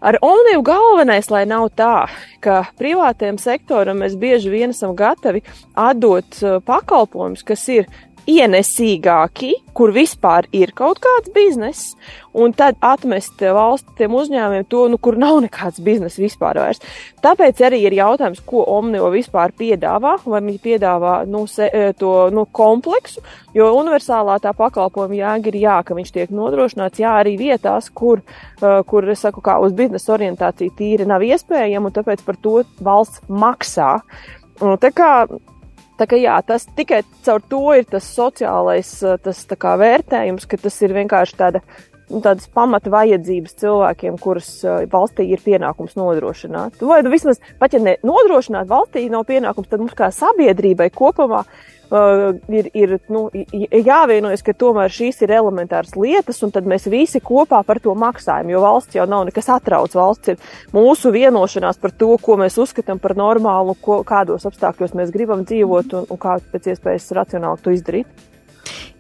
Ar 0.03 0.17
omnivu 0.19 0.65
galvenais, 0.67 1.29
lai 1.31 1.45
nav 1.47 1.69
tā, 1.79 2.09
ka 2.43 2.65
privātajam 2.75 3.37
sektoram 3.39 4.01
mēs 4.03 4.17
bieži 4.19 4.51
vien 4.51 4.73
esam 4.75 4.97
gatavi 4.99 5.39
atdot 5.79 6.41
uh, 6.43 6.57
pakalpojumus, 6.67 7.45
kas 7.47 7.63
ir 7.71 7.87
ienesīgāki, 8.29 9.51
kur 9.75 9.91
vispār 9.93 10.45
ir 10.55 10.71
kaut 10.77 10.99
kāds 11.03 11.31
bizness, 11.33 11.93
un 12.33 12.53
tad 12.55 12.77
atmest 12.83 13.41
valsts 13.41 13.95
tiem 13.97 14.13
uzņēmumiem 14.15 14.65
to, 14.69 14.86
nu, 14.91 14.99
kur 15.01 15.17
nav 15.19 15.39
nekāds 15.43 15.81
bizness 15.83 16.21
vispār 16.21 16.59
vairs. 16.62 16.81
Tāpēc 17.23 17.62
arī 17.65 17.81
ir 17.88 17.97
jautājums, 17.97 18.41
ko 18.45 18.63
Omnio 18.75 19.09
vispār 19.13 19.53
piedāvā, 19.57 20.15
vai 20.25 20.41
viņi 20.41 20.62
piedāvā 20.63 21.15
nu, 21.29 21.45
se, 21.49 21.69
to 21.99 22.13
nu, 22.33 22.45
kompleksu, 22.45 23.23
jo 23.57 23.71
universālā 23.79 24.39
tā 24.43 24.53
pakalpojuma 24.57 25.19
jēga 25.19 25.51
ir 25.51 25.59
jā, 25.63 25.77
ka 25.86 25.97
viņš 25.97 26.13
tiek 26.15 26.33
nodrošināts, 26.33 27.03
jā, 27.03 27.15
arī 27.23 27.36
vietās, 27.41 27.89
kur, 27.93 28.23
uh, 28.62 28.81
kur 28.88 29.09
es 29.12 29.25
saku, 29.25 29.43
kā 29.43 29.59
uz 29.63 29.75
biznesa 29.77 30.15
orientāciju 30.17 30.77
tīri 30.77 31.09
nav 31.09 31.25
iespējama, 31.25 31.89
un 31.89 31.97
tāpēc 31.97 32.23
par 32.25 32.39
to 32.39 32.62
valsts 32.83 33.25
maksā. 33.27 33.97
Un, 34.62 34.77
tā 34.79 34.93
kā 34.95 35.12
Tā 36.03 36.07
kā 36.11 36.17
jā, 36.19 36.35
tas 36.43 36.65
tikai 36.75 36.99
caur 37.23 37.39
to 37.47 37.61
ir 37.77 37.85
tas 37.87 38.03
sociālais 38.11 38.89
tas, 39.23 39.37
kā, 39.55 39.77
vērtējums, 39.79 40.43
ka 40.51 40.57
tas 40.59 40.75
ir 40.83 40.91
vienkārši 40.97 41.37
tāda, 41.39 41.61
nu, 42.09 42.19
tādas 42.19 42.49
pamata 42.51 42.91
vajadzības 42.91 43.55
cilvēkiem, 43.61 44.17
kurus 44.19 44.49
valstī 44.91 45.29
ir 45.31 45.39
pienākums 45.45 45.95
nodrošināt. 45.95 46.83
Vai 46.83 46.99
nu, 47.07 47.13
vismaz 47.13 47.39
pat 47.61 47.77
ja 47.77 47.79
ne 47.79 47.95
nodrošināt 48.03 48.67
valstī 48.67 49.05
nav 49.13 49.23
pienākums, 49.31 49.71
tad 49.71 49.79
mums 49.79 49.95
kā 49.95 50.11
sabiedrībai 50.11 50.89
kopumā 50.91 51.45
uh, 51.93 52.23
ir, 52.49 52.69
ir 52.73 52.95
nu, 53.13 53.25
jāvienojas, 53.53 54.43
ka 54.45 54.56
tomēr 54.58 54.93
šīs 54.93 55.21
ir 55.23 55.36
elementāras 55.38 55.93
lietas, 55.99 56.41
un 56.45 56.53
tad 56.56 56.67
mēs 56.69 56.89
visi 56.91 57.21
kopā 57.23 57.62
par 57.67 57.82
to 57.84 57.93
maksājam, 57.97 58.51
jo 58.53 58.63
valsts 58.63 58.97
jau 58.97 59.08
nav 59.10 59.27
nekas 59.29 59.51
atrauc. 59.53 59.93
Valsts 59.95 60.34
ir 60.34 60.41
mūsu 60.75 61.13
vienošanās 61.13 61.79
par 61.82 61.93
to, 61.95 62.13
ko 62.21 62.38
mēs 62.41 62.58
uzskatām 62.62 63.01
par 63.03 63.15
normālu, 63.19 63.77
ko, 63.82 64.01
kādos 64.08 64.47
apstākļos 64.49 64.97
mēs 64.97 65.13
gribam 65.13 65.45
dzīvot 65.47 65.97
un, 65.99 66.10
un 66.10 66.21
kā 66.21 66.39
pēc 66.53 66.73
iespējas 66.73 67.12
racionāli 67.19 67.63
to 67.63 67.77
izdarīt. 67.77 68.27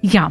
Jā. 0.03 0.29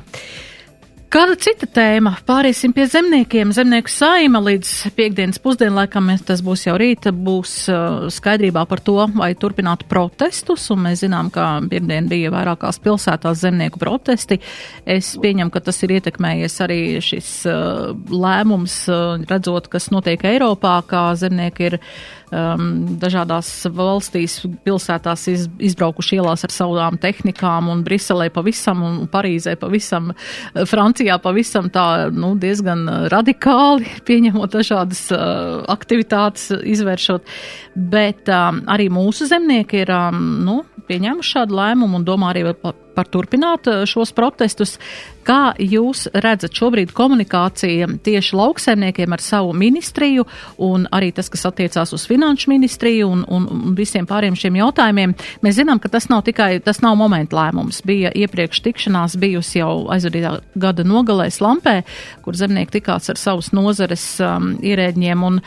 Kāda 1.12 1.34
cita 1.36 1.66
tēma? 1.68 2.14
Pāriesim 2.24 2.72
pie 2.72 2.86
zemniekiem. 2.88 3.50
Zemnieku 3.52 3.90
saima 3.92 4.40
līdz 4.40 4.94
piekdienas 4.96 5.36
pusdienlaikam, 5.44 6.06
tas 6.24 6.40
būs 6.40 6.62
jau 6.64 6.78
rīta, 6.80 7.10
būs 7.12 7.52
uh, 7.68 8.06
skaidrībā 8.08 8.62
par 8.70 8.80
to, 8.80 8.94
vai 9.12 9.34
turpināt 9.36 9.84
protestus, 9.90 10.64
un 10.72 10.86
mēs 10.86 11.02
zinām, 11.02 11.28
ka 11.34 11.50
piekdien 11.68 12.08
bija 12.08 12.32
vairākās 12.32 12.80
pilsētās 12.80 13.42
zemnieku 13.42 13.82
protesti. 13.82 14.40
Es 14.88 15.12
pieņemu, 15.20 15.52
ka 15.52 15.60
tas 15.68 15.82
ir 15.84 15.92
ietekmējies 15.98 16.56
arī 16.64 16.80
šis 17.04 17.30
uh, 17.44 17.92
lēmums, 18.08 18.78
uh, 18.88 19.20
redzot, 19.28 19.68
kas 19.68 19.90
notiek 19.92 20.24
Eiropā, 20.32 20.78
kā 20.88 21.10
zemnieki 21.20 21.68
ir 21.74 21.80
um, 22.32 22.66
dažādās 23.02 23.52
valstīs, 23.70 24.40
pilsētās 24.66 25.28
iz, 25.32 25.46
izbraukuši 25.70 26.18
ielās 26.18 26.46
ar 26.48 26.54
savām 26.54 26.98
tehnikām, 27.02 27.70
un 27.72 27.84
Briselē 27.86 28.30
pavisam, 28.34 28.82
un 28.88 29.00
Parīzē 29.12 29.54
pavisam, 29.60 30.10
Francijā 30.56 31.02
Francijā 31.02 31.18
pavisam 31.22 31.68
tā 31.70 32.10
nu, 32.12 32.34
diezgan 32.38 32.86
radikāli 33.10 33.86
pieņemot 34.08 34.52
dažādas 34.52 35.10
uh, 35.12 35.62
aktivitātes, 35.72 36.50
izvēršot, 36.52 37.26
bet 37.74 38.28
um, 38.28 38.62
arī 38.70 38.88
mūsu 38.92 39.26
zemnieki 39.26 39.82
ir 39.82 39.92
um, 39.94 40.20
nu, 40.46 40.62
pieņēmuši 40.88 41.34
šādu 41.36 41.58
lēmumu 41.58 42.00
un 42.00 42.06
domā 42.06 42.32
arī 42.32 42.44
par, 42.60 42.76
par 42.94 43.08
turpināt 43.12 43.68
šos 43.88 44.12
protestus. 44.16 44.78
Kā 45.22 45.52
jūs 45.54 46.08
redzat 46.18 46.56
šobrīd 46.58 46.90
komunikācija 46.98 47.86
tieši 48.02 48.34
lauksaimniekiem 48.34 49.12
ar 49.14 49.22
savu 49.22 49.52
ministriju 49.54 50.24
un 50.66 50.88
arī 50.90 51.12
tas, 51.14 51.28
kas 51.30 51.46
attiecās 51.46 51.94
uz 51.94 52.08
finanšu 52.10 52.50
ministriju 52.50 53.06
un, 53.06 53.22
un, 53.30 53.46
un 53.46 53.76
visiem 53.78 54.08
pāriem 54.08 54.34
šiem 54.38 54.58
jautājumiem? 54.58 55.14
Mēs 55.46 55.60
zinām, 55.60 55.78
ka 55.82 55.92
tas 55.92 56.08
nav 56.10 56.24
tikai, 56.26 56.56
tas 56.64 56.82
nav 56.82 56.98
momenta 56.98 57.38
lēmums. 57.38 57.84
Bija 57.86 58.10
iepriekš 58.18 58.64
tikšanās 58.66 59.14
bijusi 59.22 59.60
jau 59.60 59.86
aizvadītā 59.94 60.34
gada 60.58 60.86
nogalē 60.86 61.28
Slampē, 61.30 61.82
kur 62.26 62.38
zemnieki 62.38 62.80
tikās 62.80 63.12
ar 63.12 63.20
savus 63.20 63.52
nozares 63.54 64.08
um, 64.24 64.56
ierēģiem 64.58 65.22
un, 65.28 65.38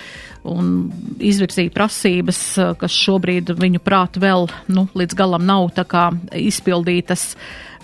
un 0.46 0.92
izvirzīja 1.20 1.74
prasības, 1.74 2.42
kas 2.80 3.00
šobrīd 3.06 3.56
viņu 3.60 3.82
prāt 3.84 4.20
vēl 4.22 4.48
nu, 4.72 4.88
līdz 4.94 5.18
galam 5.18 5.46
nav 5.48 5.72
kā 5.90 6.10
izpildītas. 6.38 7.34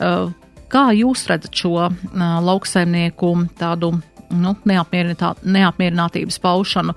Uh, 0.01 0.31
Kā 0.71 0.85
jūs 0.95 1.25
redzat 1.27 1.51
šo 1.57 1.73
uh, 1.83 1.89
lauksaimnieku 2.39 3.31
tādu 3.59 3.89
nu, 4.31 4.53
neapmierinātības 4.63 6.39
paušanu? 6.39 6.95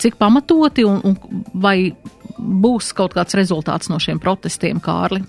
Cik 0.00 0.16
pamatoti 0.16 0.86
un, 0.88 1.02
un 1.04 1.44
vai 1.52 1.92
būs 2.38 2.94
kaut 2.96 3.12
kāds 3.18 3.36
rezultāts 3.36 3.92
no 3.92 4.00
šiem 4.00 4.22
protestiem, 4.22 4.80
Kārli? 4.80 5.20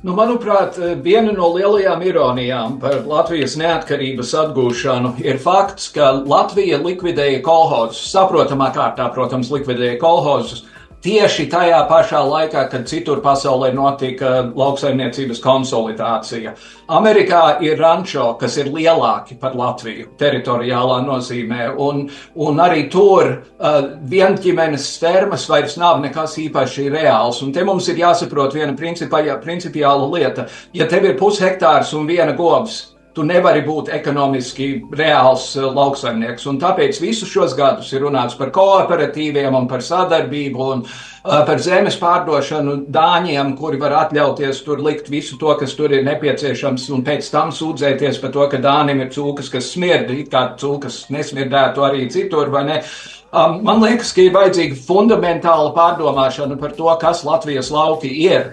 Nu, 0.00 0.14
manuprāt, 0.16 0.78
viena 1.04 1.28
no 1.36 1.50
lielajām 1.52 2.00
ironijām 2.08 2.78
par 2.80 3.02
Latvijas 3.04 3.52
neatkarības 3.60 4.30
atgūšanu 4.46 5.10
ir 5.20 5.36
fakts, 5.42 5.90
ka 5.92 6.06
Latvija 6.24 6.78
likvidēja 6.80 7.42
kolhozus. 7.44 8.06
Saprotamā 8.08 8.70
kārtā, 8.72 9.10
protams, 9.12 9.50
likvidēja 9.52 9.98
kolhozus 10.00 10.64
Tieši 11.00 11.46
tajā 11.48 11.78
pašā 11.88 12.18
laikā, 12.28 12.66
kad 12.68 12.82
citur 12.84 13.22
pasaulē 13.24 13.70
notika 13.72 14.42
lauksaimniecības 14.52 15.38
konsolidācija. 15.40 16.52
Amerikā 16.92 17.54
ir 17.64 17.80
rančo, 17.80 18.26
kas 18.36 18.58
ir 18.60 18.68
lielāki 18.68 19.38
par 19.40 19.56
Latviju 19.56 20.10
teritoriālā 20.20 20.98
nozīmē, 21.06 21.70
un, 21.80 22.02
un 22.36 22.60
arī 22.60 22.84
tur 22.92 23.32
uh, 23.32 23.80
vienģimenes 24.12 24.90
fermas 25.00 25.48
vairs 25.48 25.78
nav 25.80 26.04
nekas 26.04 26.36
īpaši 26.44 26.90
reāls. 26.92 27.40
Un 27.46 27.56
te 27.56 27.64
mums 27.64 27.88
ir 27.88 28.04
jāsaprot 28.04 28.60
viena 28.60 28.76
principiāla 28.76 30.12
lieta. 30.12 30.50
Ja 30.76 30.84
tev 30.84 31.08
ir 31.08 31.16
pushektārs 31.16 31.96
un 31.96 32.04
viena 32.12 32.36
govs, 32.36 32.89
Tu 33.10 33.24
nevari 33.26 33.64
būt 33.66 33.88
ekonomiski 33.90 34.66
reāls 34.94 35.48
uh, 35.58 35.66
lauksaimnieks. 35.74 36.44
Un 36.46 36.60
tāpēc 36.62 37.00
visus 37.02 37.30
šos 37.32 37.56
gadus 37.58 37.90
ir 37.90 38.04
runāts 38.04 38.36
par 38.38 38.52
kooperatīviem 38.54 39.56
un 39.58 39.66
par 39.70 39.82
sadarbību 39.82 40.66
un 40.76 40.84
uh, 40.84 41.40
par 41.48 41.58
zemes 41.58 41.98
pārdošanu 41.98 42.76
dāņiem, 42.94 43.56
kuri 43.58 43.82
var 43.82 43.96
atļauties 44.04 44.62
tur 44.66 44.82
likt 44.86 45.10
visu 45.10 45.40
to, 45.42 45.50
kas 45.58 45.74
tur 45.74 45.90
ir 45.90 46.06
nepieciešams, 46.06 46.86
un 46.94 47.02
pēc 47.06 47.32
tam 47.34 47.50
sūdzēties 47.54 48.22
par 48.22 48.34
to, 48.36 48.46
ka 48.52 48.62
dānim 48.62 49.02
ir 49.02 49.10
cūkas, 49.10 49.50
kas 49.50 49.72
smird, 49.74 50.14
kā 50.30 50.46
cūkas 50.60 51.08
nesmirdētu 51.10 51.86
arī 51.90 52.06
citur, 52.14 52.54
vai 52.54 52.66
ne? 52.70 52.82
Um, 53.30 53.60
man 53.66 53.82
liekas, 53.82 54.14
ka 54.14 54.22
ir 54.22 54.32
vajadzīga 54.34 54.78
fundamentāla 54.86 55.70
pārdomāšana 55.74 56.56
par 56.58 56.78
to, 56.78 56.90
kas 57.02 57.26
Latvijas 57.26 57.70
lauki 57.74 58.10
ir. 58.24 58.52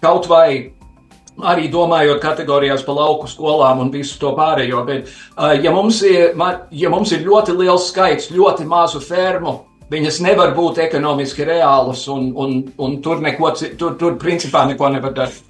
Kaut 0.00 0.28
vai 0.30 0.77
arī 1.46 1.68
domājot 1.72 2.20
kategorijās 2.22 2.84
par 2.86 2.98
lauku 2.98 3.28
skolām 3.30 3.82
un 3.84 3.92
visu 3.94 4.18
to 4.20 4.32
pārējo. 4.36 4.82
Bet, 4.88 5.12
ja 5.62 5.72
mums 5.74 6.02
ir, 6.06 6.34
ja 6.70 6.90
mums 6.92 7.12
ir 7.14 7.26
ļoti 7.26 7.56
liels 7.58 7.90
skaits 7.92 8.32
ļoti 8.34 8.66
mazu 8.68 9.00
fermu, 9.04 9.54
viņas 9.92 10.20
nevar 10.24 10.54
būt 10.56 10.82
ekonomiski 10.84 11.46
reālas, 11.48 12.04
un, 12.12 12.30
un, 12.36 12.58
un 12.76 12.98
tur, 13.04 13.22
neko, 13.24 13.52
tur, 13.78 13.96
tur 14.00 14.18
principā 14.20 14.66
neko 14.68 14.92
nevar 14.94 15.14
darīt. 15.16 15.44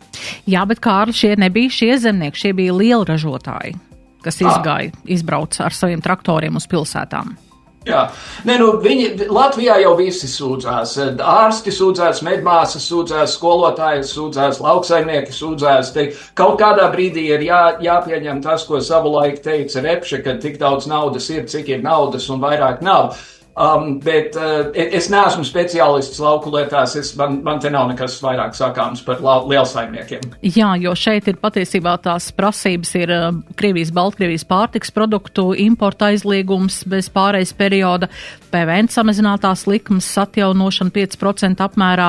Jā, 0.48 0.64
bet 0.68 0.80
Kārli, 0.82 1.14
šie 1.14 1.34
nebija 1.38 1.72
šie 1.72 1.92
zemnieki, 2.02 2.40
šie 2.44 2.54
bija 2.56 2.74
liela 2.74 3.04
ražotāji, 3.06 3.76
kas 4.24 4.40
izgāja, 4.42 4.94
izbrauca 5.06 5.66
ar 5.68 5.76
saviem 5.76 6.02
traktoriem 6.04 6.56
uz 6.58 6.66
pilsētām. 6.70 7.36
Jā, 7.86 8.00
Nē, 8.46 8.56
nu, 8.60 8.72
viņi 8.82 9.28
Latvijā 9.32 9.78
jau 9.82 9.94
visi 9.98 10.28
sūdzās. 10.30 10.96
Ārsti 11.22 11.72
sūdzās, 11.72 12.20
medmāsas 12.26 12.84
sūdzās, 12.90 13.36
skolotāji 13.38 14.02
sūdzās, 14.06 14.60
lauksaimnieki 14.64 15.34
sūdzās. 15.34 15.92
Te 15.94 16.08
kaut 16.38 16.58
kādā 16.60 16.88
brīdī 16.92 17.28
ir 17.32 17.46
jā, 17.46 17.62
jāpieņem 17.84 18.42
tas, 18.44 18.66
ko 18.68 18.82
savulaik 18.84 19.40
teica 19.44 19.82
Repše, 19.84 20.20
ka 20.26 20.36
tik 20.42 20.58
daudz 20.60 20.90
naudas 20.90 21.30
ir, 21.34 21.46
cik 21.48 21.70
ir 21.76 21.82
naudas 21.86 22.28
un 22.34 22.42
vairāk 22.44 22.82
nav. 22.84 23.14
Um, 23.58 23.96
bet 23.98 24.36
uh, 24.38 24.68
es 24.70 25.08
neesmu 25.10 25.42
speciālists 25.42 26.20
lauku 26.22 26.52
lietās, 26.54 26.92
es, 27.00 27.08
man, 27.18 27.40
man 27.42 27.58
te 27.58 27.72
nav 27.74 27.88
nekas 27.90 28.14
vairāk 28.22 28.54
sakāms 28.54 29.02
par 29.02 29.18
lielsaimniekiem. 29.18 30.28
Jā, 30.46 30.76
jo 30.78 30.92
šeit 30.94 31.26
ir 31.26 31.40
patiesībā 31.42 31.96
tās 32.04 32.28
prasības 32.38 32.94
ir 33.00 33.10
uh, 33.10 33.32
Krievijas, 33.58 33.90
Baltkrievijas 33.96 34.46
pārtiks 34.46 34.94
produktu 34.94 35.48
importa 35.58 36.12
aizliegums 36.12 36.84
bez 36.86 37.10
pārejas 37.10 37.50
perioda, 37.58 38.06
PVN 38.52 38.90
samazinātās 38.92 39.66
likmes 39.68 40.08
atjaunošana 40.22 40.94
5% 40.94 41.64
apmērā 41.64 42.08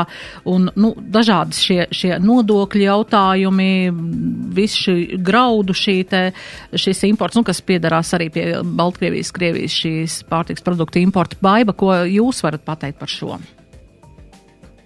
un 0.50 0.70
nu, 0.80 0.94
dažādas 1.00 1.62
šie, 1.64 1.86
šie 1.92 2.16
nodokļu 2.24 2.86
jautājumi, 2.86 3.70
viss 4.56 4.80
šī 4.86 5.22
graudu 5.26 5.76
šī 5.78 5.98
te, 6.10 6.24
šis 6.74 7.06
imports, 7.10 7.40
nu, 7.40 7.46
kas 7.48 7.62
piedarās 7.66 8.14
arī 8.18 8.32
pie 8.34 8.48
Baltkrievijas, 8.64 9.34
Krievijas 9.36 9.78
šīs 9.84 10.20
pārtiks 10.30 10.66
produktu 10.66 11.02
importa. 11.04 11.40
Baiba, 11.44 11.76
ko 11.78 11.94
jūs 12.08 12.44
varat 12.46 12.66
pateikt 12.66 13.00
par 13.00 13.12
šo? 13.12 13.40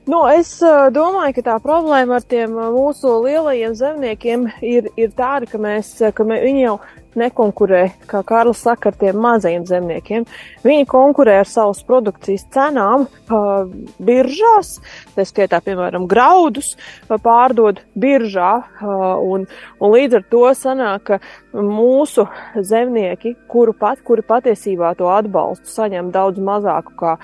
Nu, 0.03 0.25
es 0.27 0.57
domāju, 0.91 1.37
ka 1.37 1.43
tā 1.45 1.53
problēma 1.63 2.17
ar 2.19 2.25
tiem 2.27 2.57
mūsu 2.73 3.21
lielajiem 3.23 3.75
zemniekiem 3.79 4.49
ir, 4.59 4.89
ir 4.99 5.13
tāda, 5.15 5.47
ka, 5.47 5.61
mēs, 5.63 5.95
ka 6.11 6.25
mē, 6.27 6.41
viņi 6.43 6.65
jau 6.65 6.73
nekonkurē, 7.19 7.83
kā 8.09 8.23
Kārlis 8.27 8.63
saka, 8.65 8.91
ar 8.91 8.97
tiem 8.99 9.19
mazajiem 9.23 9.65
zemniekiem. 9.69 10.25
Viņi 10.65 10.87
konkurē 10.89 11.39
ar 11.41 11.49
savas 11.49 11.83
produkcijas 11.87 12.45
cenām 12.53 13.05
uh, 13.07 13.69
biržās, 14.03 14.75
tā 15.15 15.25
skaitā, 15.27 15.61
piemēram, 15.63 16.07
graudus 16.09 16.73
uh, 16.75 17.17
pārdod 17.21 17.83
biržā, 17.95 18.51
uh, 18.63 19.07
un, 19.21 19.47
un 19.79 19.95
līdz 19.95 20.19
ar 20.19 20.27
to 20.33 20.43
sanāk, 20.57 21.07
ka 21.07 21.19
mūsu 21.53 22.27
zemnieki, 22.55 23.35
kuru 23.51 23.75
pat, 23.77 24.03
kuri 24.05 24.25
patiesībā 24.25 24.93
to 24.99 25.09
atbalstu 25.11 25.71
saņem 25.73 26.13
daudz 26.13 26.41
mazāku 26.41 26.95
kā 26.99 27.17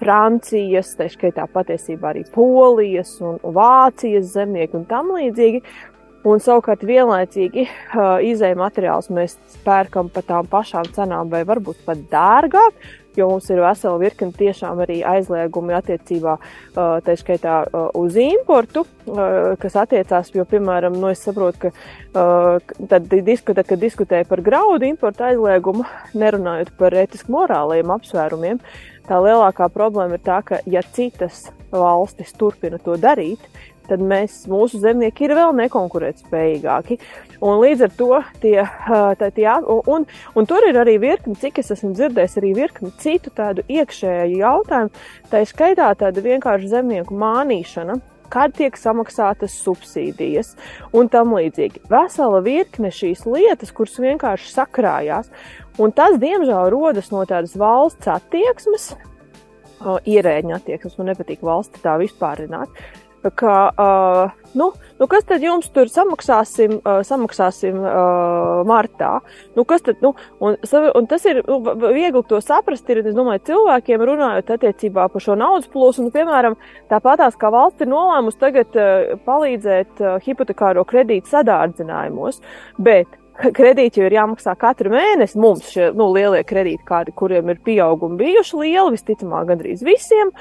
Francijas, 0.00 0.94
tā 0.96 1.10
skaitā 1.12 1.44
patiesībā 1.52 2.14
arī 2.14 2.22
Polijas 2.32 3.18
un 3.20 3.36
Vācijas 3.44 4.32
zemnieki 4.32 4.78
un 4.78 4.86
tam 4.88 5.12
līdzīgi. 5.12 5.60
Un 6.20 6.40
savukārt 6.42 6.82
vienlaicīgi 6.84 7.62
uh, 7.64 8.18
izēja 8.20 8.58
materiālus 8.60 9.08
mēs 9.08 9.38
pērkam 9.64 10.10
par 10.12 10.26
tām 10.28 10.48
pašām 10.52 10.90
cenām, 10.92 11.30
vai 11.32 11.46
varbūt 11.48 11.78
pat 11.86 12.02
dārgāk, 12.12 12.76
jo 13.16 13.30
mums 13.30 13.46
ir 13.48 13.62
vesela 13.64 13.96
virkne 14.02 14.28
tiešām 14.36 14.82
arī 14.84 14.98
aizliegumi 15.14 15.72
attiecībā 15.78 16.34
uh, 16.36 16.98
tā 17.06 17.14
skaitā 17.16 17.62
uh, 17.64 17.86
uz 17.96 18.18
importu, 18.20 18.84
uh, 18.84 19.56
kas 19.62 19.78
attiecās, 19.80 20.28
jo, 20.36 20.44
piemēram, 20.50 20.98
nu, 21.00 21.08
es 21.08 21.24
saprotu, 21.24 21.70
ka 21.70 21.72
tad, 22.90 23.08
diskutē, 23.08 23.64
kad 23.64 23.80
diskutēja 23.80 24.28
par 24.28 24.44
graudu 24.44 24.90
importu 24.90 25.24
aizliegumu, 25.30 25.88
nerunājot 26.12 26.74
par 26.76 26.98
etiski 27.00 27.32
morālajiem 27.32 27.96
apsvērumiem, 27.96 28.60
tā 29.08 29.24
lielākā 29.24 29.70
problēma 29.72 30.20
ir 30.20 30.26
tā, 30.26 30.42
ka 30.44 30.60
ja 30.68 30.84
citas 30.92 31.46
valstis 31.72 32.34
turpina 32.36 32.76
to 32.82 32.96
darīt, 33.00 33.40
tad 33.90 34.02
mēs, 34.04 34.44
mūsu 34.50 34.80
zemnieki 34.82 35.26
ir 35.26 35.34
vēl 35.38 35.54
nekonkurētspējīgāki. 35.58 36.98
Un 37.40 37.58
līdz 37.62 37.86
ar 37.86 37.94
to 37.98 38.10
tie, 38.42 38.56
tā, 39.20 39.30
tie 39.34 39.48
un, 39.70 40.06
un 40.06 40.48
tur 40.48 40.66
ir 40.68 40.78
arī 40.80 40.98
virkni, 41.02 41.36
cik 41.40 41.62
es 41.62 41.72
esmu 41.76 41.92
dzirdējis, 41.96 42.38
arī 42.40 42.54
virkni 42.58 42.92
citu 43.02 43.32
tādu 43.34 43.66
iekšēju 43.68 44.40
jautājumu. 44.42 45.04
Tā 45.32 45.42
ir 45.42 45.50
skaitā 45.50 45.90
tāda 45.98 46.24
vienkārši 46.24 46.72
zemnieku 46.74 47.16
mānīšana, 47.18 47.98
kad 48.30 48.54
tiek 48.54 48.76
samaksātas 48.78 49.56
subsīdijas 49.64 50.54
un 50.94 51.10
tam 51.10 51.34
līdzīgi. 51.34 51.82
Vesela 51.90 52.38
virkne 52.44 52.92
šīs 52.94 53.26
lietas, 53.26 53.74
kuras 53.74 53.98
vienkārši 53.98 54.52
sakrājās. 54.54 55.30
Un 55.80 55.94
tas, 55.96 56.18
diemžēl, 56.22 56.70
rodas 56.70 57.10
no 57.10 57.24
tādas 57.26 57.56
valsts 57.58 58.10
attieksmes, 58.10 58.92
ierēģiņa 59.80 60.58
attieksmes, 60.58 60.98
man 61.00 61.10
nepatīk 61.14 61.42
valsti 61.46 61.80
tā 61.82 61.96
vispārināt 62.00 62.82
ka, 63.36 63.54
uh, 63.76 64.30
nu, 64.54 64.70
nu, 64.98 65.06
kas 65.10 65.26
tad 65.28 65.44
jums 65.44 65.68
tur 65.74 65.90
samaksāsim, 65.92 66.78
uh, 66.80 67.00
samaksāsim 67.06 67.78
uh, 67.82 68.62
martā? 68.68 69.18
Nu, 69.56 69.66
kas 69.68 69.84
tad, 69.86 70.00
nu, 70.04 70.14
un, 70.40 70.56
un 70.96 71.08
tas 71.10 71.26
ir 71.28 71.42
nu, 71.46 71.60
viegli 71.82 72.24
to 72.28 72.40
saprast, 72.44 72.88
ir, 72.90 73.02
es 73.04 73.16
domāju, 73.16 73.44
cilvēkiem 73.50 74.06
runājot 74.10 74.54
attiecībā 74.56 75.08
par 75.12 75.24
šo 75.24 75.36
naudas 75.38 75.70
plūsmu, 75.72 76.08
nu, 76.08 76.14
piemēram, 76.14 76.58
tāpatās 76.92 77.38
kā 77.40 77.52
valsts 77.52 77.84
ir 77.84 77.92
nolēmusi 77.92 78.40
tagad 78.40 78.80
uh, 78.80 79.16
palīdzēt 79.28 80.04
uh, 80.04 80.18
hipotekāro 80.24 80.86
kredītu 80.88 81.34
sadārdzinājumos, 81.34 82.40
bet 82.80 83.20
kredīti 83.56 84.00
jau 84.00 84.08
ir 84.08 84.16
jāmaksā 84.16 84.54
katru 84.60 84.92
mēnesi. 84.92 85.38
Mums 85.40 85.70
šie 85.72 85.90
nu, 85.96 86.10
lielie 86.14 86.42
kredīti, 86.46 86.82
kādi, 86.88 87.14
kuriem 87.16 87.52
ir 87.52 87.60
pieaugumi 87.64 88.18
bijuši 88.20 88.60
lieli, 88.60 88.96
visticamāk, 88.96 89.48
gandrīz 89.50 89.84
visiem, 89.86 90.32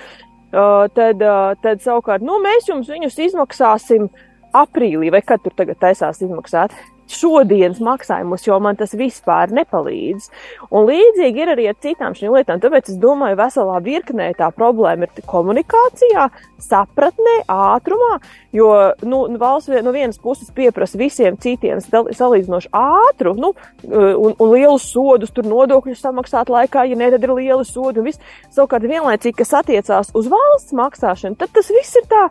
tad, 0.52 1.26
tad 1.64 1.84
savukārt 1.84 2.26
nu, 2.26 2.40
mēs 2.44 2.70
jums 2.70 2.90
viņus 2.90 3.20
izmaksāsim 3.30 4.08
aprīlī, 4.56 5.12
vai 5.14 5.22
kad 5.22 5.44
tur 5.44 5.54
tagad 5.58 5.80
taisās 5.82 6.22
izmaksāt. 6.26 6.74
Šodienas 7.10 7.80
maksājumus, 7.82 8.44
jo 8.46 8.60
man 8.62 8.78
tas 8.78 8.94
vispār 8.98 9.50
nepalīdz. 9.58 10.28
Un 10.70 10.86
līdzīgi 10.86 11.42
ir 11.42 11.52
arī 11.56 11.66
ar 11.72 11.78
citām 11.82 12.14
šīm 12.18 12.36
lietām. 12.36 12.62
Tāpēc 12.62 12.92
es 12.94 13.00
domāju, 13.02 13.40
veselā 13.40 13.80
virknē 13.86 14.30
tā 14.38 14.52
problēma 14.54 15.08
ir 15.08 15.26
komunikācijā, 15.30 16.28
sapratnē, 16.62 17.40
ātrumā. 17.50 18.20
Jo 18.54 18.70
nu, 19.06 19.24
valsts 19.42 19.74
no 19.86 19.94
vienas 19.94 20.22
puses 20.22 20.52
pieprasa 20.54 21.00
visiem 21.02 21.38
citiem 21.42 21.82
salīdzinoši 21.82 22.72
ātru 22.78 23.36
nu, 23.38 23.54
un, 23.90 24.34
un 24.34 24.54
lielus 24.54 24.88
sodus, 24.94 25.34
tur 25.34 25.50
nodokļus 25.50 26.06
samaksāt 26.06 26.50
laikā, 26.54 26.86
ja 26.90 27.00
ne, 27.00 27.10
tad 27.14 27.26
ir 27.26 27.36
lieli 27.38 27.66
sodi. 27.66 28.06
Savukārt, 28.54 28.86
vienlaicīgi, 28.90 29.38
kas 29.42 29.58
attiecās 29.60 30.14
uz 30.18 30.30
valsts 30.32 30.78
maksāšanu, 30.78 31.38
tad 31.40 31.54
tas 31.58 31.74
viss 31.74 31.98
ir 32.00 32.08
tā 32.10 32.28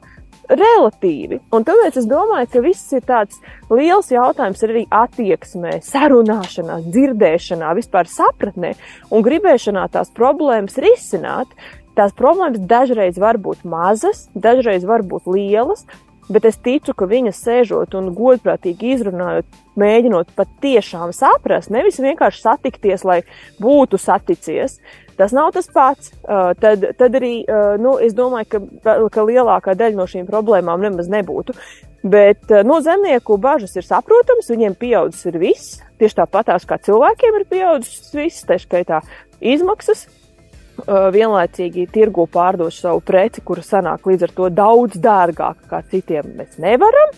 relatīvi. 0.49 1.41
Un 1.55 1.65
tāpēc 1.67 1.99
es 2.01 2.09
domāju, 2.09 2.49
ka 2.53 2.63
viss 2.65 2.93
ir 2.97 3.05
tāds 3.09 3.39
liels 3.71 4.11
jautājums 4.13 4.65
arī 4.67 4.85
attieksmē, 4.91 5.79
sarunāšanā, 5.85 6.81
dzirdēšanā, 6.89 7.73
vispār 7.79 8.11
sapratnē 8.11 8.75
un 9.13 9.25
gribēšanā 9.27 9.89
tās 9.93 10.13
problēmas 10.17 10.79
risināt. 10.83 11.53
Tās 11.99 12.13
problēmas 12.15 12.63
dažreiz 12.71 13.17
var 13.19 13.41
būt 13.43 13.65
mazas, 13.67 14.29
dažreiz 14.39 14.85
var 14.87 15.03
būt 15.03 15.27
lielas, 15.35 15.83
bet 16.31 16.45
es 16.47 16.59
ticu, 16.63 16.95
ka 16.95 17.09
viņas 17.11 17.41
sēžot 17.43 17.97
un 17.99 18.13
godprātīgi 18.15 18.93
izrunājot, 18.95 19.49
mēģinot 19.79 20.31
patiešām 20.39 21.11
saprast, 21.17 21.73
nevis 21.75 21.99
vienkārši 22.03 22.45
satikties, 22.45 23.05
lai 23.09 23.23
būtu 23.59 23.99
saticies. 23.99 24.79
Tas 25.19 25.35
nav 25.35 25.51
tas 25.57 25.67
pats. 25.75 26.13
Uh, 26.23 26.53
tad, 26.63 26.85
tad 26.99 27.17
arī 27.19 27.41
uh, 27.43 27.75
nu, 27.81 27.97
es 28.03 28.15
domāju, 28.15 28.63
ka, 28.85 28.95
ka 29.11 29.27
lielākā 29.27 29.75
daļa 29.79 29.99
no 29.99 30.07
šīm 30.07 30.29
problēmām 30.29 30.85
nemaz 30.85 31.11
nebūtu. 31.11 31.57
Bet 32.07 32.53
uh, 32.55 32.63
no 32.67 32.79
zemnieku 32.85 33.39
bažas 33.43 33.75
ir 33.77 33.87
saprotamas, 33.87 34.51
viņiem 34.53 34.79
pieaudzis 34.79 35.27
ir 35.33 35.41
viss. 35.43 35.81
Tieši 35.99 36.21
tāpatās 36.21 36.69
kā 36.69 36.79
cilvēkiem 36.79 37.41
ir 37.41 37.49
pieaudzis 37.51 38.15
viss, 38.15 38.47
tā 38.47 38.61
skaitā 38.63 39.03
izmaksas, 39.43 40.07
vienlaicīgi 40.87 41.89
tirgu 41.91 42.29
pārdot 42.31 42.71
savu 42.71 43.01
preci, 43.03 43.43
kura 43.43 43.65
sanāk 43.67 44.07
līdz 44.07 44.29
ar 44.29 44.35
to 44.37 44.49
daudz 44.55 45.01
dārgāk 45.03 45.65
kā 45.71 45.81
citiem, 45.91 46.37
mēs 46.39 46.59
nevaram. 46.63 47.11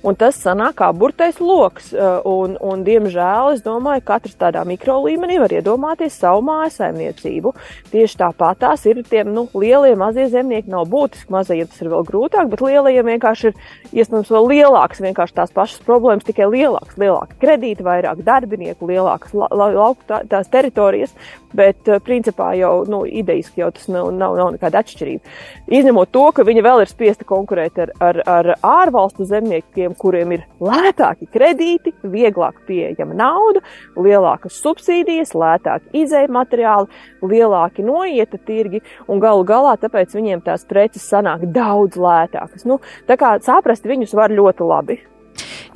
Un 0.00 0.16
tas 0.16 0.36
sanāk 0.40 0.78
kā 0.78 0.86
burtais 0.96 1.40
lokus. 1.44 1.90
Un, 2.24 2.54
un, 2.64 2.84
diemžēl, 2.86 3.50
es 3.52 3.64
domāju, 3.64 4.00
ka 4.04 4.16
katrs 4.16 4.38
tādā 4.40 4.62
mikro 4.64 4.96
līmenī 5.04 5.36
var 5.42 5.52
iedomāties 5.52 6.16
savu 6.22 6.40
mājasaimniecību. 6.46 7.52
Tieši 7.92 8.20
tāpat 8.22 8.62
tās 8.64 8.86
ir 8.88 9.02
tiem 9.10 9.32
nu, 9.34 9.44
lielie, 9.52 9.92
mazie 10.00 10.24
zemnieki. 10.32 10.72
Nav 10.72 10.88
būtiski, 10.92 11.28
mazajiem 11.34 11.68
tas 11.68 11.82
ir 11.84 11.92
vēl 11.92 12.06
grūtāk, 12.08 12.48
bet 12.52 12.64
lielajiem 12.64 13.12
vienkārši 13.12 13.50
ir 13.50 14.00
iespējams 14.00 14.32
vēl 14.32 14.50
lielāks, 14.54 15.04
vienkārši 15.04 15.36
tās 15.36 15.52
pašas 15.56 15.84
problēmas, 15.84 16.24
tikai 16.28 16.48
lielāks, 16.48 16.96
lielāka 17.00 17.36
kredīta, 17.42 17.84
vairāk 17.84 18.24
darbinieku, 18.24 18.88
lielākas 18.88 19.36
la, 19.36 19.50
la, 19.52 19.68
lauku 19.76 20.08
tā, 20.08 20.22
tās 20.30 20.48
teritorijas. 20.52 21.12
Bet 21.56 21.88
uh, 21.90 21.98
principā 22.04 22.52
jau 22.58 22.84
nu, 22.88 23.02
idejiski 23.06 23.62
jau 23.62 23.70
tas 23.74 23.88
nav, 23.90 24.10
nav, 24.14 24.36
nav 24.38 24.52
nekāda 24.54 24.82
atšķirība. 24.84 25.34
Izņemot 25.80 26.12
to, 26.14 26.24
ka 26.36 26.44
viņi 26.46 26.64
vēl 26.64 26.84
ir 26.84 26.90
spiesti 26.90 27.26
konkurēt 27.28 27.78
ar, 27.82 27.92
ar, 28.02 28.20
ar 28.30 28.50
ārvalstu 28.66 29.26
zemniekiem, 29.28 29.94
kuriem 29.98 30.36
ir 30.36 30.46
lētāki 30.62 31.28
kredīti, 31.32 31.94
vieglāk 32.02 32.62
pieejama 32.68 33.16
nauda, 33.18 33.64
lielākas 33.98 34.60
subsīdijas, 34.62 35.34
lētāki 35.34 36.04
izēja 36.04 36.30
materiāli, 36.32 36.90
lielāki 37.22 37.84
noieta 37.86 38.40
tirgi 38.46 38.82
un 39.08 39.22
galu 39.22 39.46
galā 39.48 39.76
tāpēc 39.80 40.16
viņiem 40.16 40.44
tās 40.46 40.66
preces 40.68 41.06
sanāk 41.10 41.46
daudz 41.54 41.98
lētākas. 42.00 42.66
Nu, 42.68 42.80
tā 43.08 43.18
kā 43.20 43.36
saprast 43.44 43.88
viņus 43.88 44.16
var 44.16 44.34
ļoti 44.34 44.66
labi. 44.66 45.00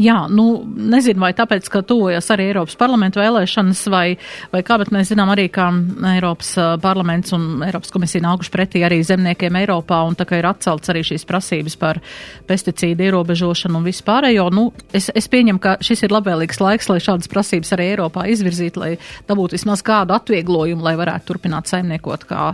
Jā, 0.02 0.24
nu, 0.30 0.64
nezinu, 0.64 1.22
vai 1.22 1.32
tāpēc, 1.36 1.68
ka 1.70 1.84
tuvojas 1.86 2.28
arī 2.34 2.48
Eiropas 2.50 2.76
parlamentu 2.78 3.20
vēlēšanas, 3.22 3.84
vai, 3.92 4.16
vai 4.52 4.62
kā, 4.66 4.78
bet 4.82 4.92
mēs 4.94 5.12
zinām 5.12 5.32
arī, 5.32 5.46
ka 5.54 5.70
Eiropas 6.14 6.54
parlaments 6.82 7.34
un 7.36 7.62
Eiropas 7.64 7.94
komisija 7.94 8.24
nākuši 8.26 8.52
pretī 8.54 8.84
arī 8.86 9.00
zemniekiem 9.06 9.56
Eiropā, 9.62 10.02
un 10.08 10.18
tā 10.18 10.26
kā 10.28 10.40
ir 10.40 10.48
atcelts 10.50 10.92
arī 10.92 11.04
šīs 11.06 11.26
prasības 11.28 11.78
par 11.80 12.00
pesticīdu 12.48 13.08
ierobežošanu 13.08 13.80
un 13.80 13.88
vispārējo, 13.88 14.48
nu, 14.54 14.66
es, 14.92 15.10
es 15.14 15.30
pieņemu, 15.32 15.62
ka 15.62 15.76
šis 15.84 16.04
ir 16.06 16.14
labvēlīgs 16.14 16.60
laiks, 16.60 16.90
lai 16.92 17.00
šādas 17.02 17.30
prasības 17.32 17.72
arī 17.76 17.90
Eiropā 17.94 18.26
izvirzītu, 18.34 18.82
lai 18.82 18.92
dabūtu 19.28 19.56
vismaz 19.58 19.84
kādu 19.86 20.16
atvieglojumu, 20.18 20.84
lai 20.84 20.96
varētu 21.00 21.30
turpināt 21.32 21.70
saimniekot, 21.70 22.26
kā, 22.28 22.50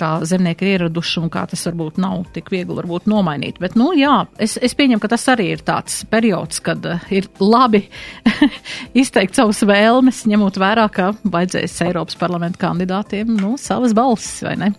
kā 0.00 0.12
zemnieki 0.26 0.66
ir 0.66 0.80
ieraduši, 0.80 1.20
un 1.20 1.30
kā 1.32 1.44
tas 1.50 1.62
varbūt 1.68 2.00
nav 2.02 2.24
tik 2.34 2.50
viegli 2.52 2.76
varbūt 2.78 3.08
nomainīt. 3.10 3.60
Bet, 3.62 3.76
nu, 3.78 3.90
jā, 3.96 4.24
es, 4.40 4.56
es 4.60 4.74
pieņemu, 4.78 5.02
ka 5.02 5.12
tas 5.12 5.26
arī 5.32 5.50
ir 5.54 5.64
tāds 5.66 6.02
periods, 6.10 6.62
kad 6.70 6.86
uh, 6.86 7.08
ir 7.12 7.28
labi 7.42 7.82
izteikt 9.02 9.38
savas 9.38 9.62
vēlmes, 9.66 10.24
ņemot 10.30 10.60
vērā, 10.60 10.86
ka 10.94 11.12
vajadzēs 11.24 11.80
Eiropas 11.88 12.18
parlamenta 12.20 12.62
kandidātiem 12.66 13.34
nu, 13.40 13.56
savas 13.60 13.96
balsis, 13.96 14.40
vai 14.46 14.56
ne? 14.60 14.72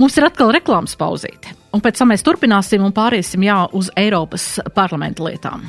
Mums 0.00 0.16
ir 0.16 0.24
atkal 0.24 0.52
reklāmas 0.56 0.96
pauzīte, 0.96 1.52
un 1.76 1.82
pēc 1.84 2.00
tam 2.00 2.10
mēs 2.14 2.24
turpināsim 2.24 2.86
un 2.86 2.94
pāriesim 2.96 3.44
jā, 3.44 3.60
uz 3.76 3.92
Eiropas 4.00 4.54
parlamenta 4.74 5.28
lietām. 5.28 5.68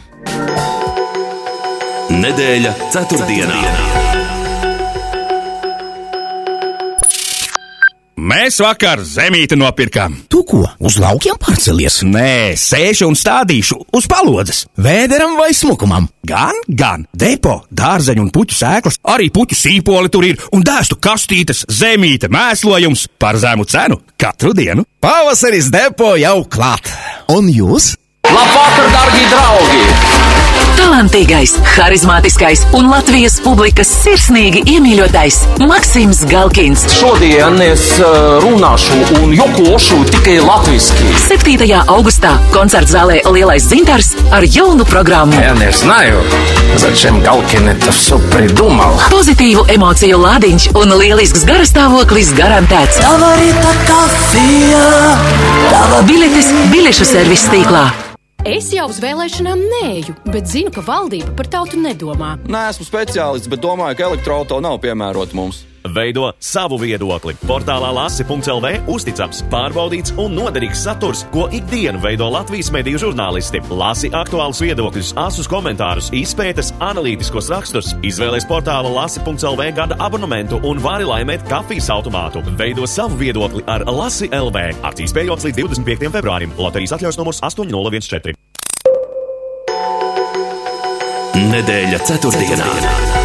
Nedēļa 2.12 2.76
ceturtdienā. 2.92 3.62
ceturtdienā. 3.62 4.21
Mēs 8.19 8.60
vakar 8.60 9.00
zemīti 9.08 9.56
nopirkām. 9.56 10.17
Tu 10.30 10.41
ko? 10.47 10.65
Uz 10.84 10.97
laukiem 11.00 11.38
pārcelies? 11.41 12.02
Nē, 12.04 12.54
sēžu 12.60 13.08
un 13.08 13.15
stādīšu 13.17 13.78
uz 13.95 14.08
palodzes. 14.12 14.65
Vēderam 14.76 15.38
vai 15.39 15.54
smukumam? 15.56 16.10
Gan, 16.28 16.60
gan. 16.67 17.08
Depo, 17.15 17.62
dārzeņu 17.71 18.28
un 18.28 18.32
puķu 18.36 18.58
sēklas, 18.58 19.00
arī 19.08 19.32
puķu 19.34 19.58
sīpoli 19.58 20.12
tur 20.12 20.28
ir 20.28 20.43
un 20.52 20.65
dēstu 20.67 21.00
kastītes, 21.02 21.65
zemīte, 21.71 22.30
mēslojums 22.32 23.08
par 23.21 23.39
zemu 23.41 23.65
cenu 23.65 24.02
katru 24.19 24.54
dienu. 24.58 24.86
Pavasaris 25.02 25.71
depo 25.74 26.13
jau 26.19 26.41
klāt. 26.52 26.91
Un 27.32 27.50
jūs? 27.50 27.95
Labvakar, 28.28 28.91
darbie 28.93 29.30
draugi! 29.32 30.21
Talantīgais, 30.81 31.57
harizmātiskais 31.77 32.62
un 32.77 32.87
Latvijas 32.93 33.39
publikas 33.45 33.89
sirsnīgi 34.05 34.62
iemīļotais 34.77 35.39
Maksims 35.67 36.23
Galkins. 36.31 36.85
Šodien 36.95 37.59
es 37.65 37.85
uh, 38.01 38.37
runāšu 38.45 39.01
un 39.21 39.35
jokošu 39.37 39.99
tikai 40.12 40.39
latviešu. 40.45 41.11
7. 41.27 41.67
augustā 41.93 42.37
koncerta 42.55 42.95
zālē 42.95 43.19
Lielais 43.29 43.67
Zintars 43.67 44.15
ar 44.31 44.47
jaunu 44.47 44.87
programmu. 44.89 45.35
Я 45.41 45.55
не 45.55 45.73
знаю, 45.73 46.23
зачем 46.77 47.21
Галкин 47.23 47.69
это 47.69 47.93
все 47.93 48.19
придумал. 48.33 49.01
Pozitīvu 49.11 49.67
emociju 49.75 50.23
lādiņš 50.23 50.71
un 50.81 50.97
lielisks 50.97 51.45
garastāvoklis 51.49 52.33
garantēts. 52.37 53.03
Biletes 56.07 56.53
bilešu 56.73 57.05
servisa 57.05 57.53
tīklā. 57.53 57.87
Es 58.42 58.72
jau 58.74 58.88
uz 58.90 58.98
vēlēšanām 58.98 59.60
neju, 59.70 60.16
bet 60.34 60.48
zinu, 60.50 60.72
ka 60.74 60.82
valdība 60.82 61.30
par 61.38 61.46
tautu 61.54 61.78
nedomā. 61.78 62.34
Nē, 62.50 62.64
esmu 62.72 62.88
speciālists, 62.88 63.46
bet 63.52 63.62
domāju, 63.62 64.00
ka 64.00 64.08
elektroautorāta 64.08 64.66
nav 64.66 64.80
piemērota 64.82 65.38
mums. 65.38 65.60
Veido 65.89 66.32
savu 66.39 66.78
viedokli. 66.82 67.34
Portālā 67.48 67.89
lasi.CLV 67.96 68.89
uzticams, 68.91 69.41
pārbaudīts 69.52 70.13
un 70.22 70.36
noderīgs 70.38 70.84
saturs, 70.86 71.24
ko 71.34 71.48
ikdienu 71.54 72.02
veido 72.04 72.30
Latvijas 72.32 72.72
mediju 72.74 73.02
žurnālisti. 73.08 73.63
Lasi 73.70 74.12
aktuālus 74.13 74.62
viedokļus, 74.62 75.13
asus 75.22 75.50
komentārus, 75.52 76.12
izpētes, 76.15 76.74
analītiskos 76.84 77.50
rakstus, 77.54 77.94
izvēlēs 78.06 78.48
portāla 78.50 78.91
lasi.CLV 78.94 79.72
gada 79.78 79.98
abonementu 80.00 80.62
un 80.67 80.82
vari 80.84 81.08
laimēt 81.08 81.48
kafijas 81.50 81.89
automātu. 81.94 82.44
Veido 82.60 82.88
savu 82.89 83.17
viedokli 83.22 83.65
ar 83.67 83.86
Lasi 83.89 84.30
LV. 84.30 84.84
Akcijas 84.86 85.15
pieejams 85.17 85.48
līdz 85.50 85.63
25. 85.65 86.13
februārim. 86.13 86.54
Loterijas 86.62 86.98
atļaus 86.98 87.20
numurs 87.22 87.41
8014. 87.46 88.38
Nedēļa 91.52 92.00
ceturtdienā. 92.06 92.70
ceturtdienā. 92.70 93.21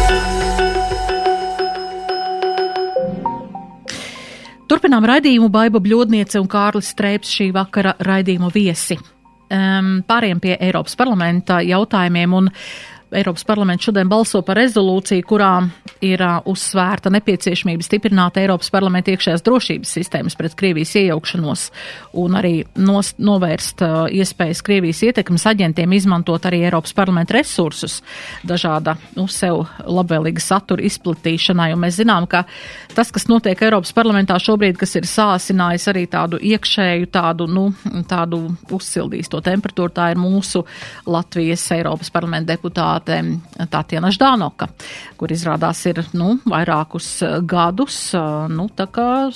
Turpinām 4.77 5.07
raidījumu 5.09 5.47
Baiba 5.49 5.79
Bļodniece 5.81 6.37
un 6.37 6.45
Kārlis 6.45 6.91
Streips 6.93 7.31
šī 7.33 7.47
vakara 7.49 7.95
raidījumu 8.05 8.51
viesi. 8.53 8.93
Um, 9.49 10.03
pāriem 10.05 10.37
pie 10.37 10.51
Eiropas 10.53 10.93
parlamenta 10.99 11.57
jautājumiem 11.65 12.35
un 12.37 12.51
Eiropas 13.11 13.45
parlaments 13.47 13.85
šodien 13.87 14.09
balso 14.11 14.41
par 14.43 14.57
rezolūciju, 14.59 15.23
kurā 15.23 15.51
ir 16.03 16.19
uh, 16.19 16.41
uzsvērta 16.51 17.07
nepieciešamība 17.15 17.85
stiprināt 17.85 18.35
Eiropas 18.41 18.67
parlamenta 18.73 19.13
iekšējās 19.13 19.45
drošības 19.45 19.93
sistēmas 19.95 20.35
pret 20.35 20.57
Krievijas 20.59 20.91
iejaukšanos 20.99 21.63
un 22.19 22.35
arī 22.35 22.51
nos, 22.83 23.13
novērst 23.15 23.83
uh, 23.85 23.93
iespējas 24.11 24.59
Krievijas 24.67 24.99
ietekmes 25.07 25.47
aģentiem 25.47 25.95
izmantot 25.95 26.49
arī 26.49 26.65
Eiropas 26.67 26.91
parlamenta 26.97 27.37
resursus 27.37 28.01
dažāda 28.43 28.97
nu, 29.15 29.29
sev 29.31 29.63
labvēlīga 29.87 30.43
satura 30.43 30.83
izplatīšanai. 30.89 31.69
Un 31.77 31.85
mēs 31.85 32.01
zinām, 32.01 32.27
ka 32.27 32.43
tas, 32.91 33.13
kas 33.15 33.29
notiek 33.31 33.63
Eiropas 33.69 33.95
parlamentā 33.95 34.35
šobrīd, 34.35 34.75
kas 34.83 34.97
ir 34.99 35.07
sāsinājis 35.07 35.87
arī 35.93 36.03
tādu 36.11 36.41
iekšēju, 36.43 37.07
tādu, 37.15 37.47
nu, 37.47 37.69
tādu 38.11 38.43
uzsildījis 38.75 39.31
to 39.31 39.41
temperatūru, 39.47 39.95
tā 39.95 40.11
ir 40.11 40.19
mūsu 40.19 40.65
Latvijas 41.07 41.63
Eiropas 41.79 42.11
parlamenta 42.11 42.51
deputāta 42.51 42.96
deputāte 43.03 43.37
Tatjana 43.71 44.11
Ždānoka, 44.13 44.69
kur 45.17 45.33
izrādās 45.33 45.83
ir 45.89 46.03
nu, 46.17 46.37
vairākus 46.47 47.09
gadus 47.47 47.99
nu, 48.53 48.67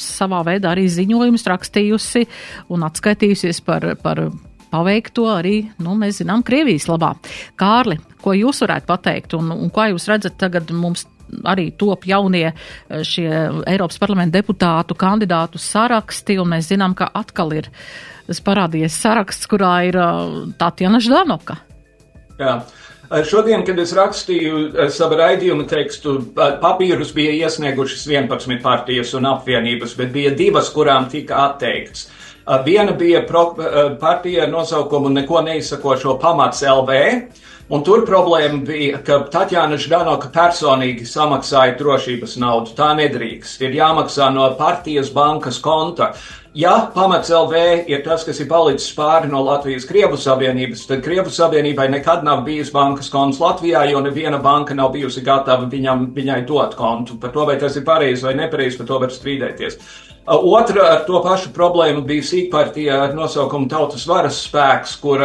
savā 0.01 0.43
veidā 0.47 0.73
arī 0.75 0.87
ziņojumus 0.91 1.47
rakstījusi 1.51 2.25
un 2.73 2.87
atskaitījusies 2.87 3.61
par, 3.65 3.87
par 4.01 4.25
paveikto 4.71 5.27
arī, 5.31 5.55
nu, 5.83 5.95
mēs 5.99 6.21
zinām, 6.21 6.43
Krievijas 6.47 6.87
labā. 6.89 7.13
Kārli, 7.59 7.99
ko 8.23 8.35
jūs 8.37 8.63
varētu 8.63 8.87
pateikt 8.89 9.35
un, 9.37 9.51
un 9.55 9.73
kā 9.73 9.89
jūs 9.91 10.07
redzat 10.11 10.39
tagad 10.41 10.71
mums 10.75 11.05
arī 11.47 11.69
top 11.79 12.05
jaunie 12.07 12.49
šie 13.07 13.29
Eiropas 13.69 13.99
parlamenta 14.01 14.39
deputātu 14.39 14.97
kandidātu 14.99 15.61
saraksti, 15.61 16.37
un 16.41 16.51
mēs 16.55 16.71
zinām, 16.71 16.95
ka 16.97 17.09
atkal 17.15 17.53
ir 17.55 17.71
parādījies 18.45 18.95
saraksts, 19.03 19.47
kurā 19.51 19.73
ir 19.89 19.97
Tatjana 20.59 21.01
Ždanoka. 21.03 21.57
Jā. 22.39 22.61
Šodien, 23.11 23.65
kad 23.67 23.79
es 23.79 23.91
rakstīju 23.91 24.87
savu 24.95 25.17
raidījumu 25.19 25.65
tekstu, 25.67 26.13
papīrus 26.35 27.11
bija 27.11 27.33
iesniegušas 27.43 28.05
11 28.07 28.61
partijas 28.63 29.11
un 29.19 29.27
apvienības, 29.33 29.97
bet 29.99 30.13
bija 30.15 30.31
divas, 30.31 30.69
kurām 30.71 31.09
tika 31.11 31.41
atteikts. 31.49 32.07
Viena 32.65 32.95
bija 32.95 33.25
partija 33.99 34.45
ar 34.45 34.49
nosaukumu 34.49 35.11
Neko 35.11 35.41
neizsakošo 35.43 36.15
pamats 36.23 36.63
LV, 36.63 37.01
un 37.69 37.83
tur 37.83 38.05
problēma 38.07 38.63
bija, 38.65 39.03
ka 39.03 39.19
Tatjana 39.31 39.75
Ždanoka 39.79 40.31
personīgi 40.31 41.03
samaksāja 41.07 41.75
drošības 41.79 42.37
naudu. 42.39 42.71
Tā 42.79 42.93
nedrīkst. 42.95 43.61
Ir 43.67 43.75
jāmaksā 43.75 44.31
no 44.31 44.47
partijas 44.59 45.11
bankas 45.11 45.59
konta. 45.59 46.13
Ja 46.53 46.91
pamats 46.93 47.29
LV 47.31 47.59
ir 47.87 48.01
tas, 48.03 48.25
kas 48.27 48.41
ir 48.43 48.47
palicis 48.49 48.91
pāri 48.91 49.29
no 49.31 49.39
Latvijas 49.45 49.85
Krievu 49.87 50.17
Savienības, 50.19 50.81
tad 50.89 50.99
Krievu 51.05 51.31
Savienībai 51.31 51.85
nekad 51.93 52.25
nav 52.27 52.41
bijis 52.43 52.73
bankas 52.75 53.07
konts 53.13 53.39
Latvijā, 53.39 53.85
jo 53.87 54.01
neviena 54.03 54.35
banka 54.43 54.75
nav 54.75 54.91
bijusi 54.91 55.23
gatava 55.23 55.69
viņam, 55.71 56.09
viņai 56.11 56.41
dot 56.49 56.75
kontu. 56.75 57.15
Par 57.21 57.31
to, 57.31 57.45
vai 57.47 57.55
tas 57.61 57.79
ir 57.79 57.85
pareizi 57.87 58.27
vai 58.27 58.35
nepareizi, 58.35 58.81
par 58.81 58.89
to 58.89 58.99
var 58.99 59.15
strīdēties. 59.15 59.79
Otra 60.25 60.83
ar 60.85 60.99
to 61.07 61.17
pašu 61.25 61.49
problēmu 61.55 62.03
bija 62.05 62.21
sīkpartija 62.21 62.99
ar 63.07 63.15
nosaukumu 63.17 63.65
Tautas 63.71 64.03
varas 64.05 64.37
spēks, 64.45 64.93
kur 65.01 65.23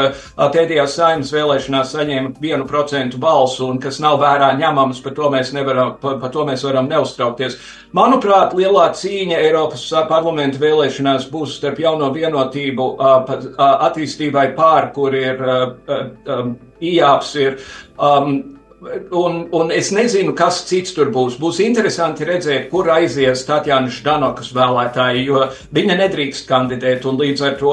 pēdējās 0.54 0.94
saimnes 0.96 1.32
vēlēšanās 1.36 1.92
saņēma 1.92 2.32
vienu 2.40 2.64
procentu 2.68 3.20
balsu 3.20 3.68
un 3.68 3.76
kas 3.82 4.00
nav 4.00 4.16
vērā 4.22 4.54
ņemams, 4.56 5.02
par 5.04 5.12
to 5.18 5.28
mēs, 5.34 5.52
nevaram, 5.52 5.92
par, 6.00 6.16
par 6.22 6.32
to 6.32 6.46
mēs 6.48 6.64
varam 6.64 6.88
neuztraukties. 6.88 7.58
Manuprāt, 7.96 8.56
lielā 8.56 8.88
cīņa 8.96 9.44
Eiropas 9.44 9.84
parlamenta 10.08 10.64
vēlēšanās 10.64 11.28
būs 11.28 11.58
starp 11.60 11.84
jauno 11.84 12.08
vienotību 12.16 12.90
attīstībai 13.68 14.48
pār, 14.56 14.90
kur 14.96 15.12
ir 15.12 15.44
IAPS, 16.80 17.36
ir 17.44 17.60
um, 18.00 18.55
Un, 19.10 19.46
un 19.56 19.70
es 19.72 19.88
nezinu, 19.88 20.34
kas 20.36 20.58
cits 20.68 20.92
tur 20.92 21.08
būs. 21.08 21.38
Būs 21.40 21.62
interesanti 21.64 22.26
redzēt, 22.28 22.66
kur 22.68 22.90
aizies 22.92 23.46
Tatjana 23.48 23.88
Ždanokas 23.88 24.50
vēlētāji, 24.52 25.22
jo 25.30 25.46
viņa 25.72 25.94
nedrīkst 26.02 26.44
kandidēt, 26.44 27.06
un 27.08 27.16
līdz 27.16 27.44
ar 27.46 27.54
to 27.56 27.72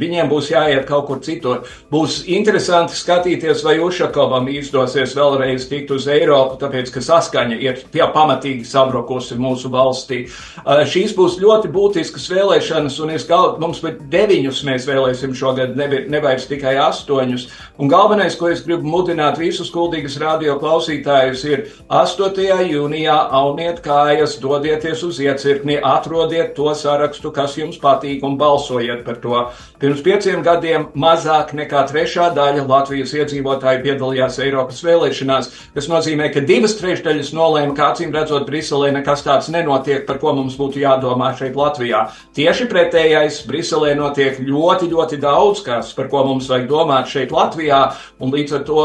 viņiem 0.00 0.26
būs 0.26 0.48
jāiet 0.50 0.88
kaut 0.88 1.06
kur 1.06 1.20
citur. 1.22 1.60
Būs 1.94 2.24
interesanti 2.26 2.98
skatīties, 2.98 3.62
vai 3.62 3.76
Ušakovam 3.78 4.48
izdosies 4.50 5.14
vēlreiz 5.14 5.68
tikt 5.70 5.92
uz 5.94 6.08
Eiropu, 6.10 6.58
tāpēc, 6.64 6.90
ka 6.96 7.04
saskaņa 7.06 7.60
ir 7.62 7.78
pamatīgi 7.94 8.66
sabrukusi 8.66 9.38
mūsu 9.38 9.70
valstī. 9.70 10.24
Šīs 10.66 11.14
būs 11.14 11.38
ļoti 11.38 11.70
būtiskas 11.70 12.26
vēlēšanas, 12.34 12.98
un 13.06 13.14
es 13.14 13.28
gal, 13.30 13.54
mums 13.62 13.84
deviņus 13.86 14.64
mēs 14.66 14.90
vēlēsim 14.90 15.38
šogad, 15.38 15.78
nevairs 15.78 16.50
tikai 16.50 16.74
astoņus. 16.88 17.46
Un 17.78 17.94
galvenais, 17.94 18.34
ko 18.34 18.50
es 18.50 18.66
gribu 18.66 18.90
mudināt 18.98 19.38
visus 19.38 19.70
kuldīgas 19.70 20.18
rādīt, 20.18 20.39
radio 20.40 20.54
klausītājus 20.56 21.42
ir 21.44 21.62
8. 21.92 22.38
jūnijā 22.64 23.16
auniet 23.36 23.82
kājas, 23.84 24.38
dodieties 24.40 25.02
uz 25.04 25.18
iecirkni, 25.20 25.76
atrodiet 25.84 26.54
to 26.56 26.72
sarakstu, 26.72 27.28
kas 27.28 27.58
jums 27.60 27.76
patīk 27.82 28.24
un 28.24 28.38
balsojiet 28.40 29.04
par 29.04 29.20
to. 29.20 29.42
Pirms 29.80 30.02
pieciem 30.04 30.42
gadiem 30.44 30.82
mazāk 30.92 31.54
nekā 31.56 31.86
trešā 31.88 32.26
daļa 32.36 32.66
Latvijas 32.68 33.14
iedzīvotāju 33.16 33.80
piedalījās 33.86 34.34
Eiropas 34.44 34.82
vēlēšanās, 34.84 35.46
kas 35.72 35.86
nozīmē, 35.88 36.26
ka 36.34 36.42
divas 36.44 36.74
trešdaļas 36.76 37.30
nolēma, 37.32 37.72
ka 37.78 37.86
acīm 37.94 38.12
redzot 38.12 38.44
Briselē 38.44 38.90
nekas 38.92 39.24
tāds 39.24 39.48
nenotiek, 39.48 40.02
par 40.04 40.18
ko 40.20 40.34
mums 40.36 40.58
būtu 40.60 40.82
jādomā 40.82 41.30
šeit 41.38 41.56
Latvijā. 41.56 42.02
Tieši 42.36 42.66
pretējais 42.68 43.38
Briselē 43.48 43.94
notiek 43.96 44.42
ļoti, 44.44 44.90
ļoti 44.92 45.20
daudz 45.22 45.62
kas, 45.64 45.94
par 45.96 46.10
ko 46.12 46.26
mums 46.28 46.50
vajag 46.52 46.68
domāt 46.68 47.08
šeit 47.08 47.32
Latvijā, 47.32 47.80
un 48.20 48.34
līdz 48.36 48.58
ar 48.58 48.66
to 48.68 48.84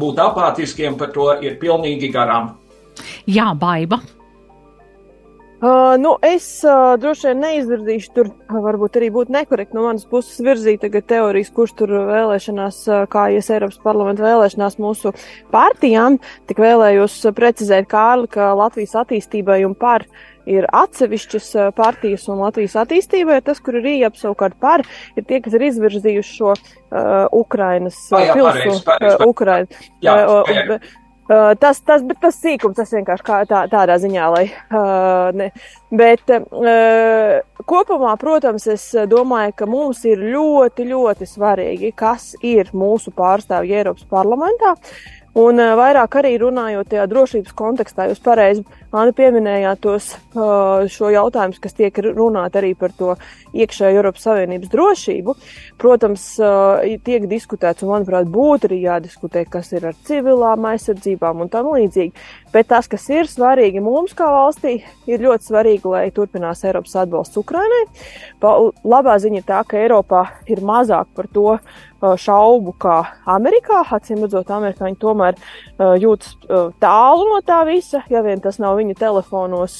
būt 0.00 0.24
apātiskiem 0.24 0.96
par 0.96 1.12
to 1.12 1.28
ir 1.44 1.60
pilnīgi 1.60 2.08
garām. 2.16 2.54
Jā, 3.28 3.50
baiva. 3.52 4.00
Uh, 5.60 5.94
nu, 6.00 6.14
es 6.24 6.44
uh, 6.64 6.94
droši 6.96 7.26
vien 7.28 7.42
neizvirzīšu 7.44 8.12
tur, 8.16 8.30
varbūt 8.48 8.94
arī 8.96 9.10
būtu 9.12 9.34
nekorekti 9.34 9.76
no 9.76 9.82
manas 9.84 10.06
puses 10.08 10.38
virzīt 10.40 10.86
teorijas, 11.04 11.50
kurš 11.52 11.74
tur 11.76 11.92
vēlēšanās, 12.08 12.78
uh, 12.88 13.02
kā 13.12 13.26
ies 13.34 13.50
Eiropas 13.52 13.76
parlamenta 13.84 14.24
vēlēšanās 14.24 14.78
mūsu 14.80 15.12
partijām. 15.52 16.16
Tik 16.48 16.62
vēlējos 16.64 17.18
precizēt, 17.36 17.90
Kārli, 17.92 18.30
ka 18.32 18.54
Latvijas 18.56 18.96
attīstībai 19.02 19.58
un 19.68 19.76
par 19.76 20.06
ir 20.48 20.64
atsevišķas 20.72 21.50
partijas 21.76 22.24
un 22.32 22.40
Latvijas 22.40 22.78
attīstībai, 22.80 23.42
tas, 23.44 23.60
kur 23.60 23.76
ir 23.82 23.90
ieap 23.92 24.16
savukārt 24.16 24.56
par, 24.64 24.86
ir 25.12 25.28
tie, 25.28 25.42
kas 25.44 25.58
ir 25.58 25.66
izvirzījuši 25.68 26.38
šo 26.38 26.54
uh, 26.56 27.28
Ukrainas 27.36 28.00
uh, 28.08 28.32
pilsu, 28.32 28.80
uh, 28.80 29.28
Ukraina. 29.28 29.84
Jā, 30.00 30.16
uh, 30.24 30.88
Uh, 31.30 31.52
tas, 31.54 31.78
tas, 31.86 32.02
bet 32.02 32.18
tas 32.18 32.34
sīkums, 32.42 32.74
tas 32.74 32.90
vienkārši 32.90 33.22
kā 33.22 33.36
tā, 33.46 33.60
tādā 33.70 33.94
ziņā, 34.02 34.24
lai. 34.34 34.48
Uh, 34.66 35.28
ne. 35.38 35.46
Bet 35.94 36.32
uh, 36.34 37.36
kopumā, 37.70 38.16
protams, 38.18 38.66
es 38.72 38.88
domāju, 39.06 39.54
ka 39.60 39.68
mums 39.70 40.02
ir 40.10 40.18
ļoti, 40.32 40.88
ļoti 40.90 41.28
svarīgi, 41.30 41.92
kas 41.94 42.32
ir 42.42 42.72
mūsu 42.74 43.14
pārstāvji 43.14 43.78
Eiropas 43.78 44.08
parlamentā. 44.10 44.74
Un 45.38 45.62
uh, 45.62 45.76
vairāk 45.78 46.18
arī 46.18 46.34
runājot 46.42 46.90
tajā 46.90 47.06
drošības 47.12 47.54
kontekstā, 47.62 48.08
jūs 48.10 48.24
pareizi 48.26 48.66
Anna 48.90 49.12
pieminējāt 49.14 49.80
tos 49.84 50.08
šo 50.90 51.10
jautājumus, 51.14 51.60
kas 51.62 51.76
tiek 51.78 51.94
runāt 52.10 52.56
arī 52.58 52.72
par 52.78 52.90
to 52.96 53.14
iekšējo 53.54 54.00
Eiropas 54.00 54.24
Savienības 54.26 54.70
drošību. 54.72 55.34
Protams, 55.78 56.24
tiek 57.06 57.26
diskutēts, 57.30 57.84
un 57.84 57.92
manuprāt, 57.94 58.26
būtu 58.30 58.66
arī 58.66 58.80
jādiskutē, 58.88 59.44
kas 59.50 59.70
ir 59.76 59.86
ar 59.92 59.98
civilām 60.08 60.66
aizsardzībām 60.72 61.44
un 61.44 61.52
tam 61.52 61.70
līdzīgi. 61.74 62.26
Bet 62.50 62.66
tas, 62.72 62.88
kas 62.90 63.04
ir 63.14 63.30
svarīgi 63.30 63.78
mums 63.82 64.14
kā 64.18 64.26
valstī, 64.26 64.80
ir 65.06 65.22
ļoti 65.22 65.52
svarīgi, 65.52 65.86
lai 65.86 66.08
turpinās 66.14 66.64
Eiropas 66.66 66.96
atbalsts 67.04 67.38
Ukrainai. 67.38 67.84
Labā 68.42 69.14
ziņa 69.22 69.38
ir 69.38 69.46
tā, 69.46 69.62
ka 69.70 69.78
Eiropā 69.78 70.24
ir 70.50 70.64
mazāk 70.66 71.14
par 71.14 71.30
to 71.30 71.60
šaubu 72.00 72.72
kā 72.80 72.96
Amerikā. 73.28 73.82
Acīm 73.92 74.24
redzot, 74.24 74.50
amerikāņi 74.56 74.96
tomēr 74.98 75.36
jūtas 76.00 76.32
tālu 76.80 77.26
no 77.28 77.42
tā 77.44 77.60
visa, 77.68 78.00
ja 78.10 78.24
vien 78.24 78.40
tas 78.40 78.58
nav 78.62 78.79
viņu 78.80 78.96
telefonos 78.98 79.76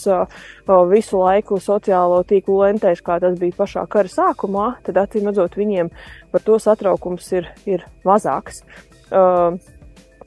visu 0.93 1.21
laiku 1.21 1.59
sociālo 1.63 2.23
tīklu 2.29 2.61
lentēs, 2.63 3.03
kā 3.05 3.19
tas 3.23 3.39
bija 3.41 3.57
pašā 3.59 3.87
kara 3.91 4.13
sākumā, 4.13 4.71
tad 4.87 5.01
acīm 5.03 5.31
redzot, 5.31 5.59
viņiem 5.59 5.91
par 6.31 6.47
to 6.47 6.61
satraukums 6.63 7.29
ir, 7.37 7.51
ir 7.67 7.85
mazāks. 8.07 8.63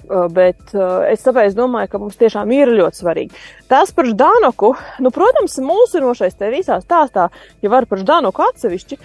Bet 0.03 0.73
es 1.07 1.21
tāpēc 1.23 1.53
domāju, 1.55 1.93
ka 1.93 1.99
mums 2.01 2.17
tiešām 2.19 2.49
ir 2.51 2.73
ļoti 2.75 2.99
svarīgi. 2.99 3.43
Tas 3.71 3.93
par 3.95 4.09
Ždanoku, 4.09 4.73
nu, 4.99 5.11
protams, 5.15 5.55
mūsinošais 5.63 6.35
te 6.35 6.49
visā 6.51 6.81
stāstā, 6.83 7.29
ja 7.63 7.71
var 7.71 7.87
par 7.87 8.03
Ždanoku 8.03 8.43
atsevišķi, 8.49 8.99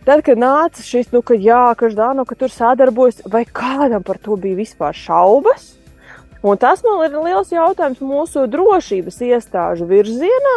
Tad, 0.00 0.22
kad 0.24 0.40
nāca 0.40 0.80
šis, 0.80 1.10
nu, 1.12 1.20
ka 1.20 1.36
jā, 1.36 1.74
ka 1.76 1.90
Ždanoka 1.92 2.32
tur 2.40 2.48
sadarbojas, 2.48 3.20
vai 3.28 3.42
kādam 3.44 4.00
par 4.00 4.16
to 4.16 4.38
bija 4.40 4.56
vispār 4.56 4.96
šaubas? 4.96 5.74
Un 6.40 6.56
tas 6.56 6.80
man 6.80 7.02
ir 7.04 7.16
liels 7.20 7.50
jautājums 7.52 8.00
mūsu 8.00 8.46
drošības 8.48 9.18
iestāžu 9.26 9.84
virzienā, 9.90 10.54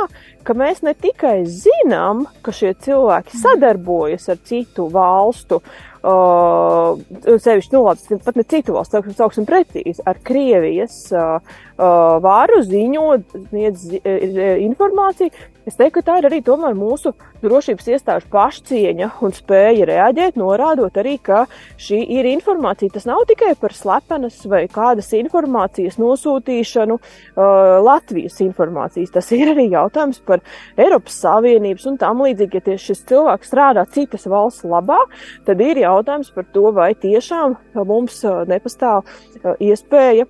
ka 0.47 0.55
mēs 0.55 0.79
ne 0.85 0.93
tikai 0.95 1.41
zinām, 1.43 2.23
ka 2.43 2.53
šie 2.55 2.71
cilvēki 2.85 3.35
sadarbojas 3.41 4.29
ar 4.31 4.39
citu 4.47 4.87
valstu, 4.93 5.59
uh, 5.59 6.95
sevišķi, 7.27 7.75
nu, 7.75 7.83
labi, 7.89 8.19
pat 8.23 8.39
ne 8.39 8.45
citu 8.47 8.77
valstu, 8.77 9.03
sauksim 9.17 9.47
precīzi, 9.49 9.99
ar 10.07 10.21
Krievijas 10.23 10.95
uh, 11.11 11.43
uh, 11.75 12.15
varu 12.23 12.61
ziņot, 12.63 13.35
sniedz 13.49 13.87
uh, 13.99 14.39
informāciju, 14.63 15.35
Es 15.63 15.77
teiktu, 15.79 16.01
ka 16.01 16.01
tā 16.03 16.17
ir 16.19 16.25
arī 16.27 16.41
mūsu 16.75 17.13
drošības 17.39 17.85
iestāžu 17.95 18.27
pašcieņa 18.33 19.07
un 19.23 19.31
spēja 19.31 19.85
reaģēt, 19.87 20.35
norādot 20.35 20.97
arī, 20.99 21.15
ka 21.23 21.45
šī 21.79 22.01
ir 22.17 22.27
informācija. 22.33 22.91
Tas 22.91 23.07
nav 23.07 23.23
tikai 23.29 23.53
par 23.55 23.71
slepenas 23.71 24.41
vai 24.43 24.67
kādas 24.67 25.13
informācijas 25.15 25.95
nosūtīšanu, 26.01 26.99
uh, 26.99 27.79
Latvijas 27.79 28.41
informācijas. 28.43 29.13
Tas 29.15 29.31
ir 29.31 29.53
arī 29.53 29.69
jautājums 29.71 30.19
par 30.27 30.43
Eiropas 30.75 31.15
Savienības 31.23 31.87
un 31.87 31.97
tam 31.97 32.25
līdzīgi, 32.27 32.59
ja 32.59 32.67
tieši 32.67 32.91
šis 32.91 33.07
cilvēks 33.13 33.51
strādā 33.53 33.87
citas 33.87 34.27
valsts 34.27 34.67
labā, 34.67 34.99
tad 35.47 35.63
ir 35.63 35.79
jautājums 35.85 36.35
par 36.35 36.51
to, 36.51 36.69
vai 36.75 36.91
tiešām 36.91 37.55
mums 37.87 38.19
uh, 38.27 38.43
nepastāv 38.51 39.03
uh, 39.07 39.55
iespēja 39.63 40.27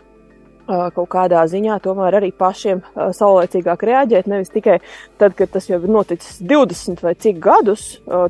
kaut 0.67 1.09
kādā 1.11 1.43
ziņā 1.49 1.79
tomēr 1.83 2.19
arī 2.19 2.31
pašiem 2.35 2.81
saulēcīgāk 2.95 3.83
reaģēt. 3.89 4.29
Nevis 4.31 4.53
tikai 4.53 4.79
tad, 5.21 5.35
kad 5.39 5.51
tas 5.53 5.67
jau 5.69 5.81
ir 5.81 5.91
noticis 5.91 6.39
20 6.39 7.03
vai 7.03 7.15
cik 7.19 7.41
gadus, 7.43 7.85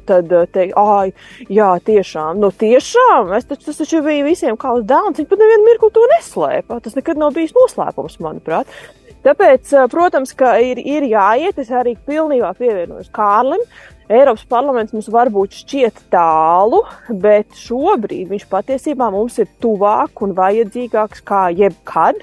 tad 0.07 0.33
teikt, 0.55 0.73
ah, 0.79 1.05
jā, 1.51 1.69
tiešām, 1.85 2.41
nu 2.41 2.49
tiešām, 2.49 3.33
es 3.37 3.47
taču, 3.49 3.69
tas 3.69 3.83
taču 3.83 4.01
bija 4.05 4.25
visiem 4.25 4.57
kā 4.59 4.73
uz 4.77 4.87
dēlns, 4.89 5.21
viņi 5.21 5.29
pat 5.29 5.43
nevienu 5.43 5.69
mirkli 5.69 5.93
to 5.93 6.09
neslēpa. 6.17 6.81
Tas 6.83 6.97
nekad 6.99 7.21
nav 7.21 7.33
bijis 7.37 7.55
noslēpums, 7.57 8.19
manuprāt. 8.23 8.69
Tāpēc, 9.23 9.69
protams, 9.91 10.33
ka 10.35 10.57
ir, 10.59 10.81
ir 10.83 11.05
jāiet, 11.07 11.59
es 11.61 11.69
arī 11.71 11.93
pilnībā 12.07 12.49
pievienojos 12.57 13.07
Kārlim. 13.15 13.61
Eiropas 14.11 14.43
parlaments 14.51 14.91
mums 14.91 15.07
varbūt 15.07 15.53
šķiet 15.61 16.01
tālu, 16.11 16.81
bet 17.23 17.55
šobrīd 17.55 18.33
viņš 18.33 18.45
patiesībā 18.51 19.07
mums 19.13 19.37
ir 19.39 19.47
tuvāk 19.63 20.19
un 20.25 20.35
vajadzīgāks 20.35 21.23
kā 21.23 21.45
jebkad. 21.55 22.19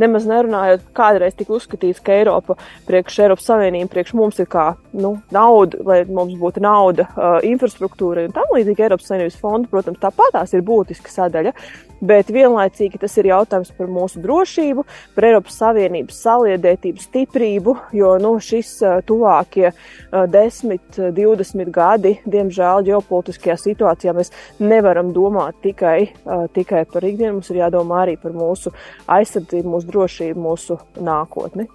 Nemaz 0.00 0.26
nerunājot, 0.28 0.88
kādreiz 0.96 1.36
tika 1.36 1.56
uzskatīts, 1.56 2.00
ka 2.04 2.16
Eiropa 2.16 2.56
priekš 2.88 3.20
Eiropas 3.26 3.48
Savienība 3.50 3.92
priekš 3.92 4.14
mums 4.18 4.40
ir 4.42 4.48
kā 4.52 4.72
nu, 4.92 5.14
nauda, 5.34 5.80
lai 5.86 6.02
mums 6.08 6.36
būtu 6.40 6.62
nauda, 6.64 7.08
uh, 7.12 7.38
infrastruktūra 7.46 8.26
un 8.28 8.36
tam 8.36 8.52
līdzīgi 8.56 8.88
Eiropas 8.88 9.10
Savienības 9.10 9.40
fonda, 9.40 9.72
protams, 9.72 10.02
tāpat 10.02 10.36
tās 10.38 10.54
ir 10.56 10.64
būtiska 10.66 11.12
sadaļa 11.12 11.56
bet 12.02 12.30
vienlaicīgi 12.34 12.98
tas 13.00 13.14
ir 13.20 13.28
jautājums 13.30 13.70
par 13.76 13.90
mūsu 13.90 14.20
drošību, 14.22 14.84
par 15.14 15.26
Eiropas 15.28 15.58
Savienības 15.62 16.18
saliedētību, 16.24 17.02
stiprību, 17.02 17.76
jo 17.96 18.12
nu, 18.22 18.34
šis 18.42 18.74
tuvākie 19.08 19.70
10, 20.10 20.98
20 21.14 21.72
gadi, 21.74 22.16
diemžēl, 22.26 22.86
ģeopolitiskajā 22.88 23.56
situācijā 23.62 24.14
mēs 24.16 24.32
nevaram 24.62 25.12
domāt 25.14 25.60
tikai, 25.64 26.10
tikai 26.56 26.84
par 26.90 27.06
ikdienu, 27.06 27.38
mums 27.38 27.52
ir 27.52 27.62
jādomā 27.62 28.02
arī 28.02 28.18
par 28.20 28.34
mūsu 28.36 28.74
aizsardzību, 29.06 29.76
mūsu 29.76 29.81
drošību, 29.88 30.44
mūsu 30.46 30.78
nākotni. 31.00 31.68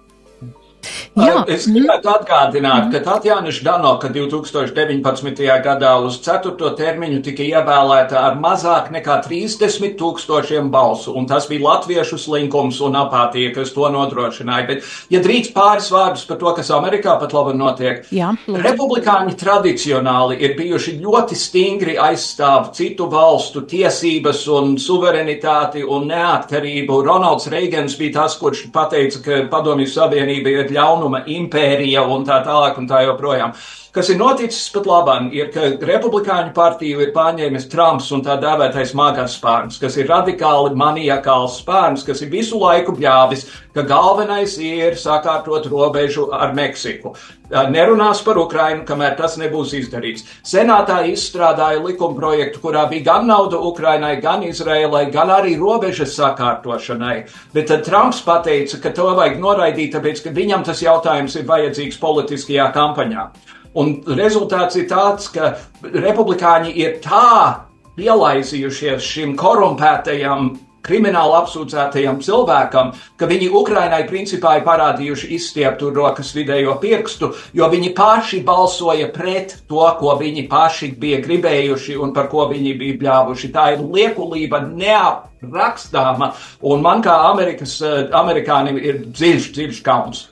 Jā. 1.18 1.40
Es 1.50 1.66
gribētu 1.66 2.10
atgādināt, 2.12 2.92
ka 2.92 3.00
Tatjana 3.02 3.50
Ždanoka 3.54 4.10
2019. 4.14 5.40
gadā 5.64 5.94
uz 6.04 6.20
ceturto 6.22 6.70
termiņu 6.78 7.22
tika 7.26 7.42
ievēlēta 7.42 8.20
ar 8.22 8.36
mazāk 8.38 8.92
nekā 8.94 9.18
30 9.24 9.96
tūkstošiem 9.98 10.68
balsu, 10.70 11.14
un 11.18 11.26
tas 11.26 11.48
bija 11.50 11.64
latviešu 11.64 12.20
slinkums 12.22 12.78
un 12.86 12.98
apātija, 13.00 13.50
kas 13.56 13.72
to 13.74 13.88
nodrošināja. 13.90 14.66
Bet, 14.68 14.86
ja 15.10 15.22
drīkst 15.24 15.54
pāris 15.56 15.90
vārdus 15.94 16.26
par 16.28 16.38
to, 16.42 16.52
kas 16.60 16.70
Amerikā 16.74 17.16
pat 17.18 17.34
labi 17.34 17.56
notiek, 17.58 18.04
Jā, 18.14 18.30
republikāņi 18.46 19.34
tradicionāli 19.40 20.38
ir 20.44 20.54
bijuši 20.58 20.98
ļoti 21.02 21.38
stingri 21.38 21.98
aizstāv 21.98 22.70
citu 22.78 23.08
valstu 23.10 23.64
tiesības 23.68 24.44
un 24.54 24.76
suverenitāti 24.78 25.82
un 25.82 26.06
neatkarību. 26.12 27.02
Ronalds 27.08 27.50
Reigans 27.50 27.98
bija 27.98 28.20
tas, 28.20 28.38
kurš 28.38 28.68
pateica, 28.74 29.24
ka 29.24 29.42
Padomju 29.50 29.90
Savienība 29.90 30.54
ir 30.54 30.67
ļaunuma 30.74 31.24
impērija 31.34 32.04
un 32.08 32.26
tā 32.28 32.40
tālāk 32.46 32.78
un 32.78 32.88
tā 32.90 33.02
joprojām. 33.06 33.54
Kas 33.88 34.10
ir 34.12 34.18
noticis 34.20 34.66
pat 34.74 34.84
labāk, 34.84 35.30
ir, 35.32 35.46
ka 35.54 35.70
Republikāņu 35.88 36.52
partiju 36.56 37.00
ir 37.00 37.14
pārņēmis 37.14 37.70
Trumps 37.72 38.10
un 38.12 38.20
tā 38.26 38.36
dēvētais 38.42 38.92
magās 38.98 39.38
spārns, 39.38 39.78
kas 39.80 39.96
ir 39.96 40.10
radikāli 40.10 40.76
maniakāls 40.76 41.56
spārns, 41.62 42.04
kas 42.04 42.20
ir 42.20 42.28
visu 42.34 42.60
laiku 42.60 42.92
bļāvis, 42.98 43.46
ka 43.72 43.86
galvenais 43.88 44.58
ir 44.60 44.98
sakārtot 45.00 45.70
robežu 45.72 46.28
ar 46.36 46.52
Meksiku. 46.56 47.14
Nerunās 47.48 48.20
par 48.26 48.36
Ukrainu, 48.36 48.84
kamēr 48.84 49.16
tas 49.16 49.38
nebūs 49.40 49.72
izdarīts. 49.78 50.26
Senātā 50.44 51.00
izstrādāja 51.08 51.80
likuma 51.80 52.18
projektu, 52.20 52.60
kurā 52.60 52.84
bija 52.90 53.06
gan 53.06 53.28
nauda 53.30 53.56
Ukrainai, 53.70 54.18
gan 54.20 54.44
Izrēlai, 54.44 55.06
gan 55.14 55.32
arī 55.32 55.56
robežas 55.56 56.12
sakārtošanai. 56.18 57.22
Bet 57.56 57.72
tad 57.72 57.88
Trumps 57.88 58.20
pateica, 58.26 58.82
ka 58.84 58.92
to 58.92 59.14
vajag 59.16 59.40
noraidīt, 59.40 59.94
tāpēc, 59.96 60.26
ka 60.26 60.34
viņam 60.36 60.68
tas 60.68 60.84
jautājums 60.84 61.40
ir 61.40 61.48
vajadzīgs 61.48 62.02
politiskajā 62.02 62.68
kampaņā. 62.76 63.30
Un 63.78 63.98
rezultāts 64.18 64.78
ir 64.80 64.88
tāds, 64.90 65.28
ka 65.34 65.54
republikāņi 65.82 66.72
ir 66.82 66.96
tā 67.04 67.66
pielaizījušies 67.98 69.04
šim 69.04 69.36
korumpētajam 69.38 70.56
krimināli 70.88 71.36
apsūdzētajam 71.38 72.20
cilvēkam, 72.24 72.92
ka 73.18 73.28
viņi 73.28 73.50
Ukrainai 73.60 74.04
principā 74.08 74.56
ir 74.58 74.64
parādījuši 74.66 75.30
izstieptu 75.36 75.90
rokas 75.94 76.30
vidējo 76.36 76.78
pirkstu, 76.82 77.32
jo 77.56 77.68
viņi 77.70 77.92
paši 77.98 78.40
balsoja 78.46 79.10
pret 79.14 79.56
to, 79.68 79.84
ko 80.00 80.16
viņi 80.20 80.46
paši 80.50 80.92
bija 81.00 81.20
gribējuši 81.26 81.98
un 81.98 82.14
par 82.16 82.30
ko 82.32 82.48
viņi 82.52 82.74
bija 82.80 83.00
bļāvuši. 83.02 83.52
Tā 83.54 83.68
ir 83.74 83.84
liekulība 83.84 84.62
neaprakstāma, 84.70 86.32
un 86.70 86.82
man 86.86 87.04
kā 87.04 87.20
Amerikas, 87.28 87.78
amerikānim 88.22 88.80
ir 88.80 89.04
dziļš, 89.10 89.52
dziļš 89.58 89.84
kauns. 89.86 90.26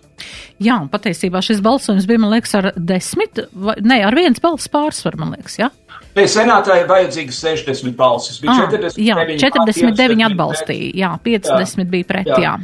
Jā, 0.63 0.79
un 0.81 0.89
patiesībā 0.89 1.43
šis 1.45 1.59
balsojums 1.65 2.07
bija, 2.09 2.21
man 2.23 2.33
liekas, 2.33 2.55
ar 2.57 2.71
desmit, 2.77 3.43
vai, 3.53 3.75
ne, 3.85 3.99
ar 4.09 4.15
viens 4.17 4.41
balss 4.41 4.71
pārsvaru, 4.73 5.21
man 5.21 5.35
liekas, 5.37 5.59
jā? 5.61 5.69
Nē, 6.17 6.25
senātā 6.33 6.79
ir 6.81 6.89
vajadzīgas 6.89 7.43
60 7.45 7.93
balsis. 7.99 8.39
Bija 8.41 8.55
Ah, 8.55 8.71
49, 8.73 8.97
jā, 9.05 9.17
49 9.21 10.01
50 10.01 10.25
atbalstīja, 10.31 10.91
jā, 10.97 11.11
50 11.29 11.85
Jā. 11.85 11.91
bija 11.93 12.09
pret, 12.09 12.31
Jā. 12.33 12.39
jā. 12.41 12.55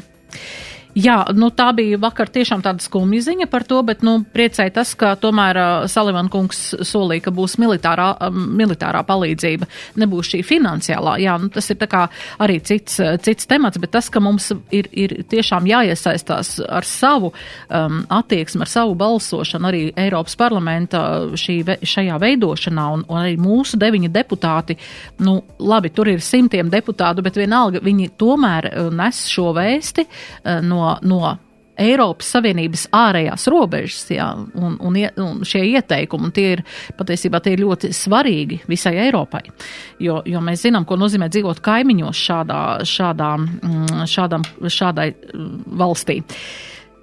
Jā, 0.93 1.23
nu 1.33 1.49
tā 1.57 1.71
bija 1.73 1.97
vakar 1.97 2.29
tiešām 2.29 2.61
tāda 2.61 2.85
skumja 2.85 3.23
ziņa 3.25 3.47
par 3.49 3.65
to, 3.65 3.79
bet, 3.87 4.03
nu, 4.05 4.19
priecēja 4.35 4.75
tas, 4.77 4.91
ka 4.99 5.15
tomēr 5.17 5.57
uh, 5.57 5.85
Salivan 5.89 6.29
kungs 6.29 6.59
solīja, 6.85 7.25
ka 7.25 7.33
būs 7.33 7.55
militārā, 7.63 8.11
um, 8.27 8.43
militārā 8.59 9.01
palīdzība, 9.09 9.69
nebūs 10.03 10.29
šī 10.35 10.43
finansiālā. 10.45 11.15
Jā, 11.23 11.39
nu 11.41 11.49
tas 11.55 11.71
ir 11.73 11.79
tā 11.81 11.89
kā 11.89 12.03
arī 12.45 12.59
cits, 12.61 12.99
uh, 13.01 13.15
cits 13.25 13.49
temats, 13.49 13.81
bet 13.81 13.95
tas, 13.97 14.11
ka 14.13 14.21
mums 14.21 14.51
ir, 14.69 14.91
ir 14.93 15.15
tiešām 15.33 15.71
jāiesaistās 15.71 16.59
ar 16.69 16.85
savu 16.85 17.33
um, 17.33 18.03
attieksmi, 18.13 18.67
ar 18.67 18.73
savu 18.75 18.93
balsošanu 19.01 19.71
arī 19.71 19.83
Eiropas 19.97 20.37
parlamenta 20.37 21.03
šī, 21.41 21.57
šajā 21.89 22.21
veidošanā 22.21 22.87
un, 22.99 23.07
un 23.09 23.23
arī 23.23 23.41
mūsu 23.41 23.81
deviņi 23.81 24.13
deputāti, 24.13 24.77
nu, 25.25 25.39
labi, 25.57 25.95
tur 25.97 26.13
ir 26.13 26.21
simtiem 26.21 26.69
deputātu, 26.69 27.25
bet 27.25 27.41
vienalga 27.41 27.81
viņi 27.81 28.13
tomēr 28.21 28.69
uh, 28.75 28.93
nes 28.93 29.25
šo 29.33 29.55
vēsti 29.57 30.05
uh, 30.05 30.61
no, 30.61 30.82
no 31.09 31.37
Eiropas 31.81 32.29
Savienības 32.35 32.85
ārējās 32.93 33.47
robežas, 33.51 34.03
jā, 34.13 34.27
un, 34.61 34.75
un, 34.85 34.99
un 35.25 35.41
šie 35.49 35.63
ieteikumi, 35.71 36.29
un 36.29 36.35
tie 36.37 36.49
ir 36.59 36.63
patiesībā 36.99 37.41
tie 37.43 37.55
ir 37.57 37.63
ļoti 37.65 37.93
svarīgi 37.97 38.61
visai 38.69 38.99
Eiropai, 39.07 39.47
jo, 40.03 40.21
jo 40.29 40.43
mēs 40.45 40.67
zinām, 40.67 40.85
ko 40.89 40.99
nozīmē 41.01 41.31
dzīvot 41.33 41.63
kaimiņos 41.65 42.27
šādā, 42.29 42.61
šādā, 42.89 43.31
mm, 43.41 44.05
šādam, 44.13 44.45
šādai 44.69 45.09
mm, 45.15 45.49
valstī. 45.81 46.21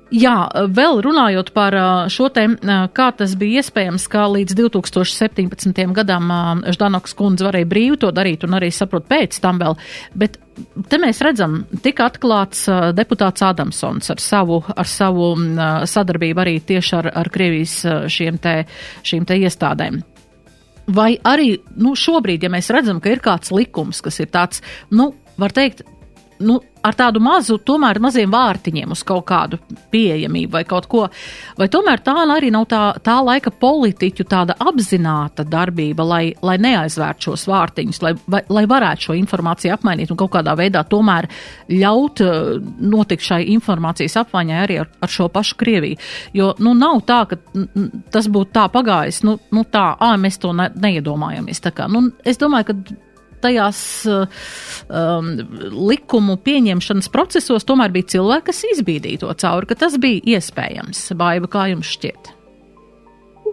Jā, 0.09 0.33
vēl 0.73 1.03
runājot 1.05 1.51
par 1.53 1.75
ā, 1.77 1.87
šo 2.09 2.31
te, 2.33 2.47
ā, 2.49 2.77
kā 2.97 3.09
tas 3.13 3.35
bija 3.37 3.61
iespējams, 3.61 4.07
kā 4.09 4.23
līdz 4.33 4.55
2017. 4.57 5.81
gadam 5.93 6.31
Ždanoks 6.65 7.13
kundze 7.17 7.45
varēja 7.45 7.67
brīvi 7.69 7.99
to 8.01 8.09
darīt 8.15 8.45
un 8.47 8.57
arī 8.57 8.71
saprot 8.73 9.05
pēc 9.09 9.37
tam 9.43 9.61
vēl, 9.61 9.77
bet 10.17 10.39
te 10.89 10.97
mēs 11.01 11.21
redzam, 11.21 11.59
tika 11.85 12.07
atklāts 12.09 12.65
deputāts 12.97 13.45
Adamsons 13.45 14.09
ar 14.09 14.23
savu, 14.23 14.63
ar 14.73 14.89
savu 14.89 15.35
ā, 15.37 15.69
sadarbību 15.85 16.41
arī 16.45 16.57
tieši 16.73 16.95
ar, 17.03 17.11
ar 17.21 17.29
Krievijas 17.29 17.77
šiem 18.09 18.41
te, 18.41 18.55
šīm 19.05 19.29
te 19.29 19.37
iestādēm. 19.45 20.01
Vai 20.89 21.11
arī 21.21 21.53
nu, 21.77 21.93
šobrīd, 21.93 22.47
ja 22.47 22.49
mēs 22.49 22.71
redzam, 22.73 22.97
ka 22.97 23.13
ir 23.13 23.21
kāds 23.21 23.53
likums, 23.53 24.01
kas 24.01 24.17
ir 24.23 24.33
tāds, 24.33 24.65
nu, 24.89 25.11
var 25.37 25.53
teikt, 25.53 25.85
nu, 26.45 26.59
ar 26.85 26.95
tādu 26.95 27.19
mazu, 27.23 27.57
tomēr 27.65 27.99
maziem 28.01 28.31
vārtiņiem 28.31 28.93
uz 28.95 29.01
kaut 29.07 29.25
kādu 29.27 29.59
pieejamību 29.91 30.53
vai 30.53 30.61
kaut 30.67 30.87
ko, 30.91 31.05
vai 31.59 31.67
tomēr 31.71 32.01
tā 32.05 32.15
arī 32.23 32.51
nav 32.53 32.67
tā, 32.71 32.81
tā 33.03 33.17
laika 33.25 33.51
politiķu 33.51 34.25
tāda 34.29 34.55
apzināta 34.59 35.43
darbība, 35.47 36.05
lai, 36.07 36.21
lai 36.45 36.55
neaizvērt 36.61 37.27
šos 37.27 37.45
vārtiņus, 37.49 38.01
lai, 38.05 38.13
vai, 38.31 38.41
lai 38.49 38.65
varētu 38.69 39.09
šo 39.09 39.17
informāciju 39.19 39.75
apmainīt 39.75 40.13
un 40.13 40.19
kaut 40.19 40.33
kādā 40.37 40.55
veidā 40.59 40.85
tomēr 40.87 41.27
ļaut 41.73 42.23
eh, 42.23 42.39
notikt 42.79 43.27
šai 43.27 43.41
informācijas 43.55 44.19
apmaiņai 44.23 44.63
arī 44.63 44.79
ar, 44.85 44.91
ar 45.03 45.13
šo 45.13 45.27
pašu 45.33 45.59
Krieviju. 45.59 45.99
Jo, 46.33 46.53
nu, 46.63 46.73
nav 46.77 47.03
tā, 47.07 47.23
ka 47.29 47.39
tas 48.13 48.29
būtu 48.31 48.55
tā 48.55 48.69
pagājis, 48.71 49.23
nu, 49.27 49.35
nu 49.55 49.65
tā, 49.67 49.91
ā, 49.99 50.15
mēs 50.21 50.39
to 50.39 50.53
ne, 50.55 50.69
neiedomājamies. 50.79 51.63
Tā 51.65 51.75
kā, 51.75 51.89
nu, 51.91 52.07
es 52.23 52.39
domāju, 52.39 52.71
ka 52.71 52.99
tajās 53.43 53.83
um, 54.09 55.29
likumu 55.91 56.39
pieņemšanas 56.45 57.11
procesos 57.13 57.67
tomēr 57.67 57.93
bija 57.95 58.15
cilvēki, 58.15 58.49
kas 58.51 58.65
izbīdīja 58.75 59.23
to 59.23 59.37
cauri, 59.43 59.69
ka 59.69 59.79
tas 59.85 59.95
bija 60.01 60.37
iespējams. 60.37 61.07
Baiva, 61.19 61.49
kā 61.51 61.69
jums 61.73 61.95
šķiet? 61.97 62.35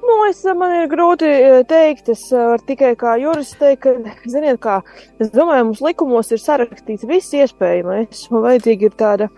Nu, 0.07 0.17
es, 0.29 0.43
man 0.59 0.73
ir 0.77 0.89
grūti 0.91 1.27
eh, 1.27 1.61
teikt, 1.69 2.11
es 2.13 2.27
eh, 2.31 2.43
varu 2.53 2.63
tikai 2.69 2.93
kā 2.99 3.17
jurists 3.21 3.59
teikt, 3.59 3.87
ka, 3.87 3.95
ziniet, 4.33 4.61
kā, 4.63 4.79
es 5.23 5.33
domāju, 5.35 5.71
mums 5.71 5.83
likumos 5.85 6.31
ir 6.35 6.43
sarakstīts 6.43 7.07
viss 7.09 7.35
iespējamais, 7.35 8.27
un 8.31 8.45
vajadzīga 8.45 8.87
ir 8.87 8.97
tāda, 9.01 9.29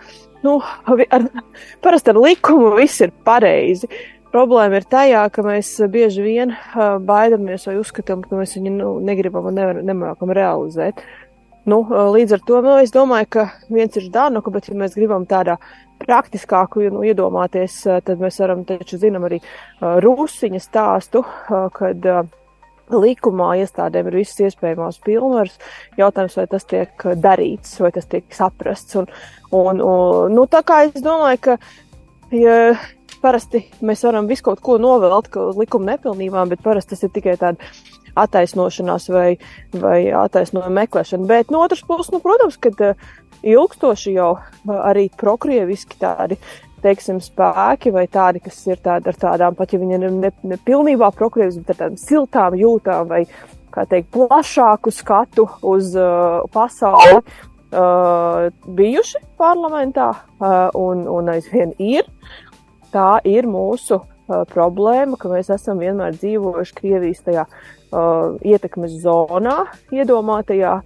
nu, 0.44 0.58
ar, 1.14 1.28
parasti 1.84 2.12
ar 2.12 2.20
likumu 2.20 2.74
viss 2.76 3.04
ir 3.04 3.14
pareizi. 3.26 3.88
Problēma 4.28 4.76
ir 4.76 4.84
tajā, 4.84 5.22
ka 5.32 5.42
mēs 5.46 5.70
bieži 5.88 6.24
vien 6.24 6.52
uh, 6.52 6.98
baidamies 7.00 7.64
vai 7.68 7.78
uzskatām, 7.80 8.20
ka 8.26 8.36
mēs 8.36 8.58
viņu 8.58 8.72
nu, 8.74 8.90
negribam 9.04 9.48
un 9.48 9.56
nevar, 9.56 9.80
nemākam 9.80 10.32
realizēt. 10.36 11.00
Nu, 11.68 11.80
uh, 11.86 12.10
līdz 12.12 12.36
ar 12.36 12.42
to 12.48 12.60
nu, 12.64 12.74
es 12.82 12.92
domāju, 12.92 13.30
ka 13.38 13.46
viens 13.72 13.96
ir 13.96 14.10
Dānuka, 14.12 14.52
bet 14.52 14.68
ja 14.68 14.76
mēs 14.76 14.96
gribam 14.98 15.24
tādā 15.28 15.56
praktiskāku 16.02 16.90
nu, 16.92 17.00
iedomāties, 17.08 17.80
tad 18.04 18.20
mēs 18.20 18.38
varam 18.44 18.66
taču 18.68 19.00
zinām 19.00 19.24
arī 19.26 19.40
Rūsiņa 19.80 20.60
stāstu, 20.62 21.24
kad 21.74 22.06
likumā 22.88 23.48
iestādēm 23.62 24.08
ir 24.08 24.20
visas 24.20 24.44
iespējamās 24.48 25.00
pilnvaras. 25.04 25.58
Jautājums, 25.98 26.36
vai 26.38 26.46
tas 26.52 26.68
tiek 26.68 27.08
darīts, 27.24 27.74
vai 27.82 27.90
tas 27.96 28.06
tiek 28.08 28.28
saprasts. 28.34 28.96
Un, 29.00 29.10
un, 29.50 29.82
un, 29.82 30.36
nu, 30.36 30.46
tā 30.50 30.62
kā 30.66 30.84
es 30.86 31.02
domāju, 31.04 31.42
ka 31.48 31.58
ja, 32.36 32.76
parasti 33.22 33.64
mēs 33.84 34.04
varam 34.06 34.28
visu 34.30 34.46
kaut 34.48 34.62
ko 34.64 34.78
novelt 34.82 35.30
uz 35.36 35.58
likuma 35.60 35.94
nepilnībām, 35.94 36.50
bet 36.52 36.64
parasti 36.64 36.94
tas 36.94 37.06
ir 37.06 37.14
tikai 37.14 37.36
tāda 37.40 37.70
attaisnošanās 38.18 39.08
vai, 39.12 39.28
vai 39.78 39.98
attaisnojuma 40.16 40.82
meklēšana. 40.82 41.28
Bet 41.28 41.52
no 41.54 41.62
otras 41.64 41.84
puses, 41.86 42.10
nu, 42.14 42.22
protams, 42.24 42.58
ka 42.58 42.72
uh, 42.74 43.10
ilgstoši 43.42 44.14
jau 44.16 44.32
uh, 44.38 44.78
arī 44.88 45.08
prokrieviski 45.18 46.00
tādi 46.00 46.38
teiksim, 46.82 47.18
spēki 47.22 47.90
vai 47.94 48.06
tādi, 48.10 48.42
kas 48.42 48.58
ir 48.68 48.78
tādi 48.82 49.10
ar 49.10 49.18
tādām, 49.18 49.56
pat 49.58 49.72
ja 49.74 49.80
viņi 49.82 49.98
ir 49.98 50.12
ne, 50.14 50.32
ne 50.46 50.58
pilnībā 50.62 51.10
prokrievis, 51.16 51.58
bet 51.58 51.74
ar 51.74 51.80
tādām 51.80 51.98
siltām 51.98 52.54
jūtām 52.58 53.08
vai, 53.10 53.24
kā 53.74 53.82
teikt, 53.90 54.12
plašāku 54.14 54.92
skatu 54.94 55.48
uz 55.66 55.94
uh, 55.98 56.44
pasauli, 56.54 57.18
uh, 57.72 58.48
bijuši 58.78 59.24
parlamentā 59.40 60.12
uh, 60.14 60.68
un, 60.78 61.02
un 61.10 61.34
aizvien 61.34 61.74
ir. 61.82 62.06
Tā 62.94 63.18
ir 63.28 63.48
mūsu 63.48 64.00
uh, 64.00 64.44
problēma, 64.48 65.18
ka 65.20 65.30
mēs 65.32 65.50
esam 65.52 65.82
vienmēr 65.82 66.16
dzīvojuši 66.16 66.76
Krievijas 66.78 67.24
tajā 67.26 67.44
uh, 67.48 68.38
ietekmes 68.46 68.96
zonā, 69.02 69.58
iedomātajā. 69.94 70.78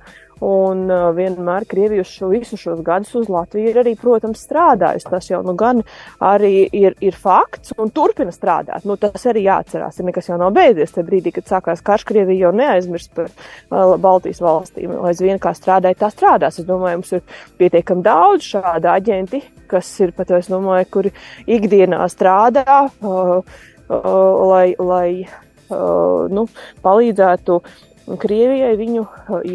Un 0.42 0.88
uh, 0.90 1.12
vienmēr 1.14 1.62
Krievija 1.70 2.02
šo 2.06 2.32
visu 2.32 2.56
šos 2.58 2.80
gadus 2.82 3.12
uz 3.20 3.28
Latviju 3.30 3.70
ir 3.70 3.76
arī, 3.78 3.92
protams, 3.98 4.40
strādājusi. 4.42 5.06
Tas 5.12 5.28
jau 5.30 5.38
nu 5.46 5.54
gan 5.58 5.84
arī 6.18 6.64
ir, 6.66 6.96
ir 6.98 7.14
fakts 7.14 7.76
un 7.78 7.92
turpina 7.94 8.34
strādāt. 8.34 8.82
Nu, 8.88 8.96
tas 8.98 9.22
arī 9.30 9.44
jāatcerās. 9.46 10.00
Ir 10.00 10.08
nekas 10.08 10.32
jau 10.32 10.38
nav 10.40 10.50
beidzies. 10.56 10.94
Tajā 10.96 11.06
brīdī, 11.06 11.30
kad 11.36 11.46
sākās 11.46 11.84
karš, 11.86 12.06
Krievija 12.08 12.48
jau 12.48 12.50
neaizmirst 12.58 13.12
par 13.14 13.30
uh, 13.30 13.94
Baltijas 14.02 14.42
valstīm. 14.42 14.96
Aizvien 15.06 15.38
kā 15.42 15.54
strādāja, 15.54 16.00
tā 16.00 16.10
strādās. 16.10 16.58
Es 16.58 16.66
domāju, 16.66 17.04
mums 17.04 17.14
ir 17.20 17.38
pietiekami 17.62 18.02
daudz 18.08 18.50
šādu 18.56 18.90
aģenti, 18.90 19.44
kas 19.70 19.92
ir 20.02 20.10
pat, 20.16 20.34
es 20.40 20.50
domāju, 20.50 20.90
kuri 20.98 21.14
ikdienā 21.46 22.02
strādā, 22.10 22.82
uh, 22.88 23.38
uh, 23.38 24.10
lai, 24.50 24.66
lai 24.78 25.06
uh, 25.22 26.26
nu, 26.34 26.48
palīdzētu 26.82 27.62
Krievijai 28.06 28.74
viņu 28.80 29.06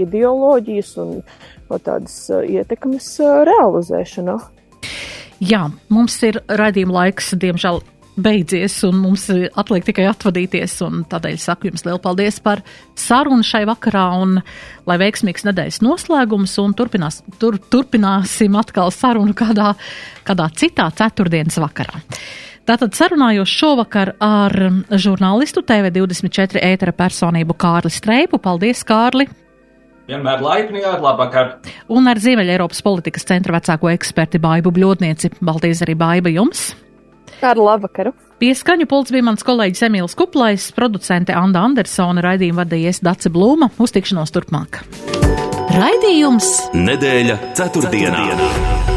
ideoloģijas 0.03 0.93
un 1.03 1.19
tādas 1.83 2.15
ietekmes 2.31 3.09
realizēšanā. 3.49 4.37
Jā, 5.43 5.67
mums 5.93 6.15
ir 6.25 6.39
raidījuma 6.49 6.95
laiks, 7.03 7.35
diemžēl, 7.37 7.83
beidzies, 8.17 8.79
un 8.87 8.97
mums 9.03 9.27
atliek 9.29 9.85
tikai 9.85 10.07
atvadīties. 10.09 10.79
Tādēļ 11.11 11.37
saku 11.41 11.69
jums 11.69 11.85
lielu 11.85 12.01
paldies 12.01 12.39
par 12.43 12.63
sarunu 12.97 13.45
šai 13.45 13.63
vakarā, 13.69 14.07
un 14.23 14.39
lai 14.89 14.97
veiksmīgs 15.03 15.45
nedēļas 15.47 15.83
noslēgums, 15.85 16.57
un 16.63 16.73
turpinās, 16.77 17.21
tur, 17.41 17.59
turpināsim 17.71 18.57
atkal 18.57 18.91
sarunu 18.95 19.37
kādā, 19.37 19.73
kādā 20.27 20.49
citā 20.57 20.89
ceturtdienas 20.97 21.59
vakarā. 21.61 22.01
Tātad 22.67 22.91
sarunājos 22.97 23.47
šovakar 23.47 24.09
ar 24.19 24.51
žurnālistu 24.91 25.61
TV24 25.63 26.59
ētera 26.67 26.91
personību 26.91 27.55
Kārli 27.55 27.91
Streipu. 27.95 28.41
Paldies, 28.43 28.81
Kārli! 28.87 29.29
Vienmēr 30.07 30.43
laipni 30.43 30.83
ar 30.87 30.99
labvakar. 31.03 31.53
Un 31.91 32.11
ar 32.11 32.19
Ziemeļa 32.19 32.57
Eiropas 32.57 32.83
politikas 32.83 33.23
centra 33.27 33.55
vecāko 33.55 33.91
eksperti 33.93 34.39
Baibu 34.43 34.73
Bļodnieci. 34.75 35.31
Paldies 35.39 35.83
arī 35.87 35.95
Baiba 35.99 36.31
jums! 36.31 36.73
Kādu 37.39 37.63
labvakaru! 37.69 38.11
Pieskaņu 38.41 38.87
pults 38.91 39.15
bija 39.15 39.29
mans 39.29 39.47
kolēģis 39.47 39.87
Emīls 39.87 40.17
Kuplais, 40.19 40.67
producente 40.75 41.35
Anda 41.35 41.63
Andersona, 41.63 42.23
raidījumu 42.25 42.65
vadījies 42.65 42.99
Dace 43.03 43.31
Blūma. 43.31 43.71
Uz 43.79 43.95
tikšanos 43.95 44.35
turpmāk! 44.35 44.83
Raidījums 45.71 46.51
Nedēļa 46.75 47.41
ceturtdienā! 47.55 48.27
ceturtdienā. 48.27 48.96